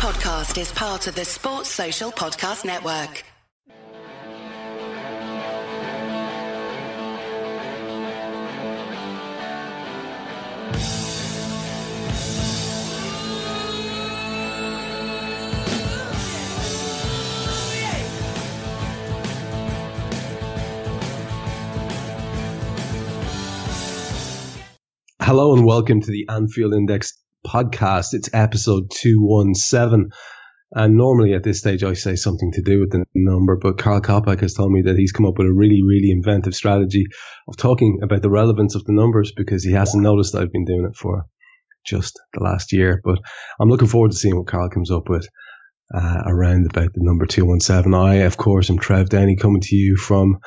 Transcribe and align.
podcast 0.00 0.58
is 0.58 0.72
part 0.72 1.06
of 1.08 1.14
the 1.14 1.26
Sports 1.26 1.68
Social 1.68 2.10
Podcast 2.10 2.64
Network. 2.64 3.22
Hello 25.20 25.52
and 25.52 25.66
welcome 25.66 26.00
to 26.00 26.10
the 26.10 26.26
Anfield 26.30 26.72
Index 26.72 27.18
podcast. 27.46 28.08
It's 28.12 28.30
episode 28.32 28.90
217. 28.90 30.10
And 30.72 30.96
normally 30.96 31.34
at 31.34 31.42
this 31.42 31.58
stage, 31.58 31.82
I 31.82 31.94
say 31.94 32.14
something 32.14 32.52
to 32.52 32.62
do 32.62 32.78
with 32.78 32.92
the 32.92 33.04
number, 33.14 33.56
but 33.56 33.78
Karl 33.78 34.00
Coppack 34.00 34.40
has 34.40 34.54
told 34.54 34.70
me 34.70 34.82
that 34.82 34.96
he's 34.96 35.10
come 35.10 35.26
up 35.26 35.36
with 35.36 35.48
a 35.48 35.52
really, 35.52 35.82
really 35.82 36.10
inventive 36.10 36.54
strategy 36.54 37.06
of 37.48 37.56
talking 37.56 37.98
about 38.02 38.22
the 38.22 38.30
relevance 38.30 38.76
of 38.76 38.84
the 38.84 38.92
numbers 38.92 39.32
because 39.36 39.64
he 39.64 39.72
hasn't 39.72 40.02
noticed 40.02 40.34
I've 40.34 40.52
been 40.52 40.64
doing 40.64 40.86
it 40.88 40.96
for 40.96 41.26
just 41.84 42.20
the 42.34 42.42
last 42.42 42.72
year. 42.72 43.00
But 43.02 43.18
I'm 43.60 43.68
looking 43.68 43.88
forward 43.88 44.12
to 44.12 44.16
seeing 44.16 44.36
what 44.36 44.46
Karl 44.46 44.70
comes 44.70 44.92
up 44.92 45.08
with 45.08 45.26
uh, 45.92 46.22
around 46.26 46.66
about 46.70 46.92
the 46.94 47.02
number 47.02 47.26
217. 47.26 47.92
I, 47.94 48.26
of 48.26 48.36
course, 48.36 48.70
am 48.70 48.78
Trev 48.78 49.08
Downey 49.08 49.36
coming 49.36 49.60
to 49.62 49.74
you 49.74 49.96
from 49.96 50.38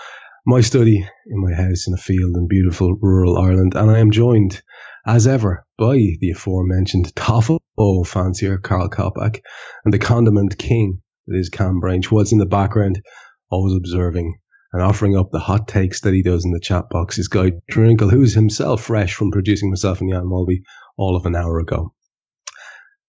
my 0.46 0.62
study 0.62 0.98
in 0.98 1.42
my 1.42 1.54
house 1.54 1.88
in 1.88 1.94
a 1.94 1.98
field 1.98 2.36
in 2.36 2.48
beautiful 2.48 2.96
rural 3.02 3.38
Ireland, 3.38 3.76
and 3.76 3.90
I 3.90 4.00
am 4.00 4.12
joined, 4.12 4.62
as 5.06 5.28
ever, 5.28 5.66
by 5.78 5.96
the 6.20 6.32
aforementioned 6.32 7.14
Toffle 7.16 7.60
fancier 8.06 8.58
Karl 8.58 8.90
Coppack 8.90 9.42
and 9.84 9.94
the 9.94 10.00
condiment 10.00 10.58
king 10.58 11.02
that 11.28 11.38
is 11.38 11.50
Kam 11.50 11.80
Brainch, 11.80 12.12
was 12.12 12.32
in 12.32 12.40
the 12.40 12.46
background, 12.46 13.02
always 13.50 13.76
observing 13.76 14.38
and 14.74 14.82
offering 14.82 15.16
up 15.16 15.30
the 15.32 15.40
hot 15.40 15.68
takes 15.68 16.02
that 16.02 16.14
he 16.14 16.24
does 16.24 16.46
in 16.46 16.52
the 16.52 16.60
chat 16.60 16.90
box 16.90 17.18
is 17.18 17.28
Guy 17.28 17.52
Drinkel, 17.72 18.10
who's 18.10 18.34
himself 18.34 18.82
fresh 18.82 19.14
from 19.14 19.32
producing 19.32 19.70
myself 19.70 20.02
and 20.02 20.12
Jan 20.12 20.26
Molby 20.26 20.64
all 20.98 21.16
of 21.16 21.26
an 21.26 21.36
hour 21.36 21.60
ago. 21.60 21.94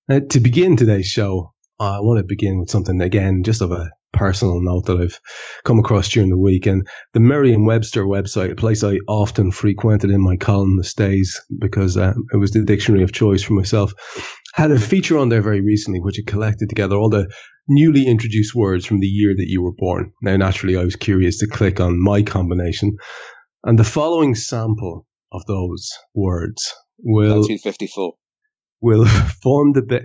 Now, 0.09 0.21
to 0.31 0.41
begin 0.41 0.77
today's 0.77 1.07
show, 1.07 1.55
I 1.81 2.01
want 2.01 2.19
to 2.19 2.25
begin 2.25 2.61
with 2.61 2.71
something 2.71 3.01
again, 3.01 3.43
just 3.43 3.63
of 3.63 3.73
a 3.73 3.91
personal 4.15 4.61
note 4.61 4.87
that 4.87 5.01
I've 5.01 5.21
come 5.65 5.79
across 5.79 6.09
during 6.09 6.31
the 6.31 6.39
week. 6.39 6.67
And 6.67 6.87
the 7.13 7.21
Merriam-Webster 7.21 8.05
website, 8.05 8.53
a 8.53 8.57
place 8.57 8.83
I 8.83 8.99
often 9.09 9.51
frequented 9.51 10.11
in 10.11 10.23
my 10.23 10.37
columnist 10.37 10.97
days 10.97 11.41
because 11.59 11.97
um, 11.97 12.25
it 12.33 12.37
was 12.37 12.53
the 12.53 12.65
dictionary 12.65 13.03
of 13.03 13.13
choice 13.13 13.43
for 13.43 13.55
myself, 13.55 13.93
had 14.55 14.71
a 14.71 14.79
feature 14.79 15.19
on 15.19 15.29
there 15.29 15.43
very 15.43 15.61
recently 15.61 16.01
which 16.01 16.19
it 16.19 16.27
collected 16.27 16.69
together 16.69 16.97
all 16.97 17.11
the 17.11 17.29
newly 17.69 18.07
introduced 18.07 18.55
words 18.55 18.87
from 18.87 19.01
the 19.01 19.07
year 19.07 19.35
that 19.37 19.49
you 19.49 19.63
were 19.63 19.73
born. 19.73 20.13
Now, 20.23 20.37
naturally, 20.37 20.77
I 20.77 20.85
was 20.85 20.97
curious 20.97 21.39
to 21.39 21.47
click 21.47 21.81
on 21.81 22.01
my 22.01 22.23
combination, 22.23 22.97
and 23.65 23.79
the 23.79 23.85
following 23.85 24.35
sample 24.35 25.07
of 25.33 25.45
those 25.47 25.91
words 26.15 26.73
will 27.03 27.41
1954 27.41 28.15
will 28.81 29.05
form 29.43 29.73
the 29.73 29.83
bit. 29.83 30.05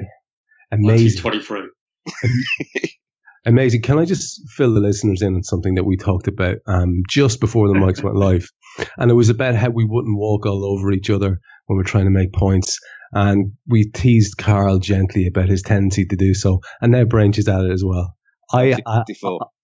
Amazing. 0.72 1.24
1923. 1.24 2.90
Amazing. 3.46 3.82
Can 3.82 3.98
I 4.00 4.06
just 4.06 4.42
fill 4.50 4.74
the 4.74 4.80
listeners 4.80 5.22
in 5.22 5.36
on 5.36 5.44
something 5.44 5.76
that 5.76 5.86
we 5.86 5.96
talked 5.96 6.28
about 6.28 6.58
um, 6.68 7.04
just 7.08 7.40
before 7.40 7.68
the 7.68 7.74
mics 7.74 8.04
went 8.04 8.18
live? 8.18 8.48
And 8.98 9.12
it 9.12 9.16
was 9.16 9.30
about 9.30 9.56
how 9.56 9.70
we 9.72 9.84
wouldn't 9.84 10.18
walk 10.18 10.46
all 10.46 10.64
over 10.64 10.94
each 10.94 11.10
other 11.10 11.40
when 11.66 11.76
we're 11.76 11.84
trying 11.84 12.06
to 12.06 12.12
make 12.12 12.32
points. 12.32 12.80
And 13.12 13.52
we 13.68 13.90
teased 13.90 14.38
Karl 14.38 14.80
gently 14.80 15.28
about 15.28 15.50
his 15.50 15.64
tendency 15.64 16.06
to 16.06 16.16
do 16.16 16.34
so. 16.34 16.62
And 16.80 16.94
now 16.94 17.04
Brainch 17.04 17.38
is 17.38 17.50
at 17.50 17.66
it 17.66 17.72
as 17.72 17.84
well. 17.84 18.16
I, 18.54 18.80
I, 18.86 19.04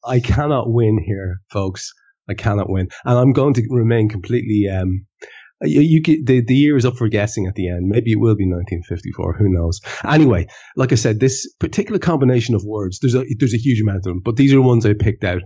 I 0.05 0.19
cannot 0.19 0.69
win 0.69 1.01
here, 1.05 1.37
folks. 1.49 1.93
I 2.29 2.33
cannot 2.33 2.69
win. 2.69 2.89
And 3.05 3.17
I'm 3.17 3.31
going 3.31 3.53
to 3.53 3.63
remain 3.69 4.09
completely, 4.09 4.67
um, 4.69 5.05
you, 5.65 5.81
you 5.81 6.01
get, 6.01 6.25
the, 6.25 6.41
the 6.41 6.55
year 6.55 6.77
is 6.77 6.85
up 6.85 6.97
for 6.97 7.07
guessing 7.07 7.47
at 7.47 7.55
the 7.55 7.69
end. 7.69 7.87
Maybe 7.87 8.11
it 8.11 8.19
will 8.19 8.35
be 8.35 8.45
1954. 8.45 9.37
Who 9.37 9.49
knows? 9.49 9.81
Anyway, 10.03 10.47
like 10.75 10.91
I 10.91 10.95
said, 10.95 11.19
this 11.19 11.51
particular 11.59 11.99
combination 11.99 12.55
of 12.55 12.63
words, 12.65 12.99
there's 12.99 13.15
a, 13.15 13.23
there's 13.37 13.53
a 13.53 13.57
huge 13.57 13.81
amount 13.81 13.97
of 13.97 14.03
them, 14.03 14.21
but 14.23 14.35
these 14.35 14.53
are 14.53 14.57
the 14.57 14.61
ones 14.61 14.85
I 14.85 14.93
picked 14.93 15.23
out. 15.23 15.41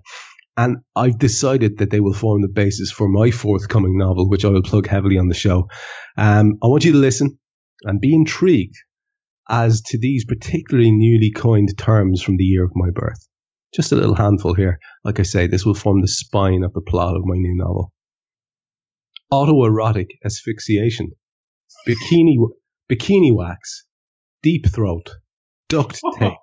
And 0.57 0.77
I've 0.95 1.17
decided 1.17 1.77
that 1.77 1.89
they 1.89 2.01
will 2.01 2.13
form 2.13 2.41
the 2.41 2.49
basis 2.49 2.91
for 2.91 3.07
my 3.07 3.31
forthcoming 3.31 3.97
novel, 3.97 4.29
which 4.29 4.43
I 4.43 4.49
will 4.49 4.61
plug 4.61 4.87
heavily 4.87 5.17
on 5.17 5.29
the 5.29 5.33
show. 5.33 5.69
Um, 6.17 6.57
I 6.61 6.67
want 6.67 6.83
you 6.83 6.91
to 6.91 6.97
listen 6.97 7.39
and 7.83 8.01
be 8.01 8.13
intrigued 8.13 8.75
as 9.49 9.81
to 9.81 9.97
these 9.97 10.25
particularly 10.25 10.91
newly 10.91 11.31
coined 11.31 11.77
terms 11.77 12.21
from 12.21 12.37
the 12.37 12.43
year 12.43 12.63
of 12.63 12.71
my 12.75 12.89
birth. 12.93 13.25
Just 13.73 13.91
a 13.91 13.95
little 13.95 14.15
handful 14.15 14.53
here. 14.53 14.79
Like 15.03 15.19
I 15.19 15.23
say, 15.23 15.47
this 15.47 15.65
will 15.65 15.75
form 15.75 16.01
the 16.01 16.07
spine 16.07 16.63
of 16.63 16.73
the 16.73 16.81
plot 16.81 17.15
of 17.15 17.25
my 17.25 17.35
new 17.35 17.55
novel. 17.55 17.93
Autoerotic 19.31 20.07
asphyxiation, 20.25 21.11
bikini, 21.87 22.35
bikini 22.91 23.35
wax, 23.35 23.85
deep 24.41 24.67
throat, 24.67 25.09
duct 25.67 25.99
tape, 26.19 26.33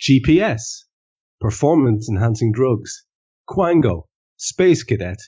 GPS, 0.00 0.84
performance 1.40 2.08
enhancing 2.10 2.52
drugs, 2.52 3.04
Quango, 3.48 4.02
space 4.36 4.82
cadet, 4.82 5.18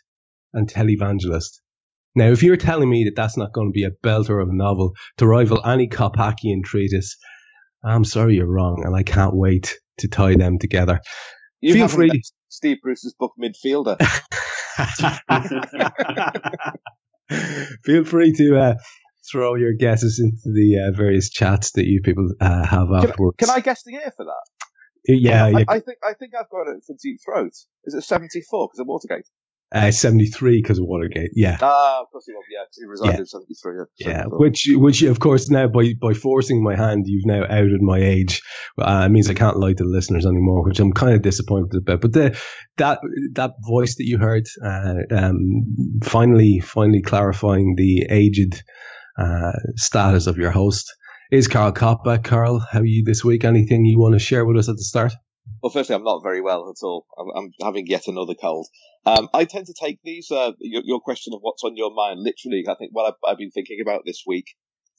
and 0.52 0.68
televangelist. 0.68 1.60
Now, 2.16 2.30
if 2.30 2.42
you're 2.42 2.56
telling 2.56 2.90
me 2.90 3.04
that 3.04 3.16
that's 3.16 3.36
not 3.36 3.52
going 3.52 3.68
to 3.68 3.72
be 3.72 3.84
a 3.84 3.90
belter 3.90 4.40
of 4.40 4.48
a 4.48 4.54
novel 4.54 4.92
to 5.18 5.26
rival 5.26 5.64
any 5.64 5.88
Coppackian 5.88 6.62
treatise, 6.62 7.16
I'm 7.84 8.04
sorry 8.04 8.36
you're 8.36 8.46
wrong, 8.46 8.82
and 8.84 8.94
I 8.94 9.02
can't 9.02 9.34
wait 9.34 9.78
to 9.98 10.08
tie 10.08 10.36
them 10.36 10.58
together. 10.58 11.00
You 11.60 11.74
Feel 11.74 11.88
free. 11.88 12.22
Steve 12.48 12.78
Bruce's 12.82 13.14
book 13.18 13.32
midfielder. 13.40 13.96
Feel 17.84 18.04
free 18.04 18.32
to 18.32 18.58
uh, 18.58 18.74
throw 19.30 19.54
your 19.54 19.72
guesses 19.72 20.20
into 20.22 20.52
the 20.52 20.78
uh, 20.78 20.90
various 20.96 21.30
chats 21.30 21.72
that 21.72 21.86
you 21.86 22.00
people 22.02 22.28
uh, 22.40 22.66
have 22.66 22.88
Can, 22.88 23.10
afterwards. 23.10 23.36
can 23.38 23.50
I 23.50 23.60
guess 23.60 23.82
the 23.84 23.92
year 23.92 24.12
for 24.16 24.24
that? 24.24 24.42
Yeah, 25.06 25.44
I, 25.44 25.48
yeah. 25.50 25.64
I 25.68 25.80
think 25.80 25.98
I 26.02 26.14
think 26.14 26.32
I've 26.34 26.50
got 26.50 26.68
it 26.68 26.82
for 26.86 26.96
deep 27.02 27.18
throat. 27.24 27.52
Is 27.84 27.94
it 27.94 28.02
74 28.02 28.68
because 28.68 28.78
of 28.78 28.86
Watergate? 28.86 29.26
Uh, 29.74 29.90
73 29.90 30.62
because 30.62 30.78
of 30.78 30.84
Watergate. 30.86 31.30
Yeah. 31.34 31.58
Ah, 31.60 32.00
of 32.02 32.10
course 32.12 32.26
he 32.26 32.32
was. 32.32 32.44
Yeah, 32.48 32.60
he 32.72 32.84
resigned 32.86 33.14
Yeah. 33.14 33.18
in 33.18 33.26
73. 33.26 33.74
Yeah, 33.98 34.06
Yeah, 34.06 34.16
74. 34.18 34.38
which, 34.38 34.68
which 34.70 35.02
of 35.02 35.18
course 35.18 35.50
now 35.50 35.66
by 35.66 35.94
by 36.00 36.14
forcing 36.14 36.62
my 36.62 36.76
hand, 36.76 37.06
you've 37.08 37.26
now 37.26 37.42
outed 37.44 37.82
my 37.82 37.98
age. 37.98 38.40
Uh, 38.78 39.02
it 39.06 39.08
means 39.10 39.28
I 39.28 39.34
can't 39.34 39.58
lie 39.58 39.72
to 39.72 39.82
the 39.82 39.88
listeners 39.90 40.26
anymore, 40.26 40.64
which 40.64 40.78
I'm 40.78 40.92
kind 40.92 41.14
of 41.14 41.22
disappointed 41.22 41.74
about. 41.76 42.00
But 42.02 42.12
the 42.12 42.38
that 42.76 43.00
that 43.32 43.54
voice 43.66 43.96
that 43.96 44.04
you 44.06 44.18
heard, 44.18 44.44
uh, 44.64 44.94
um, 45.10 45.64
finally 46.04 46.60
finally 46.60 47.02
clarifying 47.02 47.74
the 47.76 48.06
aged 48.10 48.62
uh, 49.18 49.52
status 49.74 50.28
of 50.28 50.36
your 50.36 50.52
host 50.52 50.94
is 51.32 51.48
Karl 51.48 51.72
Coppack. 51.72 52.22
Karl, 52.22 52.60
how 52.70 52.80
are 52.80 52.84
you 52.84 53.02
this 53.04 53.24
week? 53.24 53.44
Anything 53.44 53.84
you 53.84 53.98
want 53.98 54.14
to 54.14 54.20
share 54.20 54.44
with 54.44 54.56
us 54.56 54.68
at 54.68 54.76
the 54.76 54.84
start? 54.84 55.12
Well, 55.62 55.70
firstly, 55.70 55.94
I'm 55.94 56.04
not 56.04 56.22
very 56.22 56.40
well 56.40 56.68
at 56.68 56.84
all. 56.84 57.06
I'm, 57.18 57.28
I'm 57.34 57.52
having 57.62 57.86
yet 57.86 58.06
another 58.06 58.34
cold. 58.34 58.66
Um, 59.06 59.28
I 59.32 59.44
tend 59.44 59.66
to 59.66 59.74
take 59.78 59.98
these, 60.02 60.30
uh, 60.30 60.52
your, 60.60 60.82
your 60.84 61.00
question 61.00 61.32
of 61.34 61.40
what's 61.40 61.64
on 61.64 61.76
your 61.76 61.92
mind, 61.92 62.20
literally. 62.20 62.64
I 62.68 62.74
think 62.74 62.90
what 62.92 63.06
I've, 63.06 63.30
I've 63.30 63.38
been 63.38 63.50
thinking 63.50 63.78
about 63.80 64.02
this 64.04 64.24
week. 64.26 64.46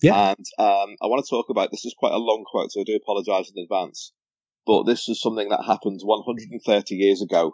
Yeah. 0.01 0.29
And 0.29 0.45
um, 0.59 0.95
I 1.01 1.07
want 1.07 1.23
to 1.23 1.29
talk 1.29 1.47
about 1.50 1.72
this 1.72 1.85
is 1.85 1.95
quite 1.97 2.13
a 2.13 2.17
long 2.17 2.44
quote, 2.50 2.72
so 2.72 2.81
I 2.81 2.84
do 2.84 2.95
apologise 2.95 3.51
in 3.55 3.63
advance. 3.63 4.11
But 4.66 4.84
this 4.84 5.07
is 5.07 5.22
something 5.22 5.50
that 5.50 5.66
happened 5.66 6.00
130 6.03 6.95
years 6.95 7.22
ago 7.22 7.53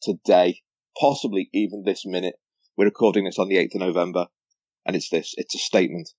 today, 0.00 0.60
possibly 0.98 1.50
even 1.52 1.82
this 1.84 2.06
minute. 2.06 2.36
We're 2.76 2.86
recording 2.86 3.24
this 3.24 3.38
on 3.38 3.48
the 3.48 3.56
8th 3.56 3.74
of 3.74 3.80
November, 3.80 4.26
and 4.86 4.96
it's 4.96 5.10
this. 5.10 5.34
It's 5.36 5.54
a 5.54 5.58
statement. 5.58 6.10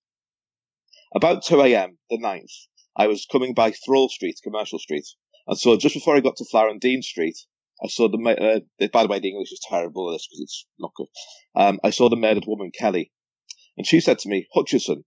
About 1.16 1.44
2 1.44 1.62
a.m., 1.62 1.98
the 2.10 2.18
9th, 2.18 2.68
I 2.96 3.08
was 3.08 3.26
coming 3.32 3.54
by 3.54 3.72
Thrawl 3.72 4.10
Street, 4.10 4.40
Commercial 4.44 4.80
Street, 4.80 5.06
and 5.48 5.58
so 5.58 5.78
just 5.78 5.96
before 5.96 6.16
I 6.16 6.22
got 6.22 6.38
to 6.38 6.78
Dean 6.80 7.02
Street, 7.02 7.38
I 7.84 7.88
saw 7.88 8.08
the, 8.08 8.18
uh, 8.18 8.88
by 8.94 9.04
the 9.04 9.10
way, 9.10 9.20
the 9.20 9.30
English 9.30 9.52
is 9.52 9.60
terrible 9.68 10.10
at 10.10 10.14
this 10.14 10.28
because 10.28 10.42
it's 10.42 10.66
not 10.80 10.94
good. 10.96 11.08
Um, 11.56 11.80
I 11.84 11.90
saw 11.90 12.10
the 12.10 12.16
murdered 12.16 12.46
woman, 12.48 12.72
Kelly, 12.72 13.12
and 13.78 13.86
she 13.86 14.00
said 14.00 14.20
to 14.20 14.30
me, 14.30 14.48
Hutchison, 14.54 15.04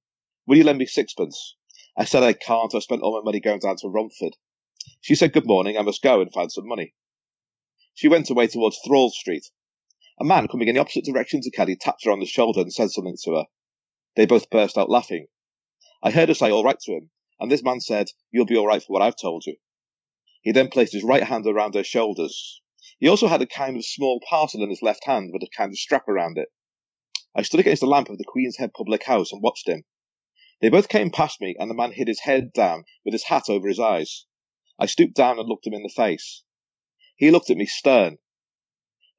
will 0.47 0.59
you 0.59 0.65
lend 0.65 0.79
me 0.79 0.87
sixpence? 0.87 1.57
I 1.97 2.05
said 2.05 2.23
I 2.23 2.35
can't. 2.35 2.75
I 2.75 2.81
spent 2.81 3.03
all 3.03 3.19
my 3.19 3.25
money 3.25 3.41
going 3.41 3.61
down 3.61 3.77
to 3.77 3.89
Romford. 3.89 4.37
She 5.01 5.15
said, 5.15 5.33
good 5.33 5.47
morning. 5.47 5.79
I 5.79 5.83
must 5.83 6.03
go 6.03 6.21
and 6.21 6.33
find 6.33 6.53
some 6.53 6.69
money. 6.69 6.95
She 7.95 8.09
went 8.09 8.29
away 8.29 8.49
towards 8.49 8.79
Thrawl 8.85 9.11
Street. 9.11 9.47
A 10.21 10.25
man 10.25 10.49
coming 10.49 10.69
in 10.69 10.75
the 10.75 10.81
opposite 10.81 11.05
direction 11.05 11.41
to 11.43 11.51
Kelly 11.51 11.77
tapped 11.77 12.05
her 12.05 12.11
on 12.11 12.21
the 12.21 12.27
shoulder 12.27 12.61
and 12.61 12.73
said 12.73 12.91
something 12.91 13.17
to 13.25 13.37
her. 13.37 13.45
They 14.17 14.27
both 14.27 14.51
burst 14.51 14.77
out 14.77 14.91
laughing. 14.91 15.29
I 16.03 16.11
heard 16.11 16.29
her 16.29 16.35
say 16.35 16.51
all 16.51 16.65
right 16.65 16.79
to 16.79 16.93
him, 16.93 17.11
and 17.41 17.51
this 17.51 17.63
man 17.63 17.81
said, 17.81 18.09
you'll 18.31 18.47
be 18.47 18.57
all 18.57 18.67
right 18.67 18.83
for 18.83 18.93
what 18.93 19.03
I've 19.03 19.17
told 19.17 19.45
you. 19.47 19.57
He 20.47 20.53
then 20.53 20.69
placed 20.69 20.93
his 20.93 21.03
right 21.03 21.25
hand 21.25 21.45
around 21.45 21.75
her 21.75 21.83
shoulders. 21.83 22.63
He 23.01 23.09
also 23.09 23.27
had 23.27 23.43
a 23.43 23.49
kind 23.49 23.77
of 23.77 23.85
small 23.85 24.21
parcel 24.21 24.63
in 24.63 24.71
his 24.71 24.81
left 24.81 25.05
hand 25.05 25.33
with 25.33 25.43
a 25.43 25.49
kind 25.49 25.73
of 25.73 25.77
strap 25.77 26.07
around 26.07 26.39
it. 26.39 26.53
I 27.35 27.43
stood 27.43 27.59
against 27.59 27.81
the 27.81 27.89
lamp 27.89 28.11
of 28.11 28.19
the 28.19 28.25
Queen's 28.25 28.59
Head 28.59 28.73
public 28.73 29.03
house 29.03 29.33
and 29.33 29.43
watched 29.43 29.69
him. 29.69 29.83
They 30.61 30.69
both 30.69 30.89
came 30.89 31.11
past 31.11 31.41
me, 31.41 31.57
and 31.59 31.69
the 31.69 31.75
man 31.75 31.91
hid 31.91 32.07
his 32.07 32.21
head 32.21 32.53
down 32.53 32.85
with 33.05 33.13
his 33.13 33.25
hat 33.25 33.51
over 33.51 33.67
his 33.67 33.81
eyes. 33.81 34.27
I 34.79 34.87
stooped 34.87 35.17
down 35.17 35.41
and 35.41 35.49
looked 35.49 35.67
him 35.67 35.75
in 35.75 35.83
the 35.83 35.89
face. 35.89 36.45
He 37.17 37.33
looked 37.33 37.51
at 37.51 37.57
me 37.57 37.67
stern. 37.67 38.19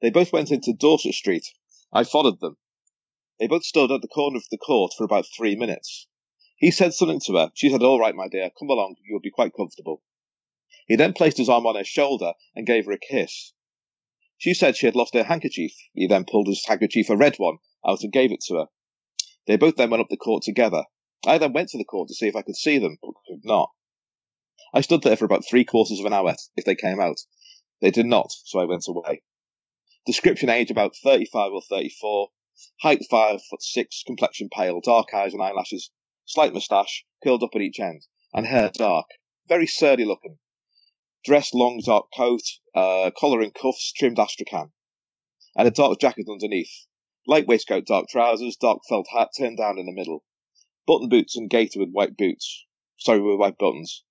They 0.00 0.08
both 0.08 0.32
went 0.32 0.50
into 0.50 0.72
Dorset 0.72 1.12
Street. 1.12 1.44
I 1.92 2.04
followed 2.04 2.40
them. 2.40 2.56
They 3.38 3.48
both 3.48 3.64
stood 3.64 3.92
at 3.92 4.00
the 4.00 4.08
corner 4.08 4.38
of 4.38 4.48
the 4.50 4.56
court 4.56 4.94
for 4.96 5.04
about 5.04 5.26
three 5.26 5.56
minutes. 5.56 6.06
He 6.56 6.70
said 6.70 6.94
something 6.94 7.20
to 7.26 7.34
her. 7.34 7.52
She 7.52 7.68
said, 7.68 7.82
All 7.82 8.00
right, 8.00 8.14
my 8.14 8.28
dear, 8.28 8.50
come 8.58 8.70
along, 8.70 8.96
you'll 9.04 9.20
be 9.20 9.30
quite 9.30 9.52
comfortable. 9.54 10.02
He 10.88 10.96
then 10.96 11.12
placed 11.12 11.36
his 11.36 11.50
arm 11.50 11.66
on 11.66 11.76
her 11.76 11.84
shoulder 11.84 12.32
and 12.56 12.66
gave 12.66 12.86
her 12.86 12.92
a 12.92 12.98
kiss. 12.98 13.52
She 14.38 14.54
said 14.54 14.76
she 14.76 14.86
had 14.86 14.96
lost 14.96 15.14
her 15.14 15.24
handkerchief. 15.24 15.72
He 15.92 16.06
then 16.06 16.24
pulled 16.24 16.48
his 16.48 16.64
handkerchief, 16.66 17.10
a 17.10 17.16
red 17.16 17.36
one, 17.36 17.58
out 17.86 18.02
and 18.02 18.12
gave 18.12 18.32
it 18.32 18.40
to 18.46 18.54
her. 18.54 18.66
They 19.46 19.56
both 19.56 19.76
then 19.76 19.90
went 19.90 20.00
up 20.00 20.08
the 20.08 20.16
court 20.16 20.44
together. 20.44 20.84
I 21.26 21.36
then 21.38 21.52
went 21.52 21.68
to 21.70 21.78
the 21.78 21.84
court 21.84 22.08
to 22.08 22.14
see 22.14 22.26
if 22.26 22.36
I 22.36 22.42
could 22.42 22.56
see 22.56 22.78
them, 22.78 22.98
but 23.02 23.12
could 23.28 23.44
not. 23.44 23.70
I 24.72 24.80
stood 24.80 25.02
there 25.02 25.16
for 25.16 25.24
about 25.24 25.44
three 25.46 25.64
quarters 25.64 26.00
of 26.00 26.06
an 26.06 26.12
hour 26.12 26.34
if 26.56 26.64
they 26.64 26.74
came 26.74 27.00
out. 27.00 27.20
They 27.80 27.90
did 27.90 28.06
not, 28.06 28.32
so 28.44 28.58
I 28.58 28.64
went 28.64 28.88
away. 28.88 29.22
Description 30.06 30.48
age 30.48 30.70
about 30.70 30.96
35 30.96 31.52
or 31.52 31.62
34. 31.62 32.30
Height 32.82 33.04
5 33.10 33.40
foot 33.44 33.62
6, 33.62 34.02
complexion 34.06 34.48
pale, 34.50 34.80
dark 34.80 35.12
eyes 35.12 35.34
and 35.34 35.42
eyelashes, 35.42 35.90
slight 36.24 36.54
moustache, 36.54 37.04
curled 37.22 37.42
up 37.42 37.54
at 37.54 37.60
each 37.60 37.78
end, 37.78 38.06
and 38.32 38.46
hair 38.46 38.70
dark. 38.72 39.06
Very 39.48 39.66
surly 39.66 40.04
looking. 40.04 40.38
Dressed 41.24 41.54
long 41.54 41.80
dark 41.84 42.06
coat, 42.16 42.42
uh, 42.74 43.10
collar 43.16 43.40
and 43.40 43.52
cuffs, 43.52 43.92
trimmed 43.92 44.18
astrakhan, 44.18 44.72
and 45.56 45.68
a 45.68 45.70
dark 45.70 45.98
jacket 46.00 46.26
underneath. 46.30 46.86
Light 47.26 47.46
waistcoat, 47.46 47.86
dark 47.86 48.08
trousers, 48.08 48.56
dark 48.56 48.80
felt 48.88 49.08
hat 49.12 49.30
turned 49.36 49.58
down 49.58 49.78
in 49.78 49.86
the 49.86 49.92
middle. 49.92 50.24
Button 50.86 51.08
boots 51.08 51.36
and 51.36 51.50
gaiter 51.50 51.80
with 51.80 51.90
white 51.90 52.16
boots. 52.16 52.64
Sorry, 52.96 53.20
with 53.20 53.38
white 53.38 53.58
buttons. 53.58 54.04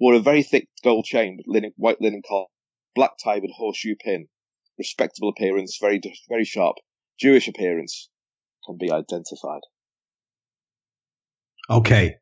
Wore 0.00 0.14
a 0.14 0.20
very 0.20 0.42
thick 0.42 0.68
gold 0.82 1.04
chain 1.04 1.36
with 1.36 1.46
linen, 1.46 1.74
white 1.76 2.00
linen 2.00 2.22
collar, 2.26 2.46
black 2.94 3.12
tie 3.22 3.38
with 3.38 3.52
horseshoe 3.56 3.94
pin. 3.96 4.28
Respectable 4.78 5.28
appearance, 5.28 5.78
very, 5.80 6.00
very 6.28 6.44
sharp. 6.44 6.76
Jewish 7.20 7.46
appearance. 7.46 8.08
Can 8.64 8.78
be 8.78 8.90
identified. 8.90 9.62
Okay. 11.68 12.16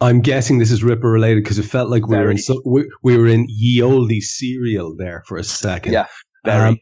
I'm 0.00 0.20
guessing 0.20 0.58
this 0.58 0.70
is 0.70 0.84
Ripper 0.84 1.10
related 1.10 1.42
because 1.42 1.58
it 1.58 1.64
felt 1.64 1.90
like 1.90 2.06
we 2.06 2.14
Very. 2.14 2.24
were 2.26 2.30
in 2.30 2.38
so, 2.38 2.62
we, 2.64 2.88
we 3.02 3.18
were 3.18 3.26
in 3.26 3.46
ye 3.48 3.82
olde 3.82 4.22
serial 4.22 4.94
there 4.96 5.22
for 5.26 5.36
a 5.38 5.44
second. 5.44 5.92
Yeah, 5.92 6.06
very. 6.44 6.68
Um, 6.68 6.78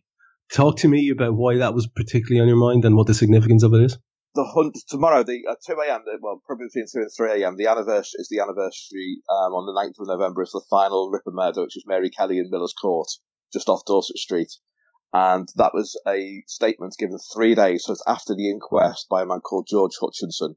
talk 0.52 0.78
to 0.78 0.88
me 0.88 1.08
about 1.10 1.34
why 1.34 1.56
that 1.56 1.74
was 1.74 1.86
particularly 1.86 2.40
on 2.40 2.48
your 2.48 2.58
mind 2.58 2.84
and 2.84 2.94
what 2.96 3.06
the 3.06 3.14
significance 3.14 3.62
of 3.62 3.72
it 3.72 3.82
is. 3.82 3.98
the 4.34 4.44
hunt 4.44 4.76
tomorrow, 4.88 5.22
the 5.22 5.40
two 5.66 5.76
a.m. 5.80 6.02
Well, 6.20 6.42
probably 6.46 6.66
between 6.66 6.84
two 6.92 7.00
and 7.00 7.10
three 7.16 7.42
a.m. 7.42 7.56
The 7.56 7.68
anniversary 7.68 8.18
is 8.18 8.28
the 8.28 8.40
anniversary 8.40 9.22
um, 9.30 9.54
on 9.54 9.64
the 9.66 9.72
9th 9.72 10.02
of 10.02 10.08
November. 10.08 10.42
Is 10.42 10.52
the 10.52 10.60
final 10.68 11.10
Ripper 11.10 11.32
murder, 11.32 11.62
which 11.62 11.76
is 11.76 11.84
Mary 11.86 12.10
Kelly 12.10 12.38
in 12.38 12.50
Miller's 12.50 12.74
Court, 12.74 13.08
just 13.52 13.70
off 13.70 13.86
Dorset 13.86 14.18
Street, 14.18 14.52
and 15.14 15.48
that 15.56 15.72
was 15.72 15.98
a 16.06 16.42
statement 16.46 16.94
given 16.98 17.16
three 17.34 17.54
days. 17.54 17.84
So 17.84 17.92
it's 17.92 18.04
after 18.06 18.34
the 18.34 18.50
inquest 18.50 19.06
by 19.08 19.22
a 19.22 19.26
man 19.26 19.40
called 19.40 19.66
George 19.70 19.96
Hutchinson, 19.98 20.56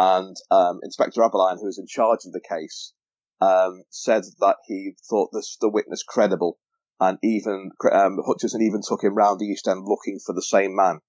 and 0.00 0.34
um, 0.50 0.80
Inspector 0.82 1.20
Abberline, 1.20 1.58
who 1.60 1.66
was 1.66 1.78
in 1.78 1.86
charge 1.86 2.20
of 2.26 2.32
the 2.32 2.40
case, 2.40 2.94
um, 3.42 3.82
said 3.90 4.24
that 4.40 4.56
he 4.66 4.94
thought 5.08 5.30
this 5.32 5.58
the 5.60 5.68
witness 5.68 6.02
credible, 6.02 6.58
and 6.98 7.18
even 7.22 7.70
um, 7.92 8.18
Hutchinson 8.26 8.62
even 8.62 8.80
took 8.82 9.04
him 9.04 9.14
round 9.14 9.38
the 9.38 9.46
East 9.46 9.68
End 9.68 9.84
looking 9.84 10.18
for 10.24 10.34
the 10.34 10.42
same 10.42 10.74
man 10.74 11.00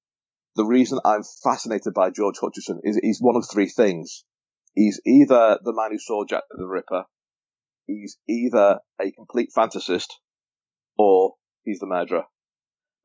the 0.55 0.65
reason 0.65 0.99
I'm 1.05 1.23
fascinated 1.23 1.93
by 1.93 2.09
George 2.09 2.37
Hutchison 2.39 2.81
is 2.83 2.99
he's 3.01 3.21
one 3.21 3.35
of 3.37 3.45
three 3.49 3.69
things. 3.69 4.25
He's 4.75 4.99
either 5.05 5.59
the 5.63 5.73
man 5.73 5.91
who 5.91 5.99
saw 5.99 6.25
Jack 6.25 6.43
the 6.51 6.67
Ripper, 6.67 7.05
he's 7.87 8.17
either 8.27 8.79
a 8.99 9.11
complete 9.11 9.49
fantasist, 9.55 10.07
or 10.97 11.35
he's 11.63 11.79
the 11.79 11.87
murderer. 11.87 12.25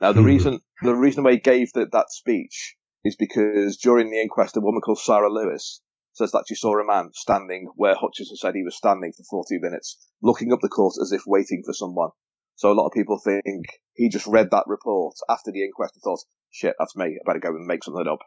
Now, 0.00 0.12
the 0.12 0.20
Hmm. 0.20 0.26
reason 0.26 0.60
the 0.82 0.94
reason 0.94 1.24
why 1.24 1.32
he 1.32 1.38
gave 1.38 1.72
that 1.74 1.92
that 1.92 2.10
speech 2.10 2.76
is 3.06 3.16
because 3.16 3.76
during 3.76 4.10
the 4.10 4.20
inquest, 4.20 4.56
a 4.56 4.60
woman 4.60 4.80
called 4.80 4.98
Sarah 4.98 5.30
Lewis 5.32 5.80
says 6.12 6.32
that 6.32 6.44
she 6.48 6.54
saw 6.54 6.78
a 6.80 6.84
man 6.86 7.10
standing 7.12 7.68
where 7.76 7.94
Hutchinson 7.94 8.36
said 8.36 8.54
he 8.54 8.62
was 8.64 8.76
standing 8.76 9.12
for 9.16 9.24
40 9.44 9.58
minutes, 9.60 9.98
looking 10.22 10.52
up 10.52 10.60
the 10.62 10.68
court 10.68 10.94
as 11.02 11.12
if 11.12 11.22
waiting 11.26 11.62
for 11.64 11.74
someone. 11.74 12.10
So 12.54 12.72
a 12.72 12.74
lot 12.74 12.86
of 12.86 12.92
people 12.92 13.20
think 13.22 13.66
he 13.94 14.08
just 14.08 14.26
read 14.26 14.48
that 14.50 14.64
report 14.66 15.14
after 15.28 15.52
the 15.52 15.62
inquest 15.62 15.94
and 15.94 16.02
thought, 16.02 16.20
shit, 16.50 16.74
that's 16.78 16.96
me. 16.96 17.04
I 17.04 17.18
better 17.26 17.38
go 17.40 17.50
and 17.50 17.66
make 17.66 17.84
something 17.84 18.06
up. 18.08 18.20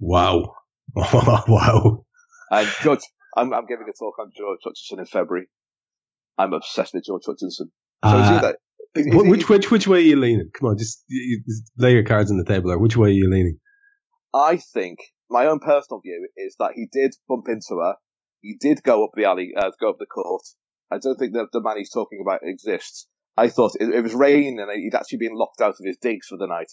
Wow. 0.00 0.54
wow. 0.94 2.04
And 2.50 2.68
George, 2.82 3.00
I'm, 3.36 3.52
I'm 3.52 3.66
giving 3.66 3.86
a 3.88 3.92
talk 3.92 4.18
on 4.20 4.30
George 4.36 4.60
Hutchinson 4.62 5.00
in 5.00 5.06
February. 5.06 5.46
I'm 6.38 6.52
obsessed 6.52 6.94
with 6.94 7.04
George 7.04 7.22
Hutchinson. 7.26 7.70
So 8.04 8.08
Uh, 8.18 8.40
that? 8.40 8.56
is- 8.94 9.06
is 9.06 9.14
wh- 9.14 9.24
he- 9.24 9.30
which 9.30 9.48
which 9.48 9.70
which 9.70 9.86
way 9.88 9.98
are 9.98 10.02
you 10.02 10.16
leaning? 10.16 10.50
Come 10.54 10.68
on, 10.70 10.78
just, 10.78 11.04
you, 11.08 11.42
just 11.46 11.70
lay 11.76 11.92
your 11.92 12.02
cards 12.04 12.30
on 12.30 12.38
the 12.38 12.44
table. 12.44 12.70
There. 12.70 12.78
Which 12.78 12.96
way 12.96 13.08
are 13.08 13.12
you 13.12 13.28
leaning? 13.30 13.58
I 14.32 14.56
think 14.56 14.98
my 15.28 15.46
own 15.46 15.60
personal 15.60 16.00
view 16.00 16.28
is 16.36 16.56
that 16.58 16.72
he 16.74 16.86
did 16.90 17.14
bump 17.28 17.48
into 17.48 17.80
her. 17.82 17.96
He 18.40 18.56
did 18.58 18.82
go 18.82 19.04
up 19.04 19.10
the 19.14 19.24
alley, 19.24 19.52
uh, 19.56 19.70
go 19.80 19.90
up 19.90 19.98
the 19.98 20.06
court. 20.06 20.42
I 20.90 20.98
don't 20.98 21.16
think 21.18 21.34
that 21.34 21.48
the 21.52 21.60
man 21.60 21.78
he's 21.78 21.92
talking 21.92 22.20
about 22.20 22.40
exists. 22.42 23.06
I 23.36 23.48
thought 23.48 23.76
it, 23.78 23.94
it 23.94 24.02
was 24.02 24.14
raining 24.14 24.58
and 24.58 24.70
he'd 24.72 24.94
actually 24.94 25.18
been 25.18 25.36
locked 25.36 25.60
out 25.60 25.74
of 25.78 25.84
his 25.84 25.96
digs 25.96 26.26
for 26.26 26.36
the 26.36 26.46
night. 26.46 26.70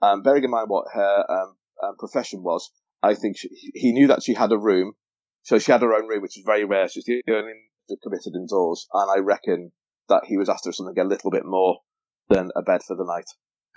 Um, 0.00 0.22
bearing 0.22 0.44
in 0.44 0.50
mind 0.50 0.68
what 0.68 0.86
her 0.92 1.24
um, 1.28 1.56
um, 1.82 1.96
profession 1.98 2.42
was, 2.42 2.70
I 3.02 3.14
think 3.14 3.36
she, 3.36 3.48
he 3.74 3.92
knew 3.92 4.06
that 4.08 4.22
she 4.22 4.34
had 4.34 4.52
a 4.52 4.58
room. 4.58 4.94
So 5.42 5.58
she 5.58 5.72
had 5.72 5.82
her 5.82 5.94
own 5.94 6.08
room, 6.08 6.22
which 6.22 6.38
is 6.38 6.44
very 6.44 6.64
rare. 6.64 6.88
She's 6.88 7.04
the 7.04 7.22
only 7.28 7.52
committed 8.02 8.34
indoors. 8.34 8.86
And 8.92 9.10
I 9.10 9.20
reckon 9.20 9.72
that 10.08 10.24
he 10.26 10.36
was 10.36 10.48
after 10.48 10.72
something 10.72 10.98
a 10.98 11.08
little 11.08 11.30
bit 11.30 11.44
more 11.44 11.78
than 12.28 12.50
a 12.56 12.62
bed 12.62 12.82
for 12.86 12.96
the 12.96 13.04
night. 13.04 13.26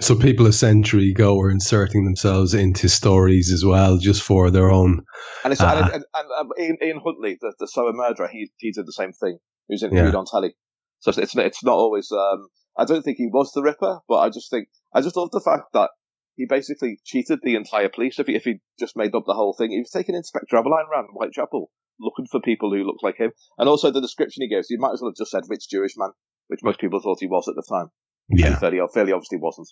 So 0.01 0.15
people 0.15 0.47
a 0.47 0.51
century 0.53 1.11
ago 1.11 1.35
were 1.35 1.51
inserting 1.51 2.05
themselves 2.05 2.55
into 2.55 2.89
stories 2.89 3.51
as 3.53 3.63
well, 3.63 3.97
just 3.97 4.23
for 4.23 4.49
their 4.49 4.71
own. 4.71 5.03
And 5.43 5.53
it's, 5.53 5.61
Ah. 5.61 5.91
and, 5.93 5.93
and, 5.93 6.03
and 6.15 6.51
Ian, 6.59 6.77
Ian 6.83 7.01
Huntley, 7.05 7.37
the, 7.39 7.53
the 7.59 7.67
Soham 7.67 7.93
murderer, 7.95 8.27
he 8.27 8.51
he 8.57 8.71
did 8.71 8.87
the 8.87 8.93
same 8.93 9.13
thing. 9.13 9.37
He 9.67 9.75
was 9.75 9.83
interviewed 9.83 10.13
Yeah. 10.13 10.19
on 10.19 10.25
telly, 10.25 10.55
so 10.99 11.11
it's 11.11 11.35
it's 11.35 11.63
not 11.63 11.75
always. 11.75 12.11
Um, 12.11 12.47
I 12.77 12.85
don't 12.85 13.03
think 13.03 13.17
he 13.17 13.29
was 13.31 13.51
the 13.51 13.61
Ripper, 13.61 13.99
but 14.07 14.17
I 14.19 14.29
just 14.29 14.49
think 14.49 14.69
I 14.93 15.01
just 15.01 15.15
love 15.15 15.29
the 15.31 15.39
fact 15.39 15.65
that 15.73 15.91
he 16.35 16.45
basically 16.49 16.97
cheated 17.05 17.39
the 17.43 17.55
entire 17.55 17.89
police. 17.89 18.17
If 18.17 18.25
he 18.27 18.35
if 18.35 18.43
he 18.43 18.55
just 18.79 18.97
made 18.97 19.13
up 19.13 19.25
the 19.27 19.35
whole 19.35 19.53
thing, 19.55 19.69
he 19.69 19.79
was 19.79 19.91
taking 19.91 20.15
Inspector 20.15 20.55
Abberline 20.55 20.89
around 20.89 21.09
Whitechapel 21.13 21.69
looking 21.99 22.25
for 22.25 22.41
people 22.41 22.71
who 22.71 22.83
looked 22.83 23.03
like 23.03 23.17
him, 23.17 23.31
and 23.59 23.69
also 23.69 23.91
the 23.91 24.01
description 24.01 24.41
he 24.41 24.49
gives. 24.49 24.67
He 24.67 24.77
might 24.77 24.93
as 24.93 25.01
well 25.01 25.11
have 25.11 25.17
just 25.17 25.29
said 25.31 25.43
rich 25.47 25.69
Jewish 25.69 25.93
man, 25.95 26.09
which 26.47 26.61
most 26.63 26.79
people 26.79 26.99
thought 26.99 27.19
he 27.19 27.27
was 27.27 27.47
at 27.47 27.55
the 27.55 27.63
time. 27.69 27.91
Yeah, 28.31 28.57
fairly, 28.59 28.79
fairly 28.93 29.11
obviously 29.11 29.37
wasn't. 29.39 29.67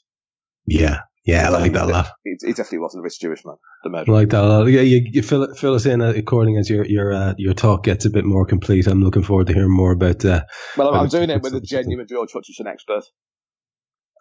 yeah, 0.65 1.01
yeah. 1.25 1.47
I 1.47 1.49
like 1.49 1.73
that 1.73 1.83
a 1.89 1.91
lot. 1.91 2.11
He, 2.23 2.35
he 2.41 2.47
definitely 2.53 2.79
wasn't 2.79 3.01
a 3.01 3.03
rich 3.03 3.19
Jewish 3.19 3.43
man. 3.45 3.55
The 3.83 3.89
I 3.89 4.11
like 4.11 4.29
that 4.29 4.43
a 4.43 4.47
lot. 4.47 4.65
Yeah, 4.67 4.81
you, 4.81 5.01
you 5.11 5.21
fill, 5.21 5.53
fill 5.55 5.75
us 5.75 5.85
in 5.85 6.01
uh, 6.01 6.13
according 6.15 6.57
as 6.57 6.69
your 6.69 6.85
your 6.85 7.13
uh, 7.13 7.33
your 7.37 7.53
talk 7.53 7.83
gets 7.83 8.05
a 8.05 8.09
bit 8.09 8.25
more 8.25 8.45
complete. 8.45 8.87
I'm 8.87 9.01
looking 9.03 9.23
forward 9.23 9.47
to 9.47 9.53
hearing 9.53 9.75
more 9.75 9.91
about. 9.91 10.23
Uh, 10.25 10.41
well, 10.77 10.89
I'm, 10.93 11.01
I'm 11.01 11.07
doing 11.09 11.29
it 11.29 11.41
with 11.41 11.53
a 11.53 11.61
genuine 11.61 12.07
George 12.07 12.31
Hutchinson 12.33 12.67
expert. 12.67 13.03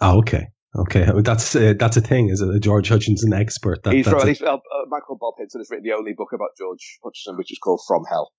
oh, 0.00 0.18
okay, 0.18 0.46
okay. 0.76 1.04
I 1.04 1.12
mean, 1.12 1.22
That's 1.24 1.54
uh, 1.56 1.74
that's 1.78 1.96
a 1.96 2.00
thing. 2.00 2.28
Is 2.28 2.40
it 2.40 2.48
a 2.54 2.60
George 2.60 2.88
Hutchinson 2.88 3.32
expert? 3.32 3.82
That, 3.84 3.94
he's 3.94 4.06
a- 4.06 4.26
he's, 4.26 4.42
uh, 4.42 4.54
uh, 4.54 4.58
Michael 4.88 5.16
Bob 5.20 5.34
Hinton 5.38 5.60
has 5.60 5.68
written 5.70 5.84
the 5.84 5.96
only 5.96 6.12
book 6.16 6.32
about 6.32 6.50
George 6.58 6.98
Hutchinson, 7.02 7.36
which 7.36 7.50
is 7.52 7.58
called 7.58 7.80
From 7.86 8.04
Hell. 8.08 8.30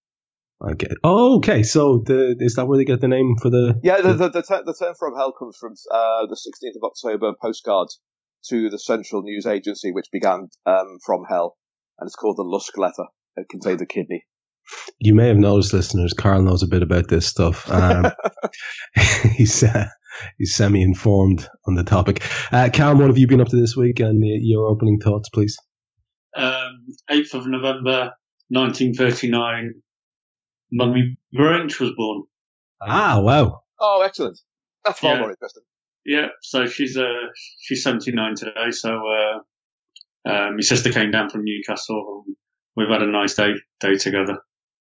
Okay. 0.62 0.90
Oh, 1.04 1.38
okay. 1.38 1.64
So 1.64 2.04
the, 2.06 2.36
is 2.40 2.56
that 2.56 2.68
where 2.68 2.78
they 2.78 2.86
get 2.86 3.00
the 3.02 3.08
name 3.08 3.36
for 3.42 3.50
the? 3.50 3.80
Yeah, 3.82 4.02
the, 4.02 4.14
the, 4.14 4.30
the, 4.30 4.42
ter- 4.42 4.64
the 4.66 4.76
term 4.78 4.94
From 5.00 5.16
Hell 5.16 5.34
comes 5.38 5.58
from 5.58 5.74
uh, 5.92 6.26
the 6.28 6.36
16th 6.36 6.76
of 6.76 6.84
October 6.92 7.34
postcard 7.42 7.88
to 8.50 8.70
the 8.70 8.80
Central 8.80 9.22
News 9.22 9.46
Agency, 9.46 9.92
which 9.92 10.08
began 10.12 10.50
um, 10.66 10.98
From 11.06 11.24
Hell, 11.30 11.56
and 11.98 12.08
it's 12.08 12.16
called 12.16 12.38
the 12.38 12.44
Lusk 12.44 12.78
Letter. 12.78 13.06
It 13.38 13.48
contains 13.50 13.82
a 13.82 13.86
kidney. 13.86 14.26
You 15.00 15.16
may 15.16 15.30
have 15.30 15.38
noticed, 15.38 15.74
listeners. 15.74 16.14
Karl 16.14 16.44
knows 16.44 16.62
a 16.62 16.68
bit 16.68 16.84
about 16.84 17.08
this 17.08 17.26
stuff. 17.26 17.70
Um, 17.72 18.12
he's 19.36 19.64
uh, 19.64 19.88
he's 20.38 20.54
semi-informed 20.56 21.48
on 21.68 21.76
the 21.76 21.84
topic. 21.84 22.22
Uh, 22.52 22.70
Callum, 22.72 23.00
what 23.00 23.08
have 23.08 23.18
you 23.18 23.28
been 23.28 23.42
up 23.42 23.48
to 23.48 23.56
this 23.60 23.76
week? 23.78 24.00
And 24.00 24.22
uh, 24.22 24.28
your 24.42 24.68
opening 24.68 25.00
thoughts, 25.00 25.30
please. 25.30 25.58
um, 26.36 26.86
8th 27.10 27.34
of 27.34 27.48
November 27.48 28.12
1939, 28.50 29.74
Mummy 30.72 31.18
Brainch 31.34 31.80
was 31.80 31.92
born. 31.96 32.24
Ah, 32.82 33.20
wow. 33.20 33.64
Oh, 33.80 34.02
excellent. 34.06 34.40
That's 34.86 35.00
far 35.00 35.14
Yeah. 35.16 35.20
more 35.22 35.30
interesting. 35.32 35.64
Yeah, 36.06 36.28
so 36.42 36.66
she's 36.66 36.98
uh, 36.98 37.28
she's 37.60 37.84
79 37.84 38.36
today. 38.36 38.72
So 38.72 38.90
uh, 38.90 40.30
uh, 40.30 40.52
my 40.52 40.62
sister 40.62 40.92
came 40.92 41.12
down 41.12 41.30
from 41.30 41.44
Newcastle. 41.44 42.24
And 42.26 42.36
we've 42.76 42.88
had 42.90 43.02
a 43.02 43.12
nice 43.12 43.36
day 43.36 43.52
day 43.80 43.96
together. 43.96 44.38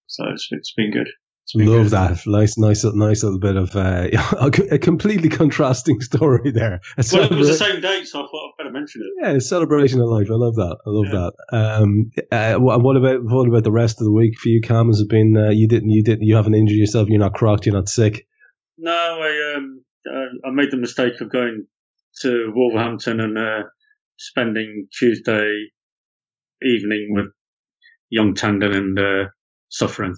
So 0.06 0.24
it's, 0.32 0.48
it's 0.52 0.72
been 0.74 0.90
good. 0.92 1.08
Love 1.54 1.90
that. 1.90 2.26
Nice, 2.26 2.58
nice, 2.58 2.84
nice 2.84 3.22
little 3.22 3.38
bit 3.38 3.56
of 3.56 3.74
uh, 3.74 4.08
a 4.70 4.78
completely 4.78 5.30
contrasting 5.30 6.00
story 6.00 6.50
there. 6.50 6.80
well, 7.12 7.24
it 7.24 7.30
was 7.30 7.48
the 7.48 7.54
same 7.54 7.80
date, 7.80 8.06
so 8.06 8.20
I 8.20 8.26
thought 8.26 8.48
I'd 8.48 8.58
better 8.58 8.70
mention 8.70 9.02
it. 9.02 9.26
Yeah, 9.26 9.38
celebration 9.38 10.00
of 10.00 10.08
life. 10.08 10.26
I 10.30 10.34
love 10.34 10.56
that. 10.56 10.76
I 10.86 10.90
love 10.90 11.06
yeah. 11.06 11.30
that. 11.50 11.80
Um, 11.80 12.10
uh, 12.30 12.58
what 12.58 12.96
about 12.96 13.20
what 13.22 13.48
about 13.48 13.64
the 13.64 13.72
rest 13.72 14.00
of 14.00 14.04
the 14.04 14.12
week 14.12 14.38
for 14.38 14.50
you, 14.50 14.60
Kam? 14.60 14.88
Has 14.88 15.00
it 15.00 15.08
been 15.08 15.36
uh, 15.38 15.50
you 15.50 15.66
didn't 15.66 15.88
you 15.90 16.02
didn't 16.02 16.26
you 16.26 16.36
haven't 16.36 16.54
injured 16.54 16.76
yourself? 16.76 17.08
You're 17.08 17.18
not 17.18 17.34
crocked. 17.34 17.64
You're 17.64 17.74
not 17.74 17.88
sick. 17.88 18.26
No, 18.76 18.92
I 18.92 19.54
um 19.56 19.82
uh, 20.06 20.48
I 20.48 20.50
made 20.50 20.70
the 20.70 20.76
mistake 20.76 21.20
of 21.20 21.32
going 21.32 21.66
to 22.20 22.52
Wolverhampton 22.54 23.20
and 23.20 23.38
uh, 23.38 23.62
spending 24.18 24.88
Tuesday 24.92 25.68
evening 26.62 27.08
with 27.10 27.26
young 28.10 28.34
Tandon 28.34 28.74
and 28.74 28.98
uh, 28.98 29.30
suffering. 29.68 30.14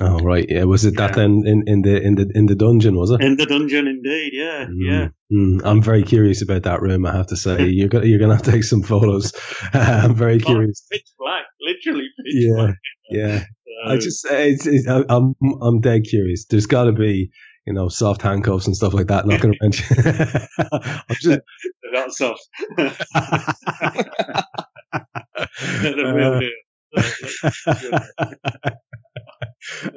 Oh 0.00 0.18
right, 0.20 0.46
yeah. 0.48 0.64
Was 0.64 0.84
it 0.84 0.96
that 0.96 1.10
yeah. 1.10 1.16
then 1.16 1.42
in, 1.46 1.64
in 1.66 1.82
the 1.82 2.00
in 2.00 2.14
the 2.14 2.30
in 2.34 2.46
the 2.46 2.54
dungeon? 2.54 2.96
Was 2.96 3.10
it 3.10 3.20
in 3.20 3.36
the 3.36 3.46
dungeon? 3.46 3.86
Indeed, 3.86 4.30
yeah, 4.32 4.66
mm. 4.66 4.74
yeah. 4.78 5.08
Mm. 5.32 5.60
I'm 5.64 5.82
very 5.82 6.02
curious 6.02 6.42
about 6.42 6.62
that 6.62 6.80
room. 6.80 7.04
I 7.04 7.16
have 7.16 7.26
to 7.28 7.36
say, 7.36 7.66
you're 7.66 7.88
gonna 7.88 8.06
you're 8.06 8.18
gonna 8.18 8.34
have 8.34 8.44
to 8.44 8.52
take 8.52 8.64
some 8.64 8.82
photos. 8.82 9.32
I'm 9.72 10.14
very 10.14 10.40
oh, 10.42 10.46
curious. 10.46 10.86
Pitch 10.90 11.08
black, 11.18 11.44
literally 11.60 12.08
pitch 12.24 12.34
yeah, 12.34 12.54
black. 12.54 12.76
Yeah, 13.10 13.44
I 13.86 13.96
just 13.96 14.26
it's, 14.30 14.66
it's, 14.66 14.88
I'm 14.88 15.34
I'm 15.60 15.80
dead 15.80 16.04
curious. 16.08 16.46
There's 16.46 16.66
got 16.66 16.84
to 16.84 16.92
be 16.92 17.30
you 17.66 17.72
know, 17.72 17.88
soft 17.88 18.22
handcuffs 18.22 18.66
and 18.66 18.74
stuff 18.74 18.92
like 18.92 19.06
that. 19.06 19.24
Not 19.26 19.40
going 19.40 19.54
to 19.54 19.58
mention. 19.62 19.96
I'm 20.72 21.16
just 21.20 21.40
not 21.92 22.12
soft. 22.12 22.48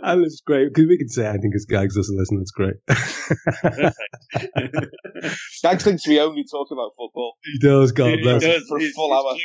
and 0.04 0.26
it's 0.26 0.42
great 0.42 0.74
because 0.74 0.88
we 0.88 0.98
can 0.98 1.10
say 1.10 1.28
I 1.28 1.38
think 1.38 1.54
his 1.54 1.66
Gags 1.66 1.96
doesn't 1.96 2.18
listen. 2.18 2.40
It's 2.42 2.52
great. 2.52 2.76
Gags 5.64 5.84
thinks 5.84 6.08
we 6.08 6.20
only 6.20 6.46
talk 6.50 6.68
about 6.72 6.92
football. 6.98 7.34
He 7.44 7.60
does. 7.60 7.92
God 7.92 8.20
bless. 8.22 8.44
He 8.44 8.52
does. 8.52 8.64
For 8.68 8.80
a 8.80 8.92
full 8.92 9.14
hour. 9.14 9.36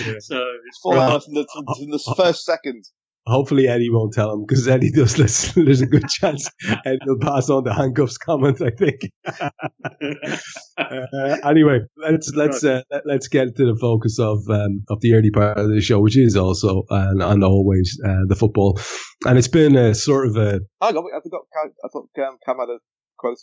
Yeah. 0.00 0.14
So 0.20 0.44
it's 0.66 0.78
full 0.82 0.98
hour 0.98 1.20
from 1.20 1.34
the, 1.34 1.46
from 1.54 1.90
the 1.90 2.14
first 2.16 2.44
second. 2.44 2.84
Hopefully 3.26 3.68
Eddie 3.68 3.90
won't 3.90 4.14
tell 4.14 4.32
him 4.32 4.44
because 4.46 4.66
Eddie 4.66 4.90
does 4.90 5.18
listen. 5.18 5.64
There's 5.64 5.82
a 5.82 5.86
good 5.86 6.08
chance 6.08 6.48
Eddie 6.84 6.98
will 7.06 7.18
pass 7.18 7.50
on 7.50 7.64
the 7.64 7.74
handcuffs 7.74 8.18
comment. 8.18 8.60
I 8.62 8.70
think. 8.70 9.00
uh, 10.78 11.36
anyway, 11.48 11.80
let's 11.96 12.32
let's 12.34 12.64
uh, 12.64 12.82
let's 13.04 13.28
get 13.28 13.56
to 13.56 13.66
the 13.66 13.78
focus 13.78 14.18
of 14.18 14.38
um, 14.48 14.84
of 14.88 15.00
the 15.00 15.14
early 15.14 15.30
part 15.30 15.58
of 15.58 15.68
the 15.68 15.80
show, 15.80 16.00
which 16.00 16.16
is 16.16 16.36
also 16.36 16.84
and, 16.88 17.22
and 17.22 17.44
always 17.44 17.98
uh, 18.04 18.24
the 18.26 18.36
football. 18.36 18.80
And 19.26 19.38
it's 19.38 19.48
been 19.48 19.76
a 19.76 19.94
sort 19.94 20.26
of 20.26 20.36
a. 20.36 20.60
I 20.80 20.92
got. 20.92 21.04
I 21.04 21.20
forgot. 21.22 21.42
I 21.84 21.88
thought 21.92 22.08
um, 22.26 22.38
Kam 22.44 22.56
had 22.58 22.68
a 22.70 22.78
quote. 23.18 23.38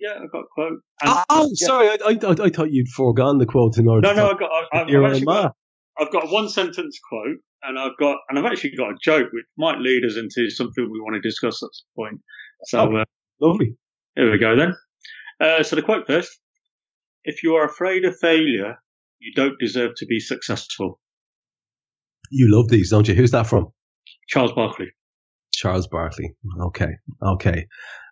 Yeah, 0.00 0.14
I 0.16 0.26
got 0.30 0.40
a 0.40 0.48
quote. 0.52 0.72
And, 1.02 1.24
oh, 1.30 1.50
yeah. 1.54 1.66
sorry, 1.66 1.88
I, 1.88 1.96
I, 2.04 2.44
I 2.44 2.50
thought 2.50 2.70
you'd 2.70 2.88
foregone 2.88 3.38
the 3.38 3.46
quote 3.46 3.78
in 3.78 3.88
order. 3.88 4.06
No, 4.08 4.14
no, 4.14 4.30
I 4.30 4.38
got. 4.38 4.50
I, 4.50 4.80
I've, 4.80 4.88
I've, 4.88 5.24
got, 5.24 5.54
I've 5.98 6.12
got 6.12 6.24
a 6.24 6.28
one 6.28 6.48
sentence 6.48 6.98
quote 7.08 7.38
and 7.62 7.78
I've 7.78 7.96
got 7.98 8.18
and 8.28 8.38
I've 8.38 8.50
actually 8.50 8.76
got 8.76 8.90
a 8.90 8.96
joke 9.02 9.28
which 9.32 9.44
might 9.56 9.78
lead 9.78 10.04
us 10.04 10.16
into 10.16 10.50
something 10.50 10.88
we 10.90 11.00
want 11.00 11.14
to 11.14 11.20
discuss 11.20 11.62
at 11.62 11.70
some 11.72 11.88
point. 11.96 12.20
So 12.66 12.80
oh, 12.80 12.96
uh, 12.98 13.04
lovely. 13.40 13.76
Here 14.14 14.30
we 14.30 14.38
go 14.38 14.56
then. 14.56 14.74
Uh, 15.40 15.62
so 15.62 15.76
the 15.76 15.82
quote 15.82 16.06
first: 16.06 16.38
"If 17.24 17.42
you 17.42 17.54
are 17.54 17.64
afraid 17.64 18.04
of 18.04 18.16
failure, 18.18 18.76
you 19.18 19.32
don't 19.34 19.58
deserve 19.58 19.92
to 19.96 20.06
be 20.06 20.20
successful." 20.20 21.00
You 22.30 22.54
love 22.54 22.68
these, 22.68 22.90
don't 22.90 23.08
you? 23.08 23.14
Who's 23.14 23.30
that 23.30 23.46
from? 23.46 23.68
Charles 24.28 24.52
Barkley. 24.52 24.90
Charles 25.52 25.86
Barkley. 25.86 26.34
Okay, 26.60 26.92
okay. 27.22 27.66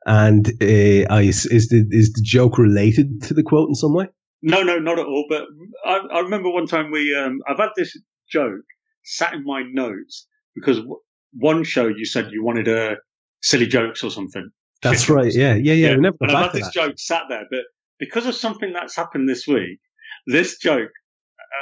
And 0.07 0.47
uh, 0.49 1.17
is, 1.17 1.47
is 1.47 1.69
the 1.69 1.85
is 1.91 2.13
the 2.13 2.23
joke 2.25 2.59
related 2.59 3.23
to 3.23 3.35
the 3.35 3.43
quote 3.43 3.69
in 3.69 3.75
some 3.75 3.95
way? 3.95 4.07
No, 4.43 4.63
no, 4.63 4.79
not 4.79 4.99
at 4.99 5.07
all. 5.07 5.27
But 5.29 5.45
I, 5.85 5.99
I 6.13 6.21
remember 6.21 6.51
one 6.51 6.67
time 6.67 6.91
we 6.91 7.15
um, 7.15 7.41
I've 7.49 7.59
had 7.59 7.71
this 7.77 7.99
joke 8.31 8.63
sat 9.05 9.35
in 9.35 9.45
my 9.45 9.63
notes 9.73 10.27
because 10.55 10.81
one 11.33 11.65
show 11.65 11.87
you 11.87 12.05
said 12.05 12.31
you 12.31 12.45
wanted 12.45 12.69
a 12.69 12.93
uh, 12.93 12.95
silly 13.43 13.67
jokes 13.67 14.03
or 14.03 14.11
something. 14.11 14.51
That's 14.83 15.09
right. 15.09 15.33
Yeah, 15.33 15.55
yeah, 15.55 15.73
yeah. 15.73 15.91
yeah. 15.91 15.97
never 15.97 16.17
and 16.21 16.33
I've 16.33 16.45
had 16.45 16.53
this 16.53 16.67
that. 16.67 16.73
joke 16.73 16.99
sat 16.99 17.25
there, 17.29 17.45
but 17.51 17.61
because 17.99 18.27
of 18.27 18.35
something 18.35 18.73
that's 18.73 18.95
happened 18.95 19.29
this 19.29 19.47
week, 19.47 19.79
this 20.27 20.59
joke 20.59 20.91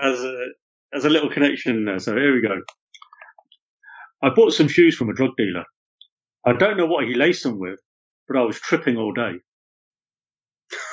has 0.00 0.20
a 0.20 0.46
has 0.92 1.04
a 1.04 1.10
little 1.10 1.30
connection 1.30 1.76
in 1.76 1.84
there. 1.84 1.98
So 1.98 2.14
here 2.14 2.34
we 2.34 2.40
go. 2.40 2.60
I 4.22 4.30
bought 4.30 4.52
some 4.52 4.68
shoes 4.68 4.96
from 4.96 5.10
a 5.10 5.14
drug 5.14 5.36
dealer. 5.36 5.64
I 6.46 6.52
don't 6.52 6.76
know 6.76 6.86
what 6.86 7.04
he 7.04 7.14
laced 7.14 7.42
them 7.42 7.58
with, 7.58 7.78
but 8.28 8.36
I 8.36 8.42
was 8.42 8.58
tripping 8.58 8.96
all 8.96 9.12
day. 9.12 9.32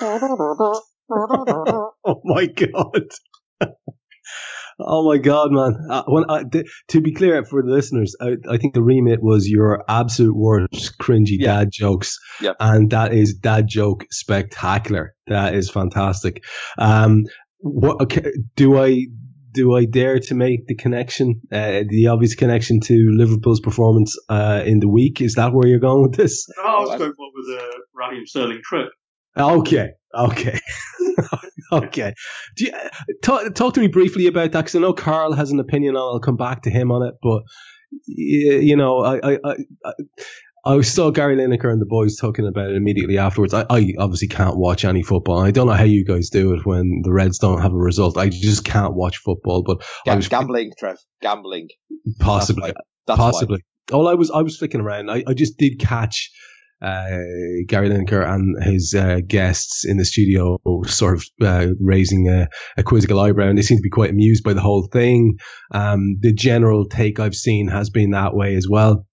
oh 1.12 2.22
my 2.24 2.46
god. 2.48 3.08
Oh 4.84 5.08
my 5.08 5.18
god, 5.18 5.52
man! 5.52 5.76
Uh, 5.90 6.04
when 6.08 6.26
I, 6.30 6.44
th- 6.44 6.66
to 6.88 7.02
be 7.02 7.14
clear 7.14 7.44
for 7.46 7.62
the 7.62 7.70
listeners, 7.70 8.16
I, 8.20 8.38
I, 8.50 8.58
think 8.58 8.74
the 8.74 8.82
remit 8.82 9.22
was 9.22 9.48
your 9.48 9.84
absolute 9.88 10.36
worst 10.36 10.98
cringy 11.00 11.38
yeah. 11.38 11.58
dad 11.58 11.70
jokes, 11.72 12.18
yep. 12.42 12.56
and 12.60 12.90
that 12.90 13.14
is 13.14 13.36
dad 13.36 13.68
joke 13.68 14.06
spectacular. 14.10 15.14
That 15.28 15.54
is 15.54 15.70
fantastic. 15.70 16.44
Um, 16.80 17.26
what 17.60 18.02
okay, 18.02 18.32
do 18.56 18.80
I 18.80 19.06
do 19.54 19.76
I 19.76 19.86
dare 19.86 20.20
to 20.20 20.36
make 20.36 20.68
the 20.68 20.76
connection, 20.76 21.42
uh, 21.52 21.84
the 21.88 22.08
obvious 22.08 22.36
connection 22.36 22.80
to 22.82 23.10
Liverpool's 23.12 23.60
performance 23.60 24.18
uh, 24.30 24.64
in 24.66 24.80
the 24.80 24.88
week? 24.88 25.22
Is 25.22 25.36
that 25.36 25.54
where 25.54 25.68
you're 25.68 25.80
going 25.80 26.04
with 26.04 26.16
this? 26.16 26.48
No, 26.58 26.64
I 26.64 26.80
was 26.80 26.98
going 26.98 27.14
with 27.18 27.46
the 27.48 27.82
Raheem 27.94 28.26
Sterling 28.26 28.62
trip. 28.64 28.90
Okay, 29.38 29.92
okay. 30.14 30.60
okay. 31.72 32.14
Do 32.56 32.66
you, 32.66 32.74
talk, 33.22 33.54
talk 33.56 33.74
to 33.76 33.80
me 33.80 33.88
briefly 33.88 34.28
about 34.28 34.52
that 34.52 34.62
because 34.62 34.76
I 34.76 34.80
know 34.80 34.94
Karl 34.94 35.34
has 35.34 35.52
an 35.52 35.60
opinion. 35.60 35.96
On 35.96 36.02
it, 36.02 36.14
I'll 36.14 36.20
come 36.20 36.38
back 36.38 36.64
to 36.64 36.70
him 36.70 36.92
on 36.92 37.08
it, 37.08 37.16
but 37.22 37.44
you 38.06 38.76
know, 38.76 39.00
I, 39.00 39.34
I, 39.34 39.38
I, 39.44 39.94
I 40.64 40.82
saw 40.82 41.10
Gary 41.10 41.36
Lineker 41.36 41.72
and 41.72 41.82
the 41.82 41.88
boys 41.88 42.18
talking 42.18 42.48
about 42.48 42.70
it 42.70 42.76
immediately 42.76 43.18
afterwards. 43.18 43.54
I, 43.54 43.66
I 43.70 43.94
obviously 43.98 44.28
can't 44.28 44.58
watch 44.58 44.86
any 44.86 45.02
football. 45.02 45.40
I 45.40 45.52
don't 45.52 45.68
know 45.68 45.74
how 45.74 45.84
you 45.84 46.06
guys 46.06 46.30
do 46.30 46.54
it 46.54 46.66
when 46.66 47.02
the 47.04 47.12
Reds 47.12 47.40
don't 47.40 47.62
have 47.62 47.74
a 47.74 47.78
result. 47.78 48.18
I 48.18 48.30
just 48.30 48.64
can't 48.64 48.94
watch 48.94 49.18
football. 49.18 49.64
But 49.64 49.84
I 50.08 50.16
was 50.16 50.28
gambling, 50.28 50.72
Trev, 50.78 50.98
gambling. 51.22 51.70
Possibly, 52.20 52.68
That's 52.68 52.80
That's 53.08 53.20
possibly. 53.20 53.64
Why. 53.90 53.98
All 53.98 54.08
I 54.08 54.14
was, 54.14 54.30
I 54.30 54.42
was 54.42 54.58
flicking 54.58 54.82
around. 54.82 55.10
I, 55.10 55.24
I 55.28 55.34
just 55.34 55.58
did 55.58 55.80
catch 55.80 56.32
uh, 56.82 57.18
Gary 57.68 57.90
Lineker 57.90 58.28
and 58.28 58.62
his 58.64 58.96
uh, 58.98 59.20
guests 59.26 59.86
in 59.86 59.98
the 59.98 60.06
studio 60.06 60.58
sort 60.88 61.16
of 61.16 61.26
uh, 61.42 61.68
raising 61.80 62.28
a, 62.28 62.48
a, 62.78 62.84
quizzical 62.84 63.20
eyebrow, 63.20 63.50
and 63.50 63.58
they 63.58 63.62
seem 63.62 63.78
to 63.78 63.84
be 63.84 63.90
quite 63.90 64.10
amused 64.10 64.44
by 64.44 64.54
the 64.54 64.62
whole 64.62 64.88
thing. 64.92 65.38
Um, 65.72 66.18
the 66.22 66.34
general 66.34 66.88
take 66.88 67.20
I've 67.20 67.36
seen 67.36 67.68
has 67.68 67.90
been 67.90 68.12
that 68.12 68.34
way 68.34 68.56
as 68.56 68.68
well. 68.70 69.06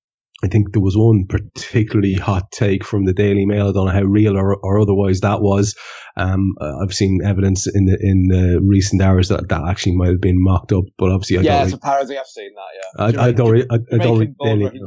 I 0.42 0.46
think 0.46 0.72
there 0.72 0.80
was 0.80 0.96
one 0.96 1.26
particularly 1.26 2.14
hot 2.14 2.52
take 2.52 2.84
from 2.84 3.04
the 3.04 3.12
Daily 3.12 3.44
Mail. 3.44 3.68
I 3.68 3.72
don't 3.72 3.86
know 3.86 3.92
how 3.92 4.02
real 4.02 4.36
or, 4.36 4.56
or 4.62 4.80
otherwise 4.80 5.20
that 5.20 5.40
was. 5.40 5.74
Um, 6.16 6.54
I've 6.60 6.94
seen 6.94 7.20
evidence 7.24 7.66
in 7.66 7.86
the 7.86 7.98
in 8.00 8.28
the 8.28 8.60
recent 8.62 9.02
hours 9.02 9.28
that 9.28 9.48
that 9.48 9.62
actually 9.68 9.96
might 9.96 10.10
have 10.10 10.20
been 10.20 10.40
mocked 10.42 10.72
up, 10.72 10.84
but 10.96 11.10
obviously, 11.10 11.38
I 11.38 11.40
yeah, 11.42 11.58
don't 11.58 11.66
it's 11.66 11.74
a 11.74 11.78
parody. 11.78 12.18
I've 12.18 12.26
seen 12.26 12.50
that. 12.54 13.14
Yeah, 13.14 13.20
I, 13.20 13.26
I, 13.26 13.32
don't. 13.32 13.60
I, 13.70 13.74
I 13.74 13.98
don't. 13.98 14.18
Really, 14.18 14.34
Daily. 14.42 14.80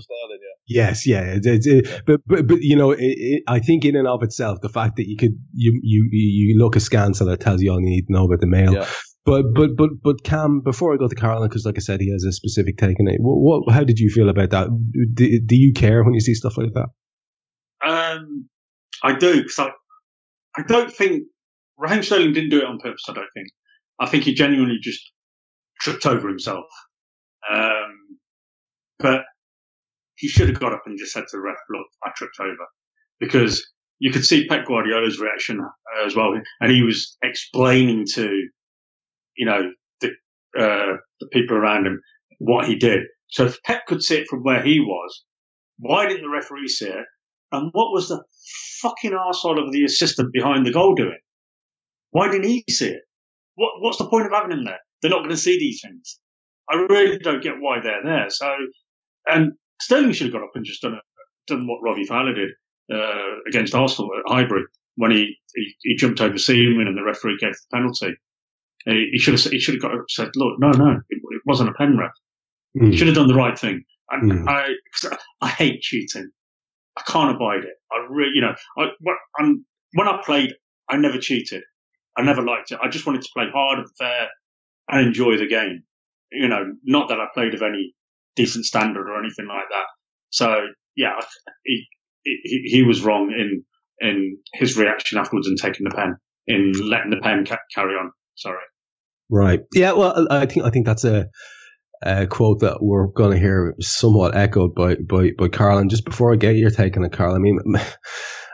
Yes, 0.67 1.05
yeah, 1.05 1.21
it, 1.21 1.45
it, 1.45 1.65
it, 1.65 2.03
but 2.05 2.21
but 2.25 2.47
but 2.47 2.59
you 2.61 2.75
know, 2.75 2.95
I 3.47 3.59
think 3.59 3.83
in 3.83 3.95
and 3.95 4.07
of 4.07 4.23
itself, 4.23 4.61
the 4.61 4.69
fact 4.69 4.95
that 4.97 5.07
you 5.07 5.17
could 5.17 5.37
you 5.53 5.79
you 5.83 6.07
you 6.11 6.57
look 6.57 6.75
askance 6.75 7.19
and 7.19 7.29
it 7.29 7.39
tells 7.39 7.61
you 7.61 7.71
all 7.71 7.81
you 7.81 7.89
need 7.89 8.07
to 8.07 8.13
know 8.13 8.25
about 8.25 8.39
the 8.39 8.47
Mail. 8.47 8.73
Yeah. 8.73 8.87
But 9.25 9.53
but 9.53 9.71
but 9.77 9.89
but 10.01 10.23
Kam, 10.23 10.61
before 10.61 10.93
I 10.93 10.97
go 10.97 11.07
to 11.07 11.15
Carolyn, 11.15 11.49
because 11.49 11.65
like 11.65 11.77
I 11.77 11.81
said, 11.81 11.99
he 11.99 12.11
has 12.11 12.23
a 12.23 12.31
specific 12.31 12.77
take 12.77 12.99
on 12.99 13.07
it. 13.07 13.17
What, 13.19 13.65
what 13.65 13.73
how 13.73 13.83
did 13.83 13.99
you 13.99 14.09
feel 14.09 14.29
about 14.29 14.49
that? 14.51 14.69
Do, 15.13 15.39
do 15.45 15.55
you 15.55 15.73
care 15.73 16.03
when 16.03 16.13
you 16.13 16.21
see 16.21 16.33
stuff 16.33 16.57
like 16.57 16.73
that? 16.73 16.87
Um, 17.87 18.47
I 19.03 19.13
do 19.13 19.41
because 19.41 19.59
I 19.59 19.71
I 20.57 20.63
don't 20.63 20.91
think 20.91 21.23
Raheem 21.77 22.03
Sterling 22.03 22.33
didn't 22.33 22.49
do 22.49 22.59
it 22.59 22.65
on 22.65 22.79
purpose. 22.79 23.03
I 23.09 23.13
don't 23.13 23.27
think. 23.33 23.47
I 23.99 24.07
think 24.07 24.23
he 24.23 24.33
genuinely 24.33 24.77
just 24.81 25.01
tripped 25.81 26.05
over 26.05 26.27
himself. 26.27 26.65
Um, 27.51 28.17
but 28.99 29.21
he 30.21 30.29
should 30.29 30.47
have 30.47 30.59
got 30.59 30.73
up 30.73 30.83
and 30.85 30.97
just 30.97 31.11
said 31.11 31.25
to 31.29 31.37
the 31.37 31.41
ref, 31.41 31.57
"Look, 31.69 31.87
I 32.03 32.11
tripped 32.15 32.39
over," 32.39 32.65
because 33.19 33.67
you 33.99 34.11
could 34.11 34.25
see 34.25 34.47
Pep 34.47 34.65
Guardiola's 34.65 35.19
reaction 35.19 35.59
as 36.05 36.15
well, 36.15 36.33
and 36.61 36.71
he 36.71 36.81
was 36.81 37.17
explaining 37.21 38.05
to 38.13 38.47
you 39.37 39.45
know, 39.45 39.71
the, 40.01 40.09
uh, 40.59 40.97
the 41.19 41.27
people 41.31 41.57
around 41.57 41.87
him, 41.87 42.01
what 42.39 42.67
he 42.67 42.75
did. 42.75 42.99
So 43.29 43.45
if 43.45 43.61
Pep 43.63 43.85
could 43.87 44.03
see 44.03 44.17
it 44.17 44.27
from 44.29 44.43
where 44.43 44.61
he 44.61 44.79
was, 44.79 45.23
why 45.79 46.07
didn't 46.07 46.23
the 46.23 46.29
referee 46.29 46.67
see 46.67 46.87
it? 46.87 47.05
And 47.51 47.69
what 47.73 47.91
was 47.91 48.09
the 48.09 48.23
fucking 48.81 49.11
arsehole 49.11 49.63
of 49.63 49.71
the 49.71 49.83
assistant 49.83 50.31
behind 50.33 50.65
the 50.65 50.71
goal 50.71 50.95
doing? 50.95 51.19
Why 52.11 52.29
didn't 52.29 52.49
he 52.49 52.63
see 52.69 52.89
it? 52.89 53.01
What, 53.55 53.73
what's 53.79 53.97
the 53.97 54.09
point 54.09 54.25
of 54.25 54.31
having 54.31 54.57
him 54.57 54.65
there? 54.65 54.79
They're 55.01 55.11
not 55.11 55.19
going 55.19 55.29
to 55.31 55.37
see 55.37 55.57
these 55.57 55.81
things. 55.83 56.19
I 56.69 56.75
really 56.89 57.17
don't 57.17 57.43
get 57.43 57.55
why 57.59 57.79
they're 57.81 58.03
there. 58.03 58.29
So, 58.29 58.53
and 59.27 59.53
Sterling 59.81 60.13
should 60.13 60.27
have 60.27 60.33
got 60.33 60.43
up 60.43 60.51
and 60.55 60.65
just 60.65 60.81
done 60.81 60.93
a 60.93 61.01
done 61.47 61.67
what 61.67 61.81
Robbie 61.83 62.05
Fowler 62.05 62.33
did 62.33 62.51
uh, 62.93 63.39
against 63.47 63.75
Arsenal 63.75 64.11
at 64.17 64.31
Highbury 64.31 64.63
when 64.95 65.11
he, 65.11 65.35
he, 65.55 65.73
he 65.81 65.95
jumped 65.95 66.21
over 66.21 66.37
Seaman 66.37 66.87
and 66.87 66.97
the 66.97 67.03
referee 67.03 67.37
gave 67.39 67.53
the 67.53 67.77
penalty. 67.77 68.13
He, 68.85 69.09
he 69.11 69.19
should 69.19 69.33
have 69.33 69.51
he 69.51 69.59
should 69.59 69.75
have 69.75 69.81
got 69.81 69.91
up 69.91 69.99
and 69.99 70.09
said, 70.09 70.29
look, 70.35 70.59
no, 70.59 70.71
no, 70.71 70.91
it, 71.09 71.17
it 71.17 71.41
wasn't 71.45 71.69
a 71.69 71.73
pen 71.73 71.97
ref. 71.97 72.11
Mm. 72.79 72.91
He 72.91 72.97
should 72.97 73.07
have 73.07 73.15
done 73.15 73.27
the 73.27 73.35
right 73.35 73.57
thing. 73.57 73.83
And 74.09 74.31
mm. 74.31 74.47
I 74.47 74.69
I 75.41 75.49
hate 75.49 75.81
cheating. 75.81 76.29
I 76.97 77.03
can't 77.07 77.35
abide 77.35 77.63
it. 77.63 77.75
I 77.91 78.05
really, 78.09 78.31
you 78.35 78.41
know, 78.41 78.53
I, 78.77 78.87
when, 78.99 79.65
when 79.93 80.07
I 80.07 80.21
played, 80.25 80.53
I 80.89 80.97
never 80.97 81.17
cheated. 81.17 81.63
I 82.17 82.21
never 82.21 82.41
liked 82.41 82.71
it. 82.71 82.79
I 82.83 82.89
just 82.89 83.05
wanted 83.05 83.21
to 83.21 83.29
play 83.33 83.45
hard 83.53 83.79
and 83.79 83.87
fair 83.97 84.27
and 84.89 85.07
enjoy 85.07 85.37
the 85.37 85.47
game. 85.47 85.83
You 86.31 86.49
know, 86.49 86.73
not 86.83 87.07
that 87.09 87.19
I 87.19 87.27
played 87.33 87.53
of 87.53 87.61
any 87.61 87.93
decent 88.35 88.65
standard 88.65 89.09
or 89.09 89.19
anything 89.19 89.47
like 89.47 89.67
that. 89.69 89.85
So 90.29 90.55
yeah, 90.95 91.19
he, 91.65 91.85
he, 92.23 92.61
he 92.65 92.83
was 92.83 93.01
wrong 93.01 93.31
in, 93.37 93.63
in 93.99 94.37
his 94.53 94.77
reaction 94.77 95.17
afterwards 95.17 95.47
and 95.47 95.57
taking 95.57 95.83
the 95.83 95.95
pen, 95.95 96.15
in 96.47 96.71
letting 96.83 97.11
the 97.11 97.21
pen 97.21 97.45
ca- 97.45 97.57
carry 97.73 97.95
on. 97.95 98.11
Sorry. 98.35 98.57
Right. 99.29 99.61
Yeah. 99.73 99.93
Well, 99.93 100.27
I 100.29 100.45
think, 100.45 100.65
I 100.65 100.69
think 100.69 100.85
that's 100.85 101.05
a, 101.05 101.27
a 102.03 102.27
quote 102.27 102.59
that 102.61 102.77
we're 102.81 103.07
going 103.07 103.31
to 103.31 103.39
hear 103.39 103.75
somewhat 103.79 104.35
echoed 104.35 104.75
by, 104.75 104.95
by, 104.95 105.31
by 105.37 105.47
Karl. 105.47 105.77
And 105.77 105.89
just 105.89 106.05
before 106.05 106.33
I 106.33 106.35
get 106.35 106.55
your 106.55 106.71
take 106.71 106.97
on 106.97 107.05
it, 107.05 107.13
Karl, 107.13 107.35
I 107.35 107.39
mean, 107.39 107.59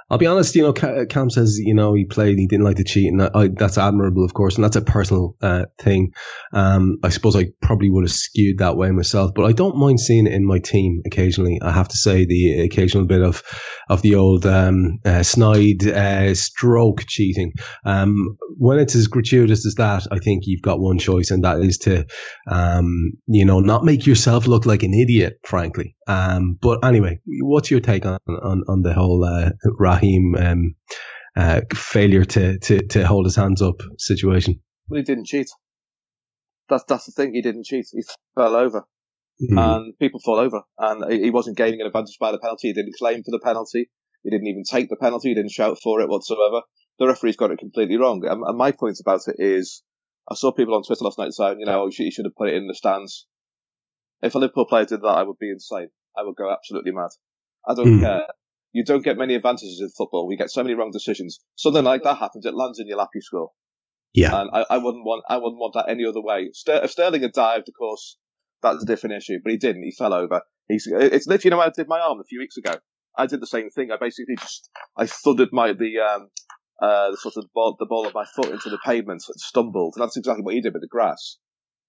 I'll 0.09 0.17
be 0.17 0.25
honest, 0.25 0.55
you 0.55 0.61
know, 0.61 0.71
Kam 0.71 1.29
says, 1.29 1.57
you 1.59 1.73
know, 1.73 1.93
he 1.93 2.05
played, 2.05 2.37
he 2.37 2.47
didn't 2.47 2.63
like 2.63 2.77
to 2.77 2.85
cheat, 2.85 3.11
and 3.11 3.21
I, 3.21 3.49
that's 3.49 3.77
admirable, 3.77 4.23
of 4.23 4.33
course, 4.33 4.55
and 4.55 4.63
that's 4.63 4.77
a 4.77 4.81
personal 4.81 5.35
uh, 5.41 5.65
thing. 5.79 6.13
Um, 6.53 6.97
I 7.03 7.09
suppose 7.09 7.35
I 7.35 7.47
probably 7.61 7.89
would 7.89 8.05
have 8.05 8.11
skewed 8.11 8.59
that 8.59 8.77
way 8.77 8.89
myself, 8.91 9.31
but 9.35 9.43
I 9.43 9.51
don't 9.51 9.75
mind 9.75 9.99
seeing 9.99 10.25
it 10.25 10.31
in 10.31 10.45
my 10.45 10.59
team 10.59 11.01
occasionally. 11.05 11.59
I 11.61 11.71
have 11.71 11.89
to 11.89 11.97
say 11.97 12.25
the 12.25 12.61
occasional 12.61 13.05
bit 13.05 13.21
of 13.21 13.43
of 13.89 14.01
the 14.01 14.15
old 14.15 14.45
um, 14.45 14.99
uh, 15.03 15.23
snide 15.23 15.85
uh, 15.85 16.33
stroke 16.35 17.03
cheating. 17.05 17.51
Um, 17.83 18.37
when 18.57 18.79
it's 18.79 18.95
as 18.95 19.07
gratuitous 19.07 19.65
as 19.65 19.75
that, 19.75 20.07
I 20.09 20.19
think 20.19 20.43
you've 20.45 20.61
got 20.61 20.79
one 20.79 20.99
choice, 20.99 21.31
and 21.31 21.43
that 21.43 21.59
is 21.59 21.79
to, 21.79 22.05
um, 22.49 23.11
you 23.27 23.43
know, 23.43 23.59
not 23.59 23.83
make 23.83 24.07
yourself 24.07 24.47
look 24.47 24.65
like 24.65 24.83
an 24.83 24.93
idiot, 24.93 25.41
frankly. 25.43 25.96
Um, 26.07 26.57
but 26.61 26.83
anyway, 26.85 27.19
what's 27.25 27.69
your 27.69 27.81
take 27.81 28.05
on 28.05 28.19
on, 28.27 28.63
on 28.67 28.81
the 28.81 28.93
whole 28.93 29.23
uh, 29.23 29.51
Raheem 29.63 30.35
um, 30.35 30.75
uh, 31.35 31.61
failure 31.73 32.25
to, 32.25 32.57
to 32.59 32.87
to 32.87 33.05
hold 33.05 33.25
his 33.25 33.35
hands 33.35 33.61
up 33.61 33.81
situation? 33.97 34.61
Well, 34.87 34.99
he 34.99 35.03
didn't 35.03 35.25
cheat. 35.25 35.47
That's 36.69 36.85
that's 36.87 37.05
the 37.05 37.11
thing. 37.11 37.33
He 37.33 37.41
didn't 37.41 37.65
cheat. 37.65 37.87
He 37.91 38.03
fell 38.35 38.55
over, 38.55 38.85
mm-hmm. 39.41 39.57
and 39.57 39.99
people 39.99 40.21
fall 40.23 40.39
over, 40.39 40.61
and 40.77 41.11
he 41.11 41.29
wasn't 41.29 41.57
gaining 41.57 41.81
an 41.81 41.87
advantage 41.87 42.17
by 42.19 42.31
the 42.31 42.39
penalty. 42.39 42.69
He 42.69 42.73
didn't 42.73 42.95
claim 42.97 43.23
for 43.23 43.31
the 43.31 43.41
penalty. 43.43 43.89
He 44.23 44.29
didn't 44.29 44.47
even 44.47 44.63
take 44.69 44.89
the 44.89 44.97
penalty. 44.97 45.29
He 45.29 45.35
didn't 45.35 45.51
shout 45.51 45.77
for 45.81 46.01
it 46.01 46.09
whatsoever. 46.09 46.61
The 46.99 47.07
referee's 47.07 47.37
got 47.37 47.51
it 47.51 47.59
completely 47.59 47.97
wrong. 47.97 48.25
And, 48.25 48.43
and 48.43 48.57
my 48.57 48.71
point 48.71 48.97
about 48.99 49.21
it 49.27 49.35
is, 49.37 49.83
I 50.29 50.35
saw 50.35 50.51
people 50.51 50.73
on 50.73 50.83
Twitter 50.83 51.05
last 51.05 51.19
night 51.19 51.31
saying, 51.31 51.59
you 51.59 51.65
know, 51.65 51.89
should, 51.89 52.03
he 52.03 52.11
should 52.11 52.25
have 52.25 52.35
put 52.35 52.49
it 52.49 52.55
in 52.55 52.67
the 52.67 52.73
stands. 52.73 53.27
If 54.21 54.35
a 54.35 54.39
Liverpool 54.39 54.65
player 54.65 54.85
did 54.85 55.01
that, 55.01 55.07
I 55.07 55.23
would 55.23 55.37
be 55.39 55.51
insane. 55.51 55.89
I 56.17 56.23
would 56.23 56.35
go 56.35 56.51
absolutely 56.51 56.91
mad. 56.91 57.09
I 57.67 57.73
don't 57.73 57.99
mm. 57.99 58.01
care. 58.01 58.27
You 58.73 58.83
don't 58.83 59.03
get 59.03 59.17
many 59.17 59.35
advantages 59.35 59.79
in 59.81 59.89
football. 59.89 60.27
We 60.27 60.37
get 60.37 60.51
so 60.51 60.63
many 60.63 60.75
wrong 60.75 60.91
decisions. 60.91 61.39
Something 61.55 61.83
like 61.83 62.03
that 62.03 62.17
happens, 62.17 62.45
it 62.45 62.53
lands 62.53 62.79
in 62.79 62.87
your 62.87 62.97
lap, 62.97 63.09
you 63.13 63.21
score. 63.21 63.51
Yeah. 64.13 64.41
And 64.41 64.49
I, 64.53 64.65
I, 64.69 64.77
wouldn't 64.77 65.05
want, 65.05 65.23
I 65.29 65.37
wouldn't 65.37 65.59
want 65.59 65.73
that 65.75 65.89
any 65.89 66.05
other 66.05 66.21
way. 66.21 66.49
Ster- 66.53 66.83
if 66.83 66.91
Sterling 66.91 67.21
had 67.21 67.33
dived, 67.33 67.69
of 67.69 67.75
course, 67.77 68.17
that's 68.61 68.83
a 68.83 68.85
different 68.85 69.15
issue, 69.15 69.39
but 69.43 69.51
he 69.51 69.57
didn't. 69.57 69.83
He 69.83 69.91
fell 69.91 70.13
over. 70.13 70.41
He's, 70.67 70.87
it's 70.87 71.27
literally, 71.27 71.41
you 71.43 71.49
know, 71.51 71.61
I 71.61 71.69
did 71.69 71.87
my 71.87 71.99
arm 71.99 72.19
a 72.19 72.23
few 72.23 72.39
weeks 72.39 72.57
ago. 72.57 72.73
I 73.17 73.25
did 73.25 73.41
the 73.41 73.47
same 73.47 73.69
thing. 73.69 73.89
I 73.91 73.97
basically 73.99 74.35
just, 74.35 74.69
I 74.97 75.05
thudded 75.05 75.49
my, 75.51 75.73
the, 75.73 75.99
um, 75.99 76.29
uh, 76.81 77.11
the 77.11 77.17
sort 77.17 77.37
of 77.37 77.45
ball, 77.53 77.75
the 77.79 77.85
ball 77.85 78.07
of 78.07 78.13
my 78.13 78.25
foot 78.35 78.51
into 78.51 78.69
the 78.69 78.79
pavement 78.83 79.23
and 79.27 79.39
stumbled. 79.39 79.93
And 79.95 80.03
that's 80.03 80.17
exactly 80.17 80.43
what 80.43 80.53
he 80.53 80.61
did 80.61 80.73
with 80.73 80.81
the 80.81 80.87
grass. 80.87 81.37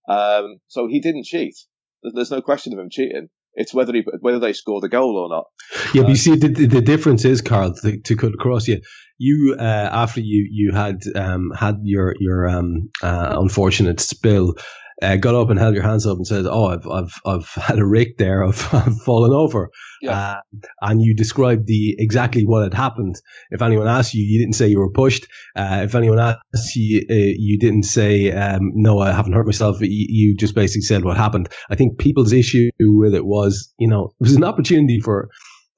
Um, 0.08 0.58
so 0.68 0.87
he 0.87 1.00
didn't 1.00 1.25
cheat. 1.25 1.54
There's, 2.02 2.14
there's 2.14 2.30
no 2.30 2.40
question 2.40 2.73
of 2.73 2.78
him 2.78 2.88
cheating. 2.90 3.28
It's 3.59 3.75
whether 3.75 3.93
he, 3.93 4.05
whether 4.21 4.38
they 4.38 4.53
score 4.53 4.81
the 4.81 4.88
goal 4.88 5.17
or 5.17 5.29
not. 5.29 5.47
Yeah, 5.93 6.03
but 6.03 6.11
you 6.11 6.17
see, 6.17 6.37
the, 6.37 6.49
the 6.49 6.81
difference 6.81 7.25
is, 7.25 7.41
Karl, 7.41 7.75
to, 7.83 7.99
to 7.99 8.17
cut 8.17 8.33
across 8.33 8.69
you, 8.69 8.81
you 9.19 9.57
uh, 9.59 9.62
after 9.93 10.21
you 10.21 10.49
you 10.50 10.73
had 10.73 11.02
um, 11.17 11.50
had 11.50 11.80
your 11.82 12.15
your 12.21 12.49
um, 12.49 12.89
uh, 13.02 13.37
unfortunate 13.41 13.99
spill, 13.99 14.54
uh, 15.00 15.17
got 15.17 15.34
up 15.34 15.50
and 15.50 15.58
held 15.58 15.75
your 15.75 15.84
hands 15.84 16.06
up 16.06 16.17
and 16.17 16.26
said, 16.26 16.47
"Oh, 16.47 16.67
I've 16.67 16.87
I've 16.89 17.15
I've 17.25 17.47
had 17.63 17.78
a 17.78 17.87
rick 17.87 18.19
there. 18.19 18.45
I've, 18.45 18.69
I've 18.75 19.00
fallen 19.02 19.32
over." 19.32 19.71
Yeah. 20.02 20.19
Uh, 20.19 20.41
and 20.80 21.02
you 21.02 21.15
described 21.15 21.67
the 21.67 21.97
exactly 21.99 22.45
what 22.45 22.63
had 22.65 22.75
happened. 22.75 23.17
If 23.50 23.63
anyone 23.63 23.87
asked 23.87 24.15
you, 24.15 24.23
you 24.23 24.39
didn't 24.39 24.54
say 24.54 24.69
you 24.69 24.78
were 24.78 24.91
pushed. 24.91 25.26
Uh, 25.56 25.82
if 25.84 25.95
anyone 25.95 26.19
asked 26.19 26.76
you, 26.76 27.04
uh, 27.11 27.15
you 27.15 27.58
didn't 27.58 27.84
say, 27.84 28.32
um, 28.32 28.73
"No, 28.75 28.99
I 28.99 29.13
haven't 29.13 29.32
hurt 29.32 29.47
myself." 29.47 29.80
You, 29.80 29.89
you, 29.89 30.37
just 30.37 30.54
basically 30.54 30.82
said 30.82 31.04
what 31.04 31.17
happened. 31.17 31.49
I 31.71 31.75
think 31.75 31.99
people's 31.99 32.32
issue 32.32 32.71
with 32.78 33.15
it 33.15 33.25
was, 33.25 33.73
you 33.78 33.89
know, 33.89 34.13
it 34.21 34.25
was 34.25 34.34
an 34.34 34.45
opportunity 34.45 35.00
for 35.00 35.28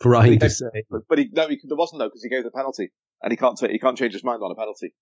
for 0.01 0.11
Raheem 0.13 0.39
to 0.39 0.49
say, 0.49 0.85
but, 0.91 1.03
but 1.09 1.19
he, 1.19 1.29
no, 1.33 1.47
he, 1.47 1.59
there 1.63 1.77
wasn't 1.77 2.01
though 2.01 2.09
because 2.09 2.23
he 2.23 2.31
gave 2.31 2.45
the 2.45 2.51
penalty 2.51 2.91
and 3.23 3.31
he 3.31 3.37
can't 3.37 3.59
he 3.61 3.79
can't 3.79 3.99
change 3.99 4.15
his 4.15 4.25
mind 4.25 4.43
on 4.43 4.51
a 4.51 4.55
penalty. 4.55 4.95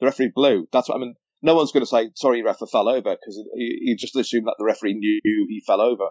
The 0.00 0.06
referee 0.06 0.32
blew. 0.34 0.68
That's 0.72 0.88
what 0.88 0.96
I 0.96 0.98
mean 0.98 1.14
no 1.44 1.54
one's 1.54 1.72
going 1.72 1.82
to 1.82 1.86
say, 1.86 2.10
sorry, 2.16 2.42
ref, 2.42 2.62
I 2.62 2.66
fell 2.66 2.88
over, 2.88 3.10
because 3.10 3.40
he, 3.54 3.78
he, 3.82 3.96
just 3.96 4.16
assumed 4.16 4.46
that 4.46 4.56
the 4.58 4.64
referee 4.64 4.94
knew 4.94 5.20
he 5.22 5.62
fell 5.66 5.80
over. 5.80 6.08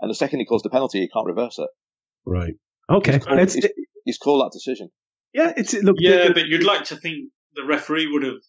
And 0.00 0.10
the 0.10 0.14
second 0.14 0.40
he 0.40 0.44
calls 0.44 0.62
the 0.62 0.70
penalty, 0.70 1.00
he 1.00 1.08
can't 1.08 1.26
reverse 1.26 1.58
it. 1.58 1.68
Right. 2.26 2.54
Okay. 2.90 3.12
He's 3.12 3.24
called, 3.24 3.38
he's, 3.40 3.68
he's 4.04 4.18
called 4.18 4.44
that 4.44 4.52
decision. 4.52 4.90
Yeah, 5.32 5.52
it's 5.56 5.74
look. 5.74 5.96
Yeah, 5.98 6.28
but 6.32 6.46
you'd 6.46 6.62
like 6.62 6.84
to 6.84 6.96
think 6.96 7.30
the 7.54 7.64
referee 7.64 8.08
would 8.12 8.22
have 8.22 8.40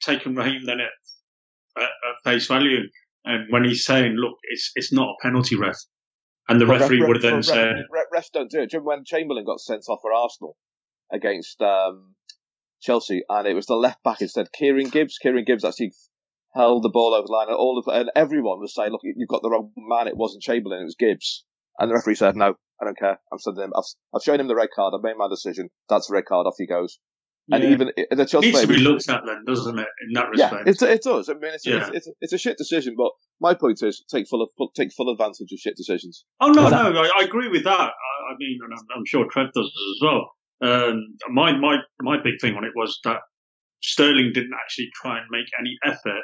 taken 0.00 0.34
Raheem 0.34 0.64
then 0.64 0.80
at, 0.80 1.82
at, 1.82 1.82
at 1.82 2.24
face 2.24 2.46
value, 2.46 2.78
and 3.26 3.46
when 3.50 3.64
he's 3.64 3.84
saying, 3.84 4.14
"Look, 4.14 4.38
it's 4.50 4.72
it's 4.74 4.90
not 4.90 5.08
a 5.08 5.14
penalty, 5.22 5.56
ref," 5.56 5.76
and 6.48 6.58
the 6.58 6.66
referee 6.66 7.00
ref, 7.00 7.08
would 7.08 7.16
have 7.16 7.22
then 7.22 7.34
ref, 7.34 7.44
said, 7.44 7.74
ref, 7.92 8.04
"Refs 8.14 8.30
don't 8.32 8.50
do 8.50 8.60
it." 8.60 8.70
Do 8.70 8.76
you 8.76 8.80
remember 8.80 8.88
when 8.88 9.04
Chamberlain 9.04 9.44
got 9.44 9.60
sent 9.60 9.82
off 9.90 9.98
for 10.00 10.14
Arsenal 10.14 10.56
against 11.12 11.60
um, 11.60 12.14
Chelsea, 12.80 13.22
and 13.28 13.46
it 13.46 13.54
was 13.54 13.66
the 13.66 13.74
left 13.74 14.02
back 14.02 14.20
instead, 14.20 14.52
Kieran 14.52 14.88
Gibbs. 14.88 15.18
Kieran 15.18 15.44
Gibbs 15.44 15.64
actually 15.64 15.92
held 16.54 16.82
the 16.82 16.88
ball 16.88 17.14
over 17.14 17.26
the 17.26 17.32
line, 17.32 17.48
and 17.48 17.56
all 17.56 17.78
of 17.78 17.92
and 17.92 18.10
everyone 18.16 18.60
was 18.60 18.74
saying, 18.74 18.90
"Look, 18.90 19.02
you've 19.02 19.28
got 19.28 19.42
the 19.42 19.50
wrong 19.50 19.72
man. 19.76 20.08
It 20.08 20.16
wasn't 20.16 20.42
Chamberlain. 20.42 20.82
It 20.82 20.84
was 20.84 20.96
Gibbs." 20.98 21.44
And 21.78 21.90
the 21.90 21.94
referee 21.94 22.16
said, 22.16 22.36
"No, 22.36 22.54
I 22.80 22.84
don't 22.84 22.98
care. 22.98 23.20
I'm 23.32 23.38
sending 23.38 23.64
him. 23.64 23.72
I've, 23.76 23.84
I've 24.14 24.22
shown 24.22 24.40
him 24.40 24.48
the 24.48 24.56
red 24.56 24.70
card. 24.74 24.94
I've 24.96 25.02
made 25.04 25.16
my 25.16 25.28
decision. 25.28 25.70
That's 25.88 26.08
the 26.08 26.14
red 26.14 26.26
card. 26.26 26.46
Off 26.46 26.54
he 26.58 26.66
goes." 26.66 26.98
And 27.52 27.64
yeah. 27.64 27.70
even 27.70 27.90
the 28.10 28.26
Chelsea 28.26 28.48
it 28.48 28.52
needs 28.52 28.60
to 28.60 28.66
be 28.68 28.76
looked 28.76 29.08
at 29.08 29.22
then, 29.26 29.44
doesn't 29.44 29.76
it? 29.76 29.88
In 30.06 30.12
that 30.14 30.28
respect, 30.28 30.66
yeah, 30.66 30.70
it, 30.70 30.82
it 30.82 31.02
does. 31.02 31.28
I 31.28 31.32
mean, 31.34 31.52
it's, 31.54 31.66
yeah. 31.66 31.88
it's, 31.88 32.06
it's, 32.06 32.08
it's, 32.20 32.32
a 32.32 32.38
shit 32.38 32.56
decision, 32.56 32.94
but 32.96 33.10
my 33.40 33.54
point 33.54 33.82
is 33.82 34.04
take 34.08 34.28
full 34.28 34.42
of, 34.42 34.50
take 34.76 34.92
full 34.92 35.10
advantage 35.10 35.50
of 35.50 35.58
shit 35.58 35.76
decisions. 35.76 36.24
Oh 36.40 36.48
no, 36.52 36.68
no, 36.68 36.76
I, 36.76 37.10
I, 37.20 37.24
agree 37.24 37.48
with 37.48 37.64
that. 37.64 37.72
I, 37.72 37.88
I 38.30 38.34
mean, 38.38 38.60
and 38.62 38.72
I'm, 38.72 38.98
I'm, 38.98 39.04
sure 39.04 39.26
Trev 39.28 39.48
does 39.52 39.66
as 39.66 40.00
well. 40.00 40.30
Um, 40.62 41.16
my 41.30 41.56
my 41.56 41.78
my 42.00 42.16
big 42.22 42.40
thing 42.40 42.54
on 42.54 42.64
it 42.64 42.72
was 42.76 42.98
that 43.04 43.18
Sterling 43.82 44.32
didn't 44.34 44.52
actually 44.62 44.88
try 45.00 45.18
and 45.18 45.26
make 45.30 45.46
any 45.58 45.76
effort 45.84 46.22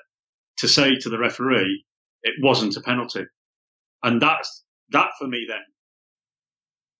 to 0.58 0.68
say 0.68 0.96
to 0.96 1.08
the 1.08 1.18
referee 1.18 1.84
it 2.22 2.34
wasn't 2.42 2.76
a 2.76 2.80
penalty, 2.80 3.24
and 4.02 4.20
that's 4.20 4.64
that 4.90 5.10
for 5.18 5.26
me 5.26 5.46
then 5.48 5.60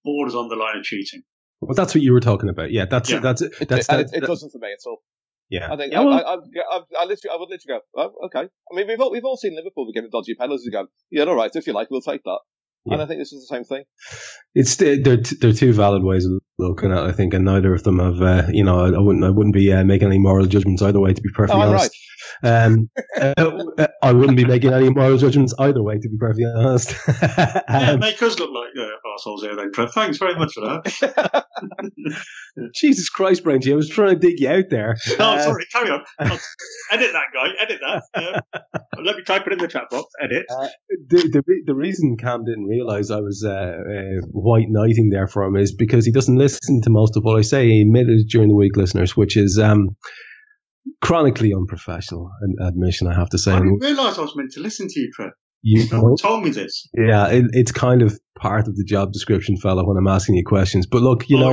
borders 0.05 0.35
on 0.35 0.49
the 0.49 0.57
line 0.57 0.79
of 0.79 0.85
cheating. 0.85 1.22
Well, 1.61 1.75
that's 1.75 1.94
what 1.94 2.03
you 2.03 2.12
were 2.12 2.20
talking 2.20 2.49
about. 2.49 2.70
Yeah, 2.70 2.87
that's 2.87 3.11
yeah. 3.11 3.18
that's 3.18 3.42
it, 3.42 3.68
that's, 3.68 3.88
it, 3.88 4.11
it, 4.12 4.25
doesn't 4.25 4.51
for 4.51 4.59
me 4.59 4.72
at 4.72 4.88
all. 4.88 4.99
Yeah, 5.49 5.72
I 5.72 5.77
think 5.77 5.92
yeah, 5.92 6.01
well, 6.01 6.14
I, 6.14 6.20
I, 6.20 6.35
I, 6.35 6.81
I, 7.01 7.05
literally, 7.05 7.33
I 7.33 7.37
would 7.37 7.49
literally 7.49 7.81
go, 7.81 7.81
oh, 7.96 8.27
okay. 8.27 8.49
I 8.49 8.75
mean, 8.75 8.88
we've 8.88 9.01
all, 9.01 9.12
we've 9.12 9.25
all 9.25 9.37
seen 9.37 9.55
Liverpool 9.55 9.87
getting 9.94 10.11
dodgy 10.11 10.35
penalties 10.35 10.64
and 10.66 10.72
go, 10.72 10.87
yeah, 11.11 11.25
all 11.25 11.37
right, 11.37 11.51
if 11.55 11.66
you 11.66 11.72
like, 11.72 11.88
we'll 11.90 12.01
take 12.01 12.22
that. 12.25 12.38
Yeah. 12.85 12.94
And 12.94 13.03
I 13.03 13.07
think 13.07 13.20
this 13.20 13.33
is 13.33 13.46
the 13.49 13.55
same 13.55 13.64
thing. 13.64 13.85
It's 14.55 14.77
they're 14.77 15.18
they're 15.40 15.53
two 15.53 15.72
valid 15.72 16.03
ways 16.03 16.25
of 16.25 16.33
looking 16.58 16.92
at. 16.92 16.98
I 16.98 17.12
think, 17.12 17.34
and 17.34 17.44
neither 17.44 17.74
of 17.74 17.82
them 17.82 17.98
have. 17.98 18.20
Uh, 18.20 18.46
you 18.50 18.64
know, 18.64 18.80
I, 18.80 18.98
wouldn't 18.98 19.24
I 19.24 19.30
wouldn't 19.30 19.54
be 19.54 19.72
uh, 19.72 19.84
making 19.84 20.08
any 20.08 20.18
moral 20.18 20.46
judgments 20.46 20.82
either 20.82 21.00
way. 21.00 21.14
To 21.14 21.22
be 21.22 21.30
perfectly 21.34 21.62
oh, 21.62 21.68
honest. 21.68 21.96
Um, 22.42 22.90
uh, 23.20 23.87
I 24.03 24.12
wouldn't 24.12 24.37
be 24.37 24.44
making 24.44 24.72
any 24.72 24.90
moral 24.90 25.16
judgments 25.16 25.55
either 25.59 25.83
way. 25.83 25.99
To 25.99 26.09
be 26.09 26.16
perfectly 26.18 26.44
honest, 26.44 26.94
um, 27.09 27.16
yeah, 27.68 27.96
make 27.96 28.22
us 28.22 28.38
look 28.38 28.51
like 28.53 28.70
uh, 28.79 29.14
assholes 29.14 29.42
here, 29.42 29.57
then, 29.57 29.72
Trev. 29.72 29.92
Thanks 29.92 30.18
very 30.18 30.35
much 30.37 30.55
for 30.55 30.61
that. 30.61 31.44
Jesus 32.75 33.09
Christ, 33.09 33.44
Brainty, 33.44 33.72
I 33.72 33.77
was 33.77 33.88
trying 33.88 34.18
to 34.18 34.27
dig 34.29 34.40
you 34.40 34.49
out 34.49 34.64
there. 34.70 34.96
Oh, 35.18 35.25
uh, 35.25 35.42
sorry. 35.42 35.66
Carry 35.72 35.90
on. 35.90 36.05
I'll 36.18 36.38
edit 36.92 37.12
that 37.12 37.27
guy. 37.35 37.49
Edit 37.61 37.81
that. 37.81 38.44
let 39.03 39.16
me 39.16 39.22
type 39.22 39.46
it 39.46 39.53
in 39.53 39.59
the 39.59 39.68
chat 39.68 39.85
box. 39.90 40.07
Edit. 40.22 40.46
Uh, 40.51 40.68
the, 41.09 41.16
the 41.29 41.62
the 41.66 41.75
reason 41.75 42.16
Kam 42.16 42.44
didn't 42.44 42.66
realise 42.66 43.11
I 43.11 43.20
was 43.20 43.44
uh, 43.44 43.51
uh, 43.51 44.27
white 44.31 44.68
knighting 44.68 45.11
there 45.11 45.27
for 45.27 45.42
him 45.44 45.57
is 45.57 45.75
because 45.75 46.05
he 46.05 46.12
doesn't 46.12 46.37
listen 46.37 46.81
to 46.83 46.90
most 46.90 47.16
of 47.16 47.25
what 47.25 47.38
I 47.38 47.42
say. 47.42 47.68
He 47.68 47.83
admitted 47.83 48.29
during 48.29 48.49
the 48.49 48.55
week, 48.55 48.77
listeners, 48.77 49.16
which 49.16 49.37
is 49.37 49.59
um, 49.59 49.96
chronically 51.02 51.52
unprofessional. 51.54 52.30
Admission, 52.61 53.06
I 53.09 53.14
have 53.14 53.28
to 53.30 53.38
say. 53.38 53.52
I 53.52 53.59
didn't 53.59 53.78
realise 53.82 54.18
I 54.18 54.22
was 54.22 54.35
meant 54.37 54.52
to 54.52 54.61
listen 54.61 54.88
to 54.88 55.00
you, 55.00 55.11
Trev. 55.14 55.30
You 55.62 55.85
no 55.90 56.14
told 56.20 56.44
me 56.44 56.50
this. 56.50 56.88
Yeah, 56.96 57.28
it, 57.28 57.46
it's 57.52 57.72
kind 57.72 58.02
of 58.02 58.18
part 58.38 58.68
of 58.68 58.76
the 58.76 58.85
job 58.85 59.12
description, 59.12 59.56
fella, 59.56 59.85
when 59.85 59.96
I'm 59.96 60.06
asking 60.06 60.37
you 60.37 60.44
questions. 60.46 60.87
But 60.87 61.02
look, 61.02 61.28
you 61.28 61.38
Oh, 61.38 61.40
know, 61.40 61.52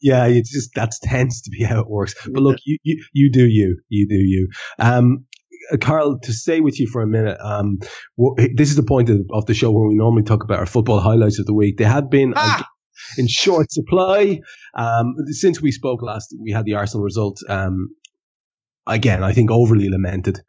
yeah. 0.00 0.26
yeah, 0.26 0.26
it's 0.26 0.52
just 0.52 0.70
that 0.74 0.92
tends 1.02 1.42
to 1.42 1.50
be 1.50 1.64
how 1.64 1.80
it 1.80 1.88
works. 1.88 2.14
But 2.32 2.42
look, 2.42 2.58
you, 2.64 2.78
you, 2.84 3.02
you 3.12 3.32
do 3.32 3.46
you, 3.48 3.80
you 3.88 4.06
do 4.08 4.14
you. 4.14 4.48
Um, 4.78 5.24
uh, 5.72 5.76
Karl, 5.78 6.20
to 6.20 6.32
stay 6.32 6.60
with 6.60 6.78
you 6.78 6.86
for 6.86 7.02
a 7.02 7.06
minute, 7.08 7.38
um, 7.42 7.78
this 8.54 8.68
is 8.70 8.76
the 8.76 8.84
point 8.84 9.08
of, 9.10 9.18
of 9.32 9.46
the 9.46 9.54
show 9.54 9.72
where 9.72 9.88
we 9.88 9.96
normally 9.96 10.22
talk 10.22 10.44
about 10.44 10.60
our 10.60 10.66
football 10.66 11.00
highlights 11.00 11.40
of 11.40 11.46
the 11.46 11.54
week. 11.54 11.78
They 11.78 11.84
have 11.84 12.08
been 12.10 12.34
Ah! 12.36 12.64
in 13.18 13.26
short 13.28 13.72
supply. 13.72 14.40
Um, 14.76 15.14
since 15.28 15.60
we 15.60 15.72
spoke 15.72 16.02
last, 16.02 16.34
we 16.40 16.52
had 16.52 16.64
the 16.64 16.74
Arsenal 16.74 17.02
result. 17.02 17.38
Um, 17.48 17.88
again, 18.86 19.22
I 19.22 19.32
think 19.32 19.50
overly 19.50 19.88
lamented. 19.88 20.40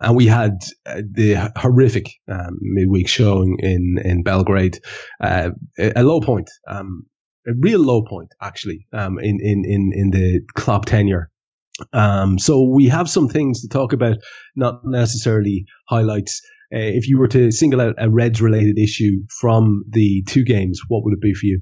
And 0.00 0.16
we 0.16 0.26
had 0.26 0.64
uh, 0.84 1.02
the 1.08 1.52
horrific 1.56 2.08
um, 2.28 2.58
midweek 2.60 3.08
showing 3.08 3.56
in, 3.60 3.96
in 4.04 4.22
Belgrade, 4.22 4.80
uh, 5.20 5.50
a, 5.78 6.02
low 6.02 6.20
point, 6.20 6.50
um, 6.66 7.04
a 7.46 7.52
real 7.60 7.80
low 7.80 8.02
point 8.02 8.28
actually, 8.40 8.86
um, 8.92 9.18
in, 9.20 9.38
in, 9.40 9.64
in, 9.64 9.92
in 9.94 10.10
the 10.10 10.40
club 10.54 10.86
tenure. 10.86 11.30
Um, 11.92 12.38
so 12.38 12.62
we 12.62 12.86
have 12.88 13.08
some 13.08 13.28
things 13.28 13.62
to 13.62 13.68
talk 13.68 13.92
about, 13.92 14.16
not 14.56 14.80
necessarily 14.84 15.66
highlights. 15.88 16.40
Uh, 16.74 16.78
if 16.78 17.06
you 17.08 17.18
were 17.18 17.28
to 17.28 17.52
single 17.52 17.80
out 17.80 17.94
a 17.98 18.10
Reds 18.10 18.42
related 18.42 18.78
issue 18.78 19.22
from 19.40 19.84
the 19.88 20.22
two 20.26 20.44
games, 20.44 20.80
what 20.88 21.04
would 21.04 21.14
it 21.14 21.20
be 21.20 21.34
for 21.34 21.46
you? 21.46 21.60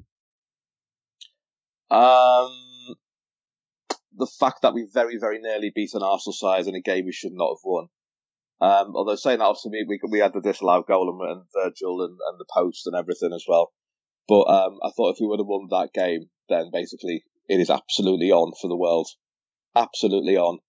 Um, 1.91 2.60
the 4.21 4.27
fact 4.39 4.61
that 4.61 4.75
we 4.75 4.87
very, 4.93 5.17
very 5.17 5.39
nearly 5.39 5.71
beat 5.73 5.95
an 5.95 6.03
Arsenal 6.03 6.33
side 6.33 6.67
in 6.67 6.75
a 6.75 6.81
game 6.81 7.05
we 7.05 7.11
should 7.11 7.33
not 7.33 7.57
have 7.57 7.65
won. 7.65 7.87
Um, 8.61 8.95
although 8.95 9.15
saying 9.15 9.39
that, 9.39 9.45
obviously, 9.45 9.71
we, 9.87 9.99
we 10.07 10.19
had 10.19 10.33
the 10.33 10.41
disallowed 10.41 10.85
goal 10.85 11.09
and, 11.09 11.19
and 11.27 11.45
Virgil 11.51 12.03
and, 12.03 12.19
and 12.29 12.39
the 12.39 12.45
post 12.53 12.85
and 12.85 12.95
everything 12.95 13.31
as 13.33 13.45
well. 13.47 13.71
But 14.27 14.43
um, 14.43 14.77
I 14.85 14.91
thought 14.91 15.15
if 15.15 15.17
we 15.19 15.25
would 15.25 15.39
have 15.39 15.47
won 15.47 15.67
that 15.71 15.89
game, 15.93 16.29
then 16.49 16.69
basically 16.71 17.23
it 17.49 17.59
is 17.59 17.71
absolutely 17.71 18.31
on 18.31 18.53
for 18.61 18.67
the 18.67 18.77
world. 18.77 19.07
Absolutely 19.75 20.37
on. 20.37 20.59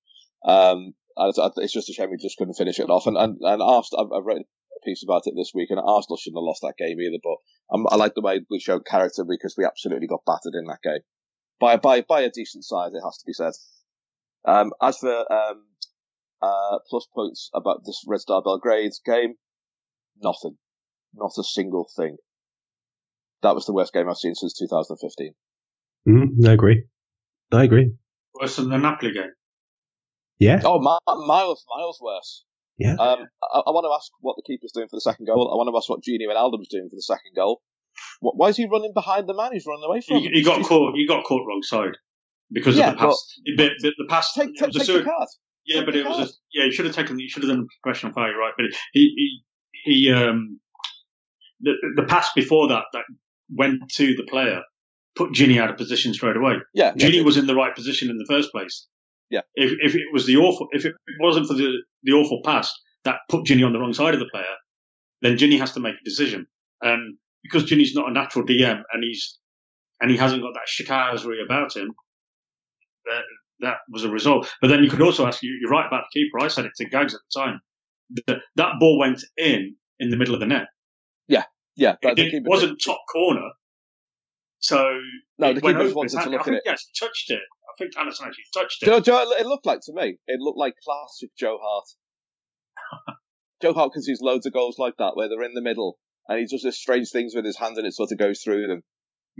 Um, 0.46 0.94
it's, 1.18 1.74
just 1.74 1.90
a 1.90 1.92
shame 1.92 2.08
we 2.10 2.16
just 2.16 2.38
couldn't 2.38 2.54
finish 2.54 2.80
it 2.80 2.88
off. 2.88 3.06
And, 3.06 3.18
and, 3.18 3.36
and 3.42 3.62
I've, 3.62 3.84
I've 3.98 4.24
written 4.24 4.44
a 4.44 4.84
piece 4.86 5.04
about 5.04 5.26
it 5.26 5.34
this 5.36 5.52
week, 5.54 5.68
and 5.68 5.78
Arsenal 5.78 6.16
shouldn't 6.16 6.40
have 6.40 6.48
lost 6.48 6.62
that 6.62 6.78
game 6.78 6.98
either. 6.98 7.20
But 7.22 7.36
I 7.92 7.96
like 7.96 8.14
the 8.14 8.22
way 8.22 8.40
we 8.48 8.58
showed 8.58 8.86
character 8.86 9.24
because 9.28 9.54
we 9.58 9.66
absolutely 9.66 10.06
got 10.06 10.24
battered 10.24 10.54
in 10.54 10.64
that 10.68 10.80
game 10.82 11.04
by 11.62 11.76
by 11.76 12.00
by 12.00 12.22
a 12.22 12.30
decent 12.30 12.64
side. 12.64 12.92
It 12.92 13.02
has 13.04 13.18
to 13.18 13.24
be 13.24 13.32
said. 13.32 13.52
Um, 14.44 14.72
as 14.82 14.98
for 14.98 15.32
um, 15.32 15.62
uh, 16.42 16.78
plus 16.90 17.06
points 17.14 17.50
about 17.54 17.82
this 17.86 18.02
Red 18.06 18.18
Star 18.20 18.42
Belgrade 18.42 18.90
game, 19.06 19.34
nothing, 20.20 20.56
not 21.14 21.30
a 21.38 21.44
single 21.44 21.88
thing. 21.96 22.16
That 23.42 23.54
was 23.54 23.66
the 23.66 23.72
worst 23.72 23.92
game 23.92 24.10
I've 24.10 24.16
seen 24.16 24.34
since 24.34 24.58
2015. 24.58 25.34
Mm, 26.08 26.48
I 26.48 26.52
agree. 26.52 26.84
I 27.52 27.64
agree. 27.64 27.92
Worse 28.34 28.56
than 28.56 28.70
the 28.70 28.78
Napoli 28.78 29.12
game. 29.12 29.32
Yeah. 30.40 30.60
Oh, 30.64 30.80
mi- 30.80 31.26
miles, 31.26 31.64
miles 31.68 32.00
worse. 32.02 32.44
Yeah. 32.78 32.94
Um, 32.94 33.28
I, 33.54 33.58
I 33.58 33.70
want 33.70 33.84
to 33.84 33.94
ask 33.94 34.10
what 34.20 34.34
the 34.34 34.42
keeper's 34.44 34.72
doing 34.72 34.88
for 34.88 34.96
the 34.96 35.00
second 35.00 35.26
goal. 35.26 35.52
I 35.52 35.54
want 35.54 35.68
to 35.72 35.76
ask 35.76 35.88
what 35.88 36.00
Gini 36.02 36.26
Wijnaldum's 36.26 36.68
doing 36.68 36.88
for 36.90 36.96
the 36.96 37.02
second 37.02 37.36
goal. 37.36 37.62
What, 38.20 38.36
why 38.36 38.48
is 38.48 38.56
he 38.56 38.66
running 38.66 38.92
behind 38.94 39.28
the 39.28 39.34
man 39.34 39.52
he's 39.52 39.66
running 39.66 39.84
away 39.84 40.00
from? 40.00 40.18
He, 40.18 40.28
he 40.28 40.42
got 40.42 40.64
caught. 40.64 40.94
He 40.94 41.06
got 41.06 41.24
caught 41.24 41.46
wrong 41.46 41.62
side 41.62 41.96
because 42.50 42.76
Yeah, 42.76 42.90
of 42.90 42.98
the 42.98 43.06
pass. 43.06 43.40
But, 43.56 43.70
but 43.82 43.92
the 43.98 44.06
pass. 44.08 44.32
Take, 44.34 44.54
take, 44.54 44.68
a 44.70 44.72
take 44.72 44.86
the 44.86 45.02
card. 45.04 45.28
Yeah, 45.64 45.78
Take 45.78 45.86
but 45.86 45.96
it 45.96 46.06
was 46.06 46.30
a, 46.30 46.32
yeah. 46.52 46.64
He 46.64 46.72
should 46.72 46.86
have 46.86 46.94
taken. 46.94 47.18
He 47.18 47.28
should 47.28 47.42
have 47.42 47.50
done 47.50 47.66
a 47.66 47.82
professional 47.82 48.12
foul, 48.12 48.34
right? 48.34 48.52
But 48.56 48.66
he 48.92 49.12
he 49.16 49.42
he 49.84 50.12
um 50.12 50.60
the 51.60 51.72
the 51.96 52.02
pass 52.02 52.30
before 52.34 52.68
that 52.68 52.84
that 52.92 53.04
went 53.54 53.88
to 53.92 54.14
the 54.16 54.24
player 54.24 54.62
put 55.14 55.32
Gini 55.32 55.60
out 55.60 55.70
of 55.70 55.76
position 55.76 56.14
straight 56.14 56.36
away. 56.36 56.54
Yeah, 56.74 56.92
yeah. 56.96 57.06
Gini 57.06 57.24
was 57.24 57.36
in 57.36 57.46
the 57.46 57.54
right 57.54 57.74
position 57.74 58.10
in 58.10 58.18
the 58.18 58.26
first 58.28 58.50
place. 58.50 58.86
Yeah. 59.30 59.42
If 59.54 59.72
if 59.80 59.94
it 59.94 60.06
was 60.12 60.26
the 60.26 60.36
awful 60.36 60.68
if 60.72 60.84
it 60.84 60.94
wasn't 61.20 61.46
for 61.46 61.54
the 61.54 61.78
the 62.02 62.12
awful 62.12 62.40
pass 62.44 62.72
that 63.04 63.16
put 63.28 63.44
Gini 63.46 63.64
on 63.64 63.72
the 63.72 63.78
wrong 63.78 63.92
side 63.92 64.14
of 64.14 64.20
the 64.20 64.28
player, 64.30 64.44
then 65.20 65.36
Gini 65.36 65.58
has 65.58 65.72
to 65.72 65.80
make 65.80 65.94
a 65.94 66.04
decision. 66.04 66.46
And 66.80 67.16
because 67.42 67.64
Gini's 67.64 67.94
not 67.94 68.08
a 68.08 68.12
natural 68.12 68.44
DM 68.44 68.82
and 68.92 69.02
he's 69.02 69.38
and 70.00 70.10
he 70.10 70.16
hasn't 70.16 70.42
got 70.42 70.54
that 70.54 70.66
chicanery 70.68 71.38
about 71.44 71.76
him, 71.76 71.92
that 73.04 73.22
that 73.60 73.76
was 73.90 74.04
a 74.04 74.10
result. 74.10 74.52
But 74.60 74.68
then 74.68 74.82
you 74.82 74.90
could 74.90 75.00
also 75.00 75.26
ask 75.26 75.42
you, 75.42 75.56
you're 75.60 75.70
right 75.70 75.86
about 75.86 76.04
the 76.12 76.20
keeper. 76.20 76.40
I 76.40 76.48
said 76.48 76.64
it 76.64 76.72
to 76.76 76.88
Gags 76.88 77.14
at 77.14 77.20
the 77.32 77.40
time. 77.40 77.60
The, 78.26 78.38
that 78.56 78.72
ball 78.78 78.98
went 78.98 79.22
in 79.36 79.76
in 79.98 80.10
the 80.10 80.16
middle 80.16 80.34
of 80.34 80.40
the 80.40 80.46
net. 80.46 80.66
yeah. 81.28 81.44
Yeah. 81.76 81.92
It, 81.92 81.98
but 82.02 82.16
the 82.16 82.30
keeper- 82.30 82.48
wasn't 82.48 82.80
top 82.84 82.98
corner. 83.10 83.48
So 84.58 85.00
no, 85.38 85.54
the 85.54 85.60
keeper 85.60 85.92
wanted 85.94 86.20
to 86.20 86.30
look 86.30 86.46
I 86.46 86.50
at 86.50 86.54
it. 86.54 86.62
Yes, 86.64 86.86
touched 86.98 87.30
it. 87.30 87.40
I 87.40 87.72
think 87.78 87.98
Anderson 87.98 88.26
actually 88.26 88.44
touched 88.54 88.82
it. 88.82 88.86
Do 88.86 88.90
you 88.90 88.96
know, 88.96 89.00
do 89.00 89.10
you 89.12 89.16
know, 89.16 89.32
it 89.32 89.46
looked 89.46 89.66
like 89.66 89.80
to 89.86 89.92
me. 89.92 90.18
It 90.26 90.40
looked 90.40 90.58
like 90.58 90.74
classic 90.84 91.30
Joe 91.36 91.58
Hart. 91.60 93.16
Joe 93.62 93.72
Hart 93.72 93.92
concedes 93.92 94.20
loads 94.20 94.46
of 94.46 94.52
goals 94.52 94.78
like 94.78 94.94
that 94.98 95.12
where 95.16 95.28
they're 95.28 95.42
in 95.42 95.54
the 95.54 95.62
middle 95.62 95.98
and 96.28 96.38
he 96.38 96.46
does 96.46 96.62
this 96.62 96.78
strange 96.78 97.10
things 97.10 97.34
with 97.34 97.44
his 97.44 97.58
hands, 97.58 97.78
and 97.78 97.86
it 97.86 97.94
sort 97.94 98.12
of 98.12 98.18
goes 98.18 98.40
through 98.42 98.66
them. 98.66 98.82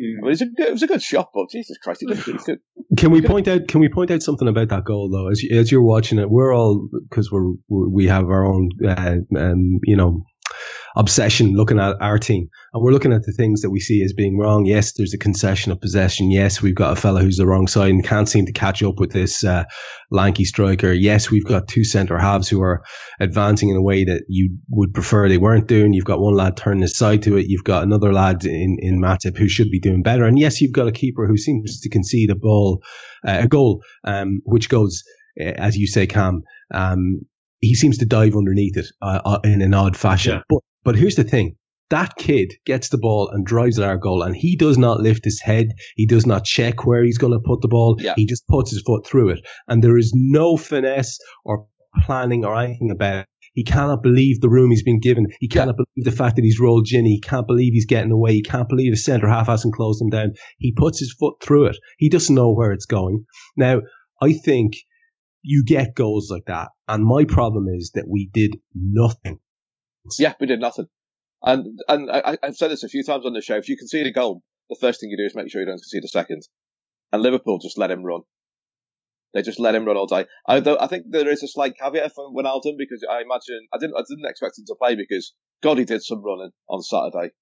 Mm. 0.01 0.19
I 0.19 0.23
mean, 0.23 0.33
it's 0.33 0.41
a 0.41 0.47
good, 0.47 0.69
it 0.69 0.73
was 0.73 0.83
a 0.83 0.87
good 0.87 1.03
shot, 1.03 1.31
but 1.35 1.51
Jesus 1.51 1.77
Christ, 1.79 2.01
he 2.01 2.07
did 2.07 2.27
really 2.27 2.41
good. 2.45 2.59
Can 2.97 3.11
we 3.11 3.21
point 3.21 3.49
out? 3.49 3.69
Can 3.69 3.81
we 3.81 3.89
point 3.89 4.11
out 4.11 4.23
something 4.23 4.49
about 4.49 4.69
that 4.69 4.85
goal 4.85 5.11
though? 5.11 5.29
As 5.29 5.43
you, 5.43 5.59
as 5.59 5.71
you're 5.71 5.83
watching 5.83 6.19
it, 6.19 6.31
we're 6.31 6.55
all 6.55 6.89
because 7.09 7.31
we're 7.31 7.53
we 7.69 8.07
have 8.07 8.25
our 8.25 8.45
own, 8.45 8.71
uh, 8.87 9.17
um, 9.37 9.81
you 9.85 9.97
know, 9.97 10.23
obsession 10.97 11.55
looking 11.55 11.79
at 11.79 11.97
our 12.01 12.19
team, 12.19 12.49
and 12.73 12.83
we're 12.83 12.93
looking 12.93 13.13
at 13.13 13.23
the 13.23 13.33
things 13.33 13.63
that 13.63 13.71
we 13.71 13.81
see 13.81 14.03
as 14.03 14.13
being 14.13 14.39
wrong. 14.39 14.67
Yes, 14.67 14.93
there's 14.93 15.15
a 15.15 15.19
concession 15.19 15.73
of 15.73 15.81
possession. 15.81 16.31
Yes, 16.31 16.63
we've 16.63 16.75
got 16.75 16.97
a 16.97 17.01
fella 17.01 17.21
who's 17.21 17.37
the 17.37 17.47
wrong 17.47 17.67
side 17.67 17.91
and 17.91 18.05
can't 18.05 18.29
seem 18.29 18.47
to 18.47 18.53
catch 18.53 18.83
up 18.83 18.99
with 18.99 19.13
this 19.13 19.45
uh, 19.45 19.65
lanky 20.11 20.45
striker. 20.45 20.93
Yes, 20.93 21.31
we've 21.31 21.45
got 21.45 21.69
two 21.69 21.85
centre 21.85 22.19
halves 22.19 22.49
who 22.49 22.61
are 22.63 22.83
advancing 23.21 23.71
in 23.71 23.77
a 23.77 23.83
way 23.83 24.05
that 24.05 24.25
you 24.29 24.57
would 24.71 24.93
prefer 24.95 25.29
they 25.29 25.39
weren't 25.39 25.69
doing. 25.69 25.93
You've 25.93 26.05
got 26.05 26.21
one 26.21 26.35
lad 26.35 26.57
turning 26.57 26.83
his 26.83 26.97
side 26.97 27.23
to 27.23 27.37
it. 27.37 27.47
You've 27.49 27.65
got 27.65 27.83
another 27.83 28.13
lad 28.13 28.45
in 28.45 28.77
in 28.81 29.01
Matip 29.01 29.37
who 29.37 29.49
should 29.49 29.71
be 29.71 29.81
doing 29.81 30.03
better. 30.03 30.25
And 30.25 30.39
yes, 30.39 30.61
you've 30.61 30.73
got 30.73 30.89
a 30.89 30.93
keeper 30.93 31.27
who 31.27 31.37
seems 31.37 31.81
to 31.81 31.89
concede 31.89 32.31
a 32.31 32.35
ball, 32.35 32.83
uh, 33.27 33.41
a 33.43 33.49
goal, 33.49 33.83
um, 34.05 34.41
which 34.45 34.69
goes, 34.69 35.03
uh, 35.41 35.45
as 35.45 35.77
you 35.77 35.87
say, 35.87 36.07
Kam. 36.07 36.43
Um, 36.73 37.23
he 37.63 37.75
seems 37.75 37.99
to 37.99 38.07
dive 38.07 38.35
underneath 38.35 38.77
it 38.77 38.87
uh, 39.01 39.21
uh, 39.25 39.39
in 39.45 39.63
an 39.63 39.73
odd 39.73 39.97
fashion. 39.97 40.35
Yeah. 40.35 40.43
But 40.49 40.59
but 40.85 40.97
here's 40.97 41.17
the 41.17 41.25
thing. 41.25 41.57
That 41.91 42.17
kid 42.17 42.55
gets 42.65 42.89
the 42.89 42.97
ball 42.97 43.29
and 43.29 43.45
drives 43.45 43.79
at 43.79 43.87
our 43.87 43.99
goal, 43.99 44.23
and 44.23 44.35
he 44.35 44.57
does 44.57 44.79
not 44.79 45.01
lift 45.01 45.25
his 45.25 45.43
head. 45.43 45.73
He 45.97 46.07
does 46.07 46.25
not 46.25 46.45
check 46.45 46.87
where 46.87 47.05
he's 47.05 47.19
going 47.19 47.35
to 47.35 47.39
put 47.45 47.61
the 47.61 47.69
ball. 47.69 47.97
Yeah. 48.01 48.15
He 48.17 48.25
just 48.25 48.47
puts 48.49 48.71
his 48.71 48.83
foot 48.83 49.07
through 49.07 49.31
it. 49.31 49.47
And 49.69 49.85
there 49.85 49.99
is 49.99 50.13
no 50.15 50.57
finesse 50.57 51.19
or 51.45 51.67
planning 52.05 52.47
or 52.47 52.57
anything 52.57 52.91
about 52.91 53.21
it. 53.21 53.27
He 53.55 53.65
cannot 53.65 54.03
believe 54.03 54.41
the 54.41 54.49
room 54.49 54.71
he's 54.71 54.83
been 54.83 55.01
given. 55.01 55.27
He 55.39 55.49
cannot 55.49 55.77
believe 55.77 56.07
the 56.07 56.17
fact 56.17 56.37
that 56.37 56.45
he's 56.45 56.59
rolled 56.59 56.87
Gini. 56.87 57.09
He 57.09 57.21
can't 57.21 57.47
believe 57.47 57.75
he's 57.75 57.85
getting 57.85 58.11
away. 58.11 58.33
He 58.33 58.43
can't 58.43 58.69
believe 58.69 58.93
the 58.93 58.97
centre 58.97 59.29
half 59.29 59.49
hasn't 59.49 59.75
closed 59.75 60.01
him 60.01 60.09
down. 60.09 60.33
He 60.57 60.73
puts 60.73 60.99
his 60.99 61.15
foot 61.19 61.35
through 61.43 61.67
it. 61.67 61.77
He 61.99 62.09
doesn't 62.09 62.35
know 62.35 62.51
where 62.51 62.73
it's 62.73 62.87
going. 62.87 63.27
Now, 63.59 63.83
I 64.23 64.33
think 64.33 64.77
you 65.43 65.63
get 65.67 65.95
goals 65.95 66.31
like 66.31 66.45
that. 66.47 66.71
And 66.89 67.05
my 67.05 67.27
problem 67.27 67.67
is 67.69 67.91
that 67.95 68.09
we 68.09 68.31
did 68.33 68.57
nothing. 68.75 69.39
Yeah, 70.19 70.35
we 70.41 70.47
did 70.47 70.61
nothing. 70.61 70.87
And 71.43 71.81
and 71.89 72.11
I, 72.11 72.37
I've 72.43 72.57
said 72.57 72.71
this 72.71 72.85
a 72.85 72.89
few 72.89 73.03
times 73.03 73.27
on 73.27 73.33
the 73.33 73.43
show. 73.43 73.57
If 73.57 73.69
you 73.69 73.77
concede 73.77 74.07
a 74.07 74.13
goal, 74.13 74.43
the 74.71 74.77
first 74.81 75.01
thing 75.01 75.11
you 75.11 75.17
do 75.17 75.27
is 75.27 75.35
make 75.35 75.51
sure 75.51 75.61
you 75.61 75.67
don't 75.67 75.79
concede 75.79 76.05
a 76.05 76.09
second. 76.09 76.43
And 77.13 77.23
Liverpool 77.23 77.59
just 77.59 77.79
let 77.79 77.91
him 77.91 78.05
run. 78.05 78.23
They 79.35 79.43
just 79.43 79.59
let 79.59 79.75
him 79.75 79.85
run 79.85 79.97
all 79.97 80.07
day. 80.07 80.27
I, 80.47 80.59
I 80.59 80.87
think 80.87 81.07
there 81.09 81.29
is 81.29 81.43
a 81.43 81.49
slight 81.49 81.75
caveat 81.79 82.13
for 82.15 82.31
Wijnaldum 82.31 82.77
because 82.77 83.05
I 83.11 83.23
imagine 83.23 83.67
I 83.73 83.79
didn't 83.79 83.97
I 83.97 84.03
didn't 84.09 84.29
expect 84.29 84.59
him 84.59 84.65
to 84.67 84.75
play 84.79 84.95
because 84.95 85.33
God 85.63 85.79
he 85.79 85.85
did 85.85 86.03
some 86.03 86.23
running 86.23 86.51
on 86.69 86.83
Saturday 86.83 87.33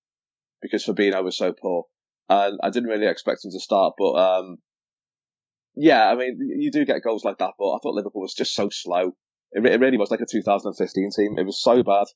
because 0.63 0.85
Fabinho 0.85 1.25
was 1.25 1.37
so 1.37 1.53
poor, 1.53 1.85
and 2.29 2.59
I 2.63 2.71
didn't 2.71 2.89
really 2.89 3.07
expect 3.07 3.45
him 3.45 3.51
to 3.51 3.61
start. 3.61 3.95
But 3.99 4.13
um, 4.13 4.57
yeah, 5.75 6.09
I 6.09 6.15
mean 6.15 6.39
you 6.59 6.71
do 6.71 6.85
get 6.85 7.03
goals 7.03 7.25
like 7.25 7.39
that, 7.39 7.55
but 7.59 7.73
I 7.73 7.79
thought 7.83 7.95
Liverpool 7.95 8.23
was 8.23 8.35
just 8.35 8.55
so 8.55 8.69
slow. 8.71 9.13
It, 9.53 9.67
it 9.67 9.81
really 9.81 9.99
was 9.99 10.13
like 10.13 10.21
a 10.21 10.27
2015 10.31 11.11
team. 11.15 11.39
It 11.39 11.47
was 11.47 11.61
so 11.61 11.83
bad. 11.83 12.07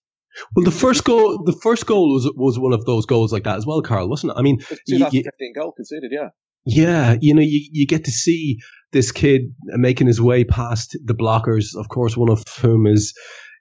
Well, 0.54 0.64
the 0.64 0.70
first 0.70 1.04
goal, 1.04 1.42
the 1.44 1.52
first 1.62 1.86
goal 1.86 2.12
was 2.12 2.30
was 2.36 2.58
one 2.58 2.72
of 2.72 2.84
those 2.84 3.06
goals 3.06 3.32
like 3.32 3.44
that 3.44 3.56
as 3.56 3.66
well, 3.66 3.82
Karl, 3.82 4.08
wasn't 4.08 4.32
it? 4.32 4.38
I 4.38 4.42
mean, 4.42 4.58
It's 4.70 4.80
you- 4.86 4.96
you- 4.98 5.22
2015 5.22 5.52
goal 5.54 5.72
conceded, 5.72 6.10
yeah. 6.12 6.28
Yeah, 6.66 7.16
you 7.20 7.34
know, 7.34 7.42
you, 7.42 7.60
you 7.72 7.86
get 7.86 8.04
to 8.04 8.10
see 8.10 8.58
this 8.90 9.12
kid 9.12 9.54
making 9.64 10.06
his 10.06 10.20
way 10.20 10.44
past 10.44 10.96
the 11.04 11.14
blockers. 11.14 11.76
Of 11.76 11.88
course, 11.88 12.16
one 12.16 12.30
of 12.30 12.42
whom 12.62 12.86
is 12.86 13.12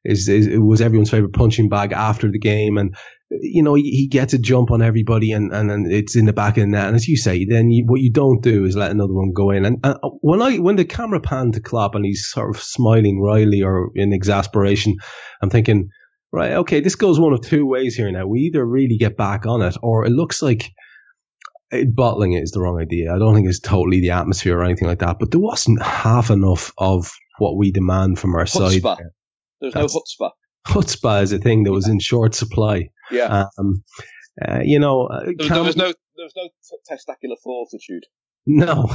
is, 0.05 0.29
is 0.29 0.47
it 0.47 0.57
was 0.57 0.79
everyone's 0.81 1.09
favorite 1.09 1.33
punching 1.33 1.67
bag 1.69 1.91
after 1.91 2.31
the 2.31 2.39
game, 2.39 2.77
and 2.77 2.95
you 3.29 3.61
know 3.61 3.73
he, 3.73 3.83
he 3.83 4.07
gets 4.07 4.33
a 4.33 4.37
jump 4.37 4.71
on 4.71 4.81
everybody, 4.81 5.33
and 5.33 5.51
and 5.53 5.69
then 5.69 5.85
it's 5.89 6.15
in 6.15 6.25
the 6.25 6.31
back 6.33 6.55
of 6.57 6.61
the 6.63 6.67
net. 6.67 6.87
And 6.87 6.95
as 6.95 7.07
you 7.07 7.17
say, 7.17 7.43
then 7.45 7.71
you, 7.71 7.83
what 7.85 7.99
you 7.99 8.09
don't 8.11 8.41
do 8.41 8.63
is 8.63 8.75
let 8.77 8.91
another 8.91 9.13
one 9.13 9.33
go 9.33 9.51
in. 9.51 9.65
And, 9.65 9.79
and 9.83 9.95
uh, 10.01 10.09
when 10.21 10.41
I 10.41 10.57
when 10.59 10.77
the 10.77 10.85
camera 10.85 11.19
panned 11.19 11.55
to 11.55 11.61
Klopp 11.61 11.95
and 11.95 12.05
he's 12.05 12.29
sort 12.29 12.55
of 12.55 12.61
smiling 12.63 13.19
wryly 13.21 13.63
or 13.63 13.91
in 13.95 14.13
exasperation, 14.13 14.95
I'm 15.41 15.49
thinking. 15.49 15.89
Right, 16.35 16.53
okay, 16.53 16.79
this 16.79 16.95
goes 16.95 17.19
one 17.19 17.31
of 17.31 17.41
two 17.41 17.63
ways 17.67 17.95
here 17.95 18.11
now. 18.11 18.25
We 18.25 18.39
either 18.41 18.65
really 18.65 18.97
get 18.97 19.15
back 19.15 19.45
on 19.45 19.61
it, 19.61 19.77
or 19.83 20.03
it 20.03 20.09
looks 20.09 20.41
like 20.41 20.71
it, 21.69 21.95
bottling 21.95 22.33
it 22.33 22.41
is 22.41 22.49
the 22.51 22.59
wrong 22.59 22.81
idea. 22.81 23.13
I 23.13 23.19
don't 23.19 23.35
think 23.35 23.47
it's 23.47 23.59
totally 23.59 24.01
the 24.01 24.09
atmosphere 24.09 24.57
or 24.57 24.63
anything 24.63 24.87
like 24.87 24.97
that, 24.99 25.17
but 25.19 25.29
there 25.29 25.39
wasn't 25.39 25.83
half 25.83 26.31
enough 26.31 26.73
of 26.79 27.11
what 27.37 27.55
we 27.55 27.71
demand 27.71 28.17
from 28.17 28.33
our 28.33 28.45
Chutzpah. 28.45 28.81
side. 28.81 28.97
There's 29.61 29.73
That's- 29.73 29.93
no 29.93 30.01
chutzpah. 30.01 30.31
Chutzpah 30.67 31.21
is 31.21 31.33
a 31.33 31.37
thing 31.37 31.63
that 31.65 31.71
was 31.71 31.87
in 31.87 31.99
short 31.99 32.33
supply. 32.33 32.89
Yeah. 33.11 33.45
Um, 33.59 33.83
uh, 34.41 34.61
you 34.63 34.79
know, 34.79 35.05
uh, 35.07 35.25
there, 35.37 35.49
there 35.49 35.63
was 35.63 35.77
no 35.77 35.93
there 36.15 36.25
was 36.25 36.33
no 36.35 36.47
t- 36.47 36.77
testicular 36.89 37.35
fortitude. 37.43 38.05
no, 38.47 38.89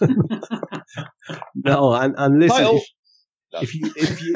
no, 1.54 1.92
and, 1.92 2.14
and 2.16 2.38
listen, 2.40 2.80
if 3.60 3.74
you 3.74 3.92
if 3.96 4.22
you 4.22 4.34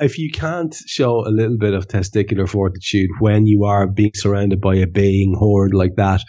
if 0.00 0.18
you 0.18 0.30
can't 0.30 0.74
show 0.86 1.26
a 1.26 1.30
little 1.30 1.58
bit 1.58 1.74
of 1.74 1.88
testicular 1.88 2.48
fortitude 2.48 3.10
when 3.18 3.46
you 3.46 3.64
are 3.64 3.86
being 3.86 4.12
surrounded 4.14 4.60
by 4.60 4.76
a 4.76 4.86
baying 4.86 5.34
horde 5.38 5.74
like 5.74 5.96
that, 5.96 6.22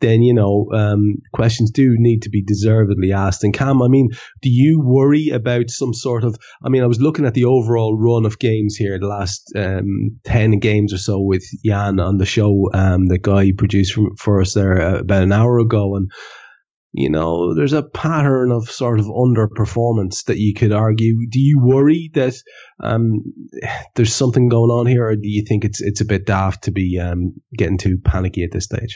then 0.00 0.22
you 0.22 0.34
know 0.34 0.68
um, 0.72 1.16
questions 1.32 1.70
do 1.70 1.94
need 1.98 2.22
to 2.22 2.30
be 2.30 2.42
deservedly 2.42 3.12
asked. 3.12 3.44
And 3.44 3.54
Kam, 3.54 3.82
I 3.82 3.88
mean, 3.88 4.10
do 4.42 4.50
you 4.50 4.80
worry 4.80 5.30
about 5.30 5.70
some 5.70 5.94
sort 5.94 6.24
of? 6.24 6.36
I 6.62 6.68
mean, 6.68 6.82
I 6.82 6.86
was 6.86 7.00
looking 7.00 7.24
at 7.24 7.34
the 7.34 7.46
overall 7.46 7.96
run 7.98 8.26
of 8.26 8.38
games 8.38 8.76
here, 8.76 8.98
the 8.98 9.06
last 9.06 9.52
um, 9.56 10.18
ten 10.24 10.58
games 10.58 10.92
or 10.92 10.98
so 10.98 11.20
with 11.20 11.44
Jan 11.64 11.98
on 12.00 12.18
the 12.18 12.26
show. 12.26 12.70
Um, 12.74 13.06
the 13.06 13.18
guy 13.18 13.42
you 13.42 13.54
produced 13.54 13.98
for, 14.18 14.40
us 14.40 14.54
there 14.54 14.80
uh, 14.80 14.98
about 15.00 15.22
an 15.22 15.32
hour 15.32 15.58
ago, 15.58 15.96
and 15.96 16.10
you 16.92 17.10
know, 17.10 17.54
there's 17.54 17.72
a 17.74 17.82
pattern 17.82 18.50
of 18.52 18.70
sort 18.70 18.98
of 19.00 19.06
underperformance 19.06 20.24
that 20.24 20.38
you 20.38 20.54
could 20.54 20.72
argue. 20.72 21.28
Do 21.30 21.40
you 21.40 21.60
worry 21.60 22.10
that 22.14 22.34
um, 22.82 23.20
there's 23.94 24.14
something 24.14 24.48
going 24.48 24.70
on 24.70 24.86
here, 24.86 25.06
or 25.08 25.16
do 25.16 25.28
you 25.28 25.44
think 25.46 25.64
it's 25.64 25.80
it's 25.82 26.00
a 26.00 26.06
bit 26.06 26.26
daft 26.26 26.64
to 26.64 26.70
be 26.70 26.98
um, 26.98 27.34
getting 27.56 27.78
too 27.78 27.98
panicky 28.04 28.42
at 28.44 28.52
this 28.52 28.64
stage? 28.64 28.94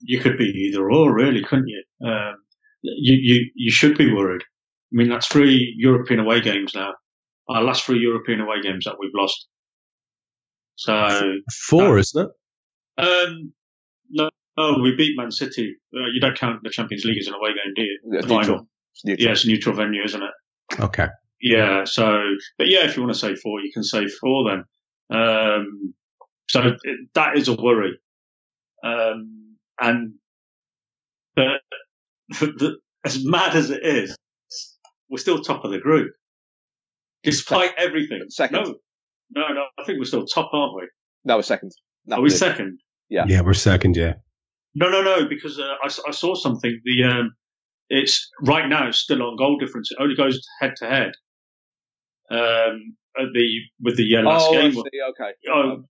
you 0.00 0.20
could 0.20 0.38
be 0.38 0.44
either 0.44 0.90
or, 0.90 1.14
really, 1.14 1.42
couldn't 1.42 1.68
you? 1.68 1.82
Um, 2.06 2.34
you, 2.82 3.16
you, 3.20 3.50
you 3.54 3.70
should 3.70 3.96
be 3.96 4.12
worried. 4.12 4.42
I 4.42 4.92
mean, 4.92 5.08
that's 5.08 5.26
three 5.26 5.74
European 5.78 6.20
away 6.20 6.40
games 6.40 6.74
now. 6.74 6.92
Our 7.48 7.62
last 7.62 7.84
three 7.84 7.98
European 8.00 8.40
away 8.40 8.60
games 8.62 8.84
that 8.84 8.96
we've 9.00 9.10
lost. 9.14 9.46
So, 10.76 10.92
Four, 11.68 11.94
No. 11.94 11.96
isn't 11.96 12.26
it? 12.26 13.04
um, 13.04 13.52
no, 14.10 14.30
no, 14.56 14.78
we 14.82 14.94
beat 14.96 15.16
Man 15.16 15.30
City. 15.30 15.76
Uh, 15.94 16.06
you 16.12 16.20
don't 16.20 16.36
count 16.38 16.62
the 16.62 16.70
Champions 16.70 17.04
League 17.04 17.18
as 17.18 17.26
an 17.26 17.34
away 17.34 17.50
game, 17.50 17.72
do 17.74 17.82
you? 17.82 17.98
Yeah, 18.12 18.20
The 18.22 18.26
neutral. 18.26 18.40
final. 18.42 18.68
It's 18.94 19.04
neutral. 19.04 19.26
Yeah, 19.26 19.32
it's 19.32 19.44
a 19.44 19.48
neutral 19.48 19.74
venue, 19.76 20.02
isn't 20.04 20.22
it? 20.22 20.80
Okay. 20.80 21.06
Yeah. 21.40 21.84
So, 21.84 22.18
but 22.58 22.68
yeah, 22.68 22.86
if 22.86 22.96
you 22.96 23.02
want 23.02 23.14
to 23.14 23.18
say 23.20 23.34
four, 23.34 23.60
you 23.60 23.70
can 23.72 23.82
say 23.84 24.06
four 24.08 24.50
then. 24.50 24.64
Um, 25.18 25.94
so 26.48 26.62
it, 26.84 26.98
that 27.14 27.36
is 27.36 27.48
a 27.48 27.54
worry. 27.54 27.98
Um, 28.84 29.56
and 29.80 30.14
the, 31.36 31.56
the, 32.38 32.76
as 33.04 33.24
mad 33.24 33.54
as 33.54 33.70
it 33.70 33.84
is, 33.84 34.16
we're 35.10 35.18
still 35.18 35.42
top 35.42 35.64
of 35.64 35.70
the 35.70 35.78
group. 35.78 36.12
Despite 37.22 37.72
everything. 37.76 38.24
Second. 38.28 38.62
No, 38.62 38.74
no, 39.48 39.48
no. 39.54 39.62
I 39.78 39.84
think 39.84 39.98
we're 39.98 40.04
still 40.04 40.26
top, 40.26 40.50
aren't 40.52 40.74
we? 40.76 40.88
No, 41.24 41.36
we're 41.36 41.42
second. 41.42 41.72
Are 42.10 42.20
we 42.20 42.28
Napoli. 42.28 42.30
second? 42.30 42.80
Yeah. 43.08 43.24
Yeah, 43.26 43.40
we're 43.42 43.54
second. 43.54 43.96
Yeah. 43.96 44.14
No, 44.78 44.90
no, 44.90 45.00
no, 45.00 45.26
because 45.26 45.58
uh, 45.58 45.74
I, 45.82 45.86
I 46.08 46.10
saw 46.10 46.34
something. 46.34 46.80
The 46.84 47.04
um, 47.04 47.34
it's 47.88 48.30
right 48.42 48.68
now 48.68 48.88
it's 48.88 48.98
still 48.98 49.22
on 49.22 49.36
goal 49.36 49.58
difference. 49.58 49.90
It 49.90 49.96
only 49.98 50.14
goes 50.14 50.38
head 50.60 50.74
to 50.76 50.86
head. 50.86 51.12
Um, 52.30 52.96
at 53.18 53.28
the 53.32 53.60
with 53.80 53.96
the 53.96 54.16
uh, 54.16 54.22
last 54.22 54.48
oh, 54.48 54.52
game. 54.52 54.76
Okay. 54.76 55.32
oh, 55.50 55.84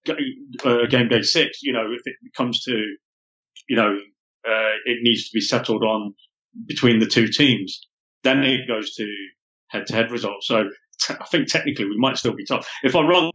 uh, 0.65 0.87
game 0.87 1.09
day 1.09 1.23
six. 1.23 1.63
You 1.63 1.73
know, 1.73 1.87
if 1.93 2.03
it 2.05 2.15
comes 2.37 2.63
to, 2.63 2.73
you 3.69 3.75
know, 3.75 3.99
uh, 4.49 4.73
it 4.85 4.99
needs 5.03 5.29
to 5.29 5.31
be 5.35 5.41
settled 5.41 5.83
on 5.83 6.15
between 6.67 7.01
the 7.01 7.07
two 7.07 7.27
teams. 7.27 7.81
Then 8.23 8.45
it 8.45 8.69
goes 8.69 8.95
to 8.95 9.07
head 9.69 9.87
to 9.89 9.95
head 9.95 10.13
results. 10.13 10.47
So 10.47 10.65
t- 11.01 11.15
I 11.21 11.25
think 11.27 11.49
technically 11.49 11.87
we 11.87 11.99
might 11.99 12.19
still 12.19 12.37
be 12.37 12.45
top. 12.45 12.65
If 12.85 12.95
I'm 12.95 13.09
wrong, 13.09 13.33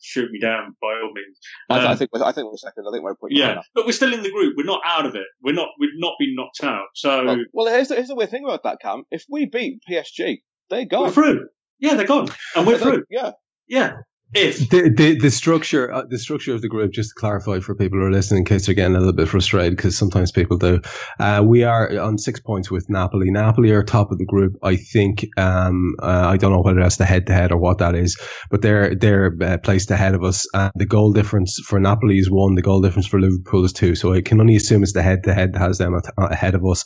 shoot 0.00 0.30
me 0.30 0.38
down 0.38 0.76
by 0.80 0.88
all 1.02 1.12
means. 1.14 1.38
I, 1.70 1.78
I 1.78 1.92
Um, 1.92 1.96
think 1.98 2.10
we're, 2.12 2.22
I 2.24 2.32
think 2.32 2.50
we're 2.50 2.56
second. 2.56 2.84
I 2.88 2.92
think 2.92 3.04
we're 3.04 3.14
putting 3.14 3.36
yeah, 3.38 3.60
but 3.74 3.86
we're 3.86 3.92
still 3.92 4.12
in 4.12 4.22
the 4.22 4.30
group. 4.30 4.54
We're 4.56 4.64
not 4.64 4.80
out 4.84 5.06
of 5.06 5.14
it. 5.14 5.26
We're 5.42 5.54
not. 5.54 5.68
We've 5.78 5.90
not 5.96 6.14
been 6.18 6.34
knocked 6.34 6.62
out. 6.64 6.86
So 6.94 7.24
Well, 7.24 7.38
well, 7.52 7.66
here's 7.74 7.88
the, 7.88 7.96
here's 7.96 8.08
the 8.08 8.14
weird 8.16 8.30
thing 8.30 8.44
about 8.44 8.62
that, 8.64 8.78
Kam. 8.80 9.04
If 9.10 9.24
we 9.30 9.46
beat 9.46 9.80
PSG, 9.88 10.42
they're 10.70 10.84
gone. 10.84 11.04
we're 11.04 11.12
through. 11.12 11.48
Yeah, 11.78 11.94
they're 11.94 12.06
gone, 12.06 12.28
and 12.54 12.66
we're 12.66 12.78
through. 12.84 13.04
Yeah. 13.10 13.32
Yeah, 13.68 13.96
if 14.34 14.68
The, 14.70 14.90
the 14.90 15.18
the 15.18 15.30
structure 15.30 15.92
uh, 15.92 16.04
the 16.08 16.18
structure 16.18 16.54
of 16.54 16.62
the 16.62 16.68
group 16.68 16.92
just 16.92 17.10
to 17.10 17.14
clarify 17.20 17.60
for 17.60 17.74
people 17.74 17.98
who 17.98 18.06
are 18.06 18.10
listening 18.10 18.40
in 18.40 18.44
case 18.44 18.66
they're 18.66 18.74
getting 18.74 18.96
a 18.96 18.98
little 18.98 19.14
bit 19.14 19.28
frustrated 19.28 19.76
because 19.76 19.96
sometimes 19.96 20.32
people 20.32 20.58
do 20.58 20.80
uh, 21.20 21.42
we 21.46 21.64
are 21.64 21.98
on 21.98 22.18
six 22.18 22.40
points 22.40 22.70
with 22.70 22.88
Napoli. 22.90 23.30
Napoli 23.30 23.70
are 23.70 23.82
top 23.82 24.10
of 24.10 24.18
the 24.18 24.26
group 24.26 24.54
I 24.62 24.76
think 24.76 25.26
um, 25.36 25.94
uh, 26.02 26.26
I 26.28 26.36
don't 26.36 26.52
know 26.52 26.62
whether 26.62 26.80
that's 26.80 26.96
the 26.96 27.04
head 27.04 27.26
to 27.26 27.32
head 27.34 27.52
or 27.52 27.58
what 27.58 27.78
that 27.78 27.94
is 27.94 28.16
but 28.50 28.62
they're 28.62 28.94
they're 28.94 29.32
uh, 29.40 29.58
placed 29.58 29.90
ahead 29.90 30.14
of 30.14 30.22
us. 30.24 30.46
Uh, 30.54 30.70
the 30.74 30.86
goal 30.86 31.12
difference 31.12 31.58
for 31.66 31.78
Napoli 31.80 32.18
is 32.18 32.30
one 32.30 32.54
the 32.54 32.62
goal 32.62 32.80
difference 32.80 33.06
for 33.06 33.20
Liverpool 33.20 33.64
is 33.64 33.72
two. 33.72 33.94
So 33.94 34.12
I 34.12 34.22
can 34.22 34.40
only 34.40 34.56
assume 34.56 34.82
it's 34.82 34.92
the 34.92 35.02
head 35.02 35.24
to 35.24 35.34
head 35.34 35.52
that 35.52 35.60
has 35.60 35.78
them 35.78 35.94
at, 35.94 36.06
ahead 36.18 36.54
of 36.54 36.64
us. 36.64 36.84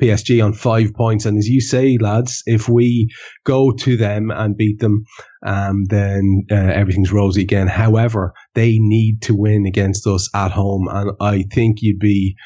PSG 0.00 0.44
on 0.44 0.52
five 0.52 0.94
points. 0.94 1.26
And 1.26 1.38
as 1.38 1.48
you 1.48 1.60
say 1.60 1.98
lads 2.00 2.42
if 2.46 2.68
we 2.68 3.08
go 3.44 3.72
to 3.72 3.96
them 3.96 4.30
and 4.30 4.56
beat 4.56 4.80
them 4.80 5.04
um, 5.44 5.84
then 5.86 6.44
uh, 6.50 6.54
everything's 6.54 7.12
rosy 7.12 7.42
again. 7.42 7.66
However, 7.68 8.32
they 8.54 8.78
need 8.78 9.22
to 9.22 9.34
win 9.34 9.66
against 9.66 10.06
us 10.06 10.28
at 10.34 10.50
home, 10.50 10.88
and 10.90 11.10
I 11.20 11.44
think 11.52 11.78
you'd 11.82 11.98
be 11.98 12.36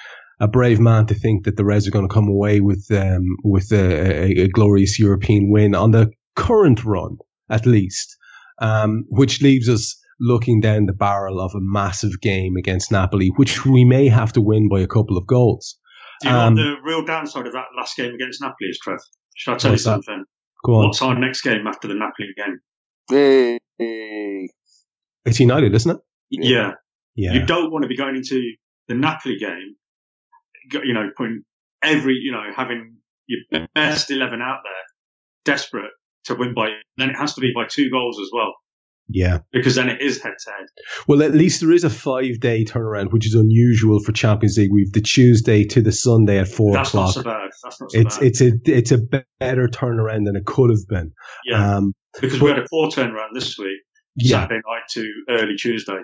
a 0.41 0.49
brave 0.49 0.79
man 0.81 1.07
to 1.07 1.15
think 1.15 1.45
that 1.45 1.57
the 1.57 1.65
Reds 1.65 1.87
are 1.89 1.91
going 1.91 2.09
to 2.09 2.13
come 2.15 2.29
away 2.29 2.61
with 2.61 2.87
um, 2.91 3.25
with 3.45 3.73
a, 3.73 4.41
a, 4.41 4.45
a 4.45 4.49
glorious 4.49 4.99
European 4.99 5.51
win 5.51 5.75
on 5.75 5.93
the 5.93 6.11
current 6.35 6.85
run, 6.85 7.17
at 7.51 7.65
least, 7.67 8.17
um, 8.61 9.05
which 9.09 9.41
leaves 9.43 9.69
us 9.69 9.99
looking 10.21 10.61
down 10.61 10.87
the 10.87 10.93
barrel 10.95 11.41
of 11.41 11.53
a 11.55 11.61
massive 11.61 12.21
game 12.23 12.57
against 12.57 12.91
Napoli, 12.93 13.29
which 13.37 13.65
we 13.67 13.85
may 13.85 14.09
have 14.09 14.33
to 14.33 14.41
win 14.41 14.69
by 14.69 14.81
a 14.81 14.87
couple 14.87 15.17
of 15.17 15.27
goals. 15.27 15.79
do 16.23 16.29
you 16.29 16.35
Um, 16.35 16.55
know 16.55 16.63
the 16.65 16.77
real 16.83 17.05
downside 17.05 17.47
of 17.47 17.53
that 17.53 17.67
last 17.77 17.97
game 17.97 18.15
against 18.15 18.41
Napoli 18.41 18.69
is, 18.71 18.79
Trev? 18.83 18.99
Should 19.37 19.53
I 19.55 19.57
tell 19.59 19.71
you 19.71 19.73
What's 19.75 19.85
that? 19.85 19.91
something? 20.05 20.25
Go 20.65 20.75
on, 20.77 20.87
What's 20.87 21.03
our 21.03 21.19
next 21.19 21.43
game 21.43 21.67
after 21.67 21.87
the 21.89 21.95
Napoli 21.95 22.29
game? 22.37 22.59
Hey, 23.09 23.59
hey. 23.79 24.49
it's 25.25 25.41
United, 25.41 25.75
isn't 25.75 25.97
it? 25.97 26.03
Yeah. 26.31 26.73
Yeah. 27.15 27.35
You 27.35 27.47
don't 27.47 27.71
want 27.73 27.83
to 27.83 27.89
be 27.89 27.97
going 27.97 28.17
into 28.17 28.41
the 28.89 28.95
Napoli 28.95 29.39
game, 29.39 29.77
you 30.85 30.93
know, 30.93 31.09
putting 31.17 31.43
every, 31.83 32.15
you 32.15 32.33
know, 32.33 32.45
having 32.55 32.97
your 33.27 33.67
best 33.75 34.11
11 34.11 34.41
out 34.43 34.61
there, 34.65 34.73
desperate 35.45 35.91
to 36.25 36.35
win 36.35 36.55
by, 36.55 36.71
then 36.97 37.11
it 37.11 37.17
has 37.17 37.35
to 37.35 37.41
be 37.41 37.53
by 37.55 37.65
two 37.69 37.91
goals 37.91 38.19
as 38.21 38.31
well, 38.33 38.55
yeah. 39.09 39.39
because 39.53 39.75
then 39.75 39.89
it 39.89 40.01
is 40.01 40.23
head 40.23 40.35
to 40.39 40.51
head. 40.51 40.67
Well, 41.09 41.23
at 41.23 41.33
least 41.35 41.61
there 41.61 41.73
is 41.73 41.85
a 41.85 41.91
five 41.91 42.41
day 42.41 42.65
turnaround, 42.65 43.13
which 43.13 43.27
is 43.27 43.35
unusual 43.35 44.01
for 44.01 44.13
Champions 44.13 44.57
League. 44.59 44.73
We've 44.73 44.93
the 44.93 45.01
Tuesday 45.01 45.65
to 45.65 45.81
the 45.81 45.93
Sunday 45.93 46.39
at 46.39 46.49
four 46.49 46.73
That's 46.73 46.95
not 46.95 47.11
o'clock. 47.11 47.15
so 47.15 47.23
bad. 47.23 47.51
That's 47.63 47.81
not 47.81 47.91
so 47.91 48.01
It's 48.01 48.19
bad. 48.19 48.27
it's 48.27 48.41
a 48.41 48.53
it's 48.67 48.93
a 48.93 48.99
better 49.41 49.69
turnaround 49.69 50.25
than 50.27 50.37
it 50.37 50.45
could 50.47 50.71
have 50.71 50.87
been. 50.89 51.13
yeah. 51.45 51.77
Um, 51.77 51.93
because 52.21 52.41
we 52.41 52.49
had 52.49 52.59
a 52.59 52.67
four 52.69 52.89
turnaround 52.89 53.35
this 53.35 53.59
week, 53.59 53.81
yeah. 54.17 54.41
Saturday 54.41 54.63
night 54.67 54.83
to 54.93 55.07
early 55.29 55.55
Tuesday. 55.57 55.99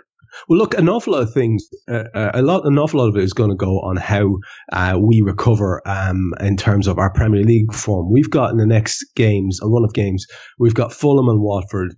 Well, 0.49 0.59
look, 0.59 0.75
an 0.79 0.89
awful 0.89 1.13
lot 1.13 1.23
of 1.23 1.33
things, 1.35 1.67
uh, 1.91 2.05
uh, 2.15 2.31
a 2.35 2.43
lot, 2.43 2.65
an 2.65 2.79
awful 2.79 3.01
lot 3.01 3.09
of 3.09 3.17
it 3.17 3.23
is 3.23 3.35
going 3.35 3.51
to 3.51 3.57
go 3.57 3.81
on 3.81 3.97
how 3.97 4.39
uh, 4.73 4.99
we 4.99 5.21
recover 5.21 5.83
um, 5.87 6.33
in 6.41 6.57
terms 6.57 6.87
of 6.87 6.99
our 6.99 7.13
Premier 7.13 7.43
League 7.43 7.73
form. 7.75 8.11
We've 8.11 8.31
got 8.31 8.51
in 8.51 8.57
the 8.57 8.67
next 8.67 9.05
games, 9.15 9.61
a 9.63 9.67
run 9.69 9.85
of 9.85 9.93
games, 9.93 10.27
we've 10.59 10.75
got 10.75 10.93
Fulham 10.93 11.29
and 11.29 11.41
Watford. 11.41 11.95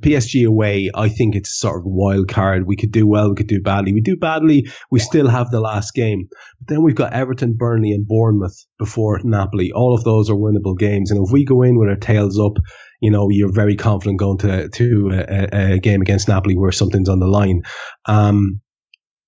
PSG 0.00 0.46
away, 0.46 0.90
I 0.94 1.08
think 1.08 1.34
it's 1.34 1.58
sort 1.58 1.78
of 1.78 1.84
wild 1.84 2.28
card. 2.28 2.66
We 2.66 2.76
could 2.76 2.92
do 2.92 3.06
well, 3.06 3.30
we 3.30 3.36
could 3.36 3.46
do 3.46 3.60
badly. 3.60 3.92
We 3.92 4.00
do 4.00 4.16
badly, 4.16 4.68
we 4.90 4.98
still 4.98 5.28
have 5.28 5.50
the 5.50 5.60
last 5.60 5.94
game. 5.94 6.28
But 6.60 6.68
then 6.68 6.82
we've 6.82 6.94
got 6.94 7.12
Everton, 7.12 7.54
Burnley, 7.56 7.92
and 7.92 8.06
Bournemouth 8.06 8.56
before 8.78 9.20
Napoli. 9.22 9.72
All 9.72 9.94
of 9.94 10.04
those 10.04 10.30
are 10.30 10.34
winnable 10.34 10.78
games. 10.78 11.10
And 11.10 11.24
if 11.24 11.30
we 11.30 11.44
go 11.44 11.62
in 11.62 11.78
with 11.78 11.88
our 11.88 11.96
tails 11.96 12.38
up, 12.40 12.56
you 13.00 13.10
know, 13.10 13.28
you're 13.28 13.52
very 13.52 13.76
confident 13.76 14.18
going 14.18 14.38
to 14.38 14.68
to 14.68 15.10
a, 15.12 15.74
a 15.74 15.78
game 15.78 16.00
against 16.00 16.28
Napoli 16.28 16.56
where 16.56 16.72
something's 16.72 17.08
on 17.08 17.18
the 17.18 17.26
line. 17.26 17.62
Um, 18.06 18.61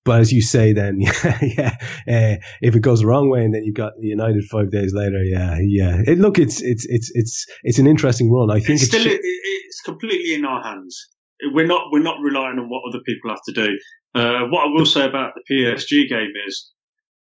but 0.05 0.21
as 0.21 0.31
you 0.31 0.41
say, 0.41 0.71
then 0.71 1.01
yeah, 1.41 1.75
uh, 2.07 2.37
if 2.61 2.75
it 2.75 2.81
goes 2.81 2.99
the 2.99 3.07
wrong 3.07 3.29
way, 3.29 3.43
and 3.43 3.53
then 3.53 3.63
you've 3.63 3.75
got 3.75 3.93
United 3.99 4.45
five 4.45 4.71
days 4.71 4.93
later, 4.93 5.23
yeah, 5.23 5.57
yeah. 5.59 6.01
It, 6.05 6.19
look, 6.19 6.37
it's 6.37 6.61
it's 6.61 6.85
it's 6.85 7.11
it's 7.13 7.45
it's 7.63 7.79
an 7.79 7.87
interesting 7.87 8.31
run. 8.31 8.51
I 8.51 8.59
think 8.59 8.81
it's 8.81 8.83
it's, 8.83 8.91
still 8.91 9.07
it, 9.07 9.19
it's 9.21 9.81
completely 9.81 10.35
in 10.35 10.45
our 10.45 10.63
hands. 10.63 11.09
We're 11.53 11.65
not 11.65 11.87
we're 11.91 12.03
not 12.03 12.17
relying 12.21 12.59
on 12.59 12.69
what 12.69 12.83
other 12.87 13.01
people 13.03 13.31
have 13.31 13.41
to 13.47 13.53
do. 13.53 13.77
Uh, 14.13 14.45
what 14.49 14.67
I 14.67 14.71
will 14.71 14.85
say 14.85 15.05
about 15.05 15.33
the 15.35 15.53
PSG 15.53 16.07
game 16.07 16.31
is, 16.47 16.71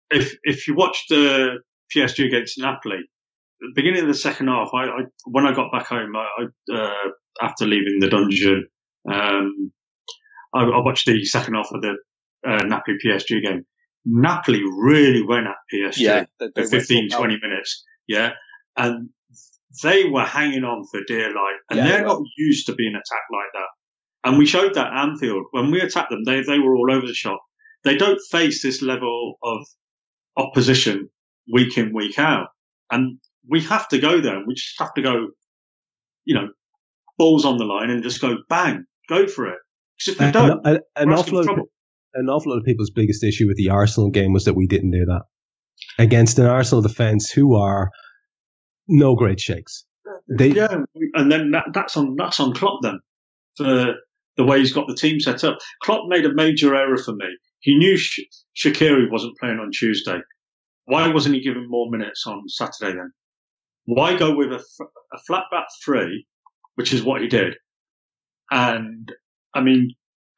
if 0.10 0.36
if 0.44 0.68
you 0.68 0.76
watch 0.76 1.06
the 1.08 1.60
PSG 1.96 2.26
against 2.26 2.60
Napoli, 2.60 3.00
the 3.60 3.72
beginning 3.76 4.02
of 4.02 4.08
the 4.08 4.16
second 4.16 4.48
half, 4.48 4.72
I, 4.74 4.86
I 4.86 5.02
when 5.26 5.46
I 5.46 5.54
got 5.54 5.72
back 5.72 5.86
home, 5.86 6.16
I, 6.16 6.26
I 6.40 6.76
uh, 6.76 7.44
after 7.44 7.68
leaving 7.68 8.00
the 8.00 8.10
dungeon. 8.10 8.66
Um, 9.10 9.72
I, 10.54 10.64
I, 10.64 10.80
watched 10.84 11.06
the 11.06 11.24
second 11.26 11.56
half 11.56 11.70
of 11.74 11.82
the 11.82 11.96
uh, 12.48 12.64
Napoli 12.64 12.98
PSG 13.04 13.42
game. 13.42 13.66
Napoli 14.06 14.62
really 14.64 15.24
went 15.24 15.48
at 15.48 15.56
PSG 15.74 15.98
yeah, 15.98 16.26
for 16.56 16.66
15, 16.66 17.10
20 17.10 17.38
minutes. 17.42 17.84
Yeah. 18.08 18.32
And 18.76 19.10
they 19.84 20.06
were 20.06 20.26
hanging 20.26 20.64
on 20.64 20.86
for 20.92 21.02
dear 21.08 21.28
life 21.28 21.62
and 21.70 21.80
yeah, 21.80 21.88
they're 21.88 22.06
not 22.06 22.22
used 22.38 22.66
to 22.66 22.76
being 22.76 22.94
attacked 22.94 23.32
like 23.32 23.52
that. 23.54 24.30
And 24.30 24.38
we 24.38 24.46
showed 24.46 24.74
that 24.76 24.94
Anfield. 24.94 25.46
When 25.52 25.72
we 25.72 25.82
attacked 25.82 26.10
them, 26.10 26.24
they, 26.26 26.42
they 26.42 26.60
were 26.60 26.76
all 26.76 26.92
over 26.92 27.08
the 27.08 27.14
shop. 27.14 27.42
They 27.84 27.96
don't 27.96 28.20
face 28.30 28.62
this 28.62 28.82
level 28.82 29.36
of 29.44 29.66
opposition 30.38 31.10
week 31.52 31.78
in, 31.78 31.94
week 31.94 32.20
out. 32.20 32.50
And 32.92 33.20
we 33.48 33.62
have 33.62 33.88
to 33.90 34.00
go 34.00 34.22
there. 34.22 34.44
We 34.46 34.54
just 34.54 34.76
have 34.80 34.94
to 34.96 35.02
go, 35.02 35.30
you 36.26 36.36
know, 36.36 36.50
balls 37.18 37.46
on 37.46 37.58
the 37.58 37.66
line 37.66 37.90
and 37.90 38.04
just 38.04 38.22
go 38.22 38.38
bang, 38.50 38.86
go 39.10 39.28
for 39.28 39.48
it. 39.48 39.58
Because 39.98 40.14
if 40.14 40.26
we 40.26 40.32
don't, 40.32 40.66
an, 40.66 40.80
an, 40.96 41.10
awful 41.14 41.44
lot 41.44 41.60
of, 41.60 41.66
an 42.14 42.30
awful 42.30 42.52
lot 42.52 42.60
of 42.60 42.66
people's 42.66 42.92
biggest 42.92 43.24
issue 43.24 43.48
with 43.48 43.58
the 43.58 43.70
Arsenal 43.70 44.10
game 44.10 44.34
was 44.34 44.46
that 44.46 44.54
we 44.54 44.68
didn't 44.68 44.92
do 44.92 45.06
that 45.06 45.24
against 45.98 46.40
an 46.40 46.46
Arsenal 46.46 46.82
defence 46.82 47.32
who 47.32 47.56
are 47.56 47.90
no 48.88 49.16
great 49.16 49.40
shakes. 49.40 49.86
They, 50.30 50.50
yeah, 50.50 50.84
and 51.14 51.32
then 51.32 51.52
that, 51.52 51.66
that's 51.74 51.96
on 51.98 52.16
that's 52.18 52.40
on 52.40 52.54
Klopp 52.54 52.80
then 52.82 53.00
for 53.58 53.96
the 54.38 54.44
way 54.44 54.60
he's 54.60 54.74
got 54.74 54.88
the 54.88 54.96
team 54.96 55.20
set 55.20 55.44
up. 55.44 55.58
Klopp 55.84 56.08
made 56.08 56.26
a 56.26 56.34
major 56.34 56.76
error 56.76 56.98
for 56.98 57.14
me. 57.14 57.26
He 57.60 57.76
knew 57.76 57.98
Sh- 57.98 58.22
Shaqiri 58.58 59.12
wasn't 59.12 59.38
playing 59.40 59.60
on 59.60 59.72
Tuesday. 59.72 60.20
Why 60.86 61.10
wasn't 61.10 61.36
he 61.36 61.42
given 61.42 61.70
more 61.70 61.90
minutes 61.90 62.26
on 62.26 62.44
Saturday 62.48 62.96
then? 62.98 63.12
Why 63.86 64.18
go 64.18 64.36
with 64.36 64.52
a, 64.52 64.64
a 65.14 65.18
flat 65.28 65.44
back 65.52 65.66
three, 65.84 66.26
which 66.76 66.94
is 66.94 67.04
what 67.04 67.22
he 67.22 67.28
did? 67.28 67.56
And 68.50 69.12
I 69.54 69.62
mean, 69.62 69.92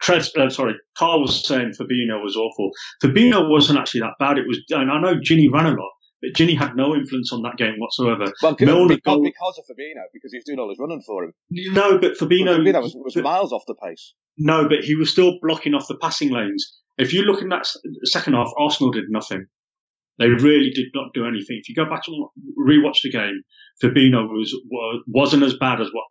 Tres, 0.03 0.35
uh, 0.35 0.49
sorry, 0.49 0.73
Karl 0.97 1.21
was 1.21 1.47
saying 1.47 1.71
Fabinho 1.79 2.21
was 2.21 2.35
awful. 2.35 2.71
Fabinho 3.01 3.49
wasn't 3.49 3.79
actually 3.79 4.01
that 4.01 4.15
bad. 4.19 4.37
It 4.37 4.45
was, 4.45 4.59
and 4.71 4.91
I 4.91 4.99
know 4.99 5.15
Gini 5.15 5.49
ran 5.49 5.65
a 5.65 5.69
lot, 5.69 5.91
but 6.21 6.31
Gini 6.33 6.57
had 6.57 6.75
no 6.75 6.93
influence 6.93 7.31
on 7.31 7.41
that 7.43 7.55
game 7.55 7.75
whatsoever. 7.77 8.25
Well, 8.41 8.57
Milner 8.59 8.95
because, 8.95 9.21
because 9.23 9.57
of 9.59 9.63
Fabinho, 9.63 10.03
because 10.13 10.33
he 10.33 10.37
was 10.39 10.45
doing 10.45 10.59
all 10.59 10.69
his 10.69 10.77
running 10.77 11.01
for 11.07 11.23
him. 11.23 11.33
No, 11.49 11.97
but 11.99 12.17
Fabinho, 12.17 12.57
Fabinho 12.57 12.81
was, 12.81 12.93
was 12.95 13.13
but, 13.13 13.23
miles 13.23 13.53
off 13.53 13.63
the 13.65 13.75
pace. 13.75 14.13
No, 14.37 14.67
but 14.67 14.83
he 14.83 14.95
was 14.95 15.09
still 15.09 15.37
blocking 15.41 15.73
off 15.73 15.87
the 15.87 15.97
passing 16.01 16.31
lanes. 16.31 16.77
If 16.97 17.13
you 17.13 17.21
look 17.21 17.41
in 17.41 17.49
that 17.49 17.65
second 18.03 18.33
half, 18.33 18.51
Arsenal 18.59 18.91
did 18.91 19.05
nothing. 19.09 19.45
They 20.19 20.27
really 20.27 20.69
did 20.69 20.87
not 20.93 21.13
do 21.13 21.25
anything. 21.25 21.59
If 21.59 21.69
you 21.69 21.75
go 21.75 21.89
back 21.89 22.03
and 22.07 22.27
rewatch 22.59 22.97
the 23.03 23.09
game, 23.09 23.41
Fabinho 23.81 24.27
was, 24.27 24.53
wasn't 25.07 25.43
as 25.43 25.55
bad 25.57 25.81
as 25.81 25.87
what 25.91 26.05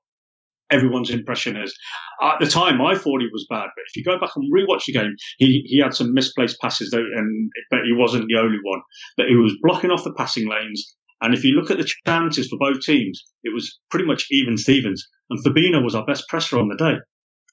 everyone's 0.73 1.11
impression 1.11 1.57
is. 1.57 1.75
At 2.21 2.41
the 2.41 2.47
time, 2.47 2.81
I 2.81 2.95
thought 2.97 3.21
he 3.21 3.29
was 3.33 3.47
bad, 3.49 3.69
but 3.77 3.85
if 3.87 3.97
you 3.97 4.05
go 4.05 4.19
back 4.19 4.31
and 4.35 4.53
rewatch 4.53 4.87
the 4.87 4.93
game, 4.93 5.15
he, 5.39 5.63
he 5.67 5.81
had 5.81 5.95
some 5.95 6.15
misplaced 6.15 6.59
passes, 6.61 6.91
though, 6.91 6.99
and 6.99 7.51
but 7.71 7.81
he 7.85 7.93
wasn't 7.93 8.27
the 8.29 8.41
only 8.41 8.59
one. 8.63 8.81
But 9.17 9.27
he 9.29 9.37
was 9.37 9.55
blocking 9.63 9.91
off 9.91 10.05
the 10.05 10.15
passing 10.15 10.49
lanes. 10.49 10.95
And 11.21 11.35
if 11.35 11.45
you 11.45 11.53
look 11.53 11.71
at 11.71 11.79
the 11.79 11.89
chances 12.07 12.49
for 12.49 12.59
both 12.59 12.81
teams, 12.81 13.23
it 13.45 13.55
was 13.55 13.79
pretty 13.91 14.07
much 14.07 14.27
even 14.33 14.57
Stevens. 14.57 15.07
And 15.31 15.45
Fabinho 15.45 15.85
was 15.85 15.95
our 15.95 16.05
best 16.05 16.25
presser 16.29 16.59
on 16.59 16.69
the 16.69 16.77
day. 16.77 16.97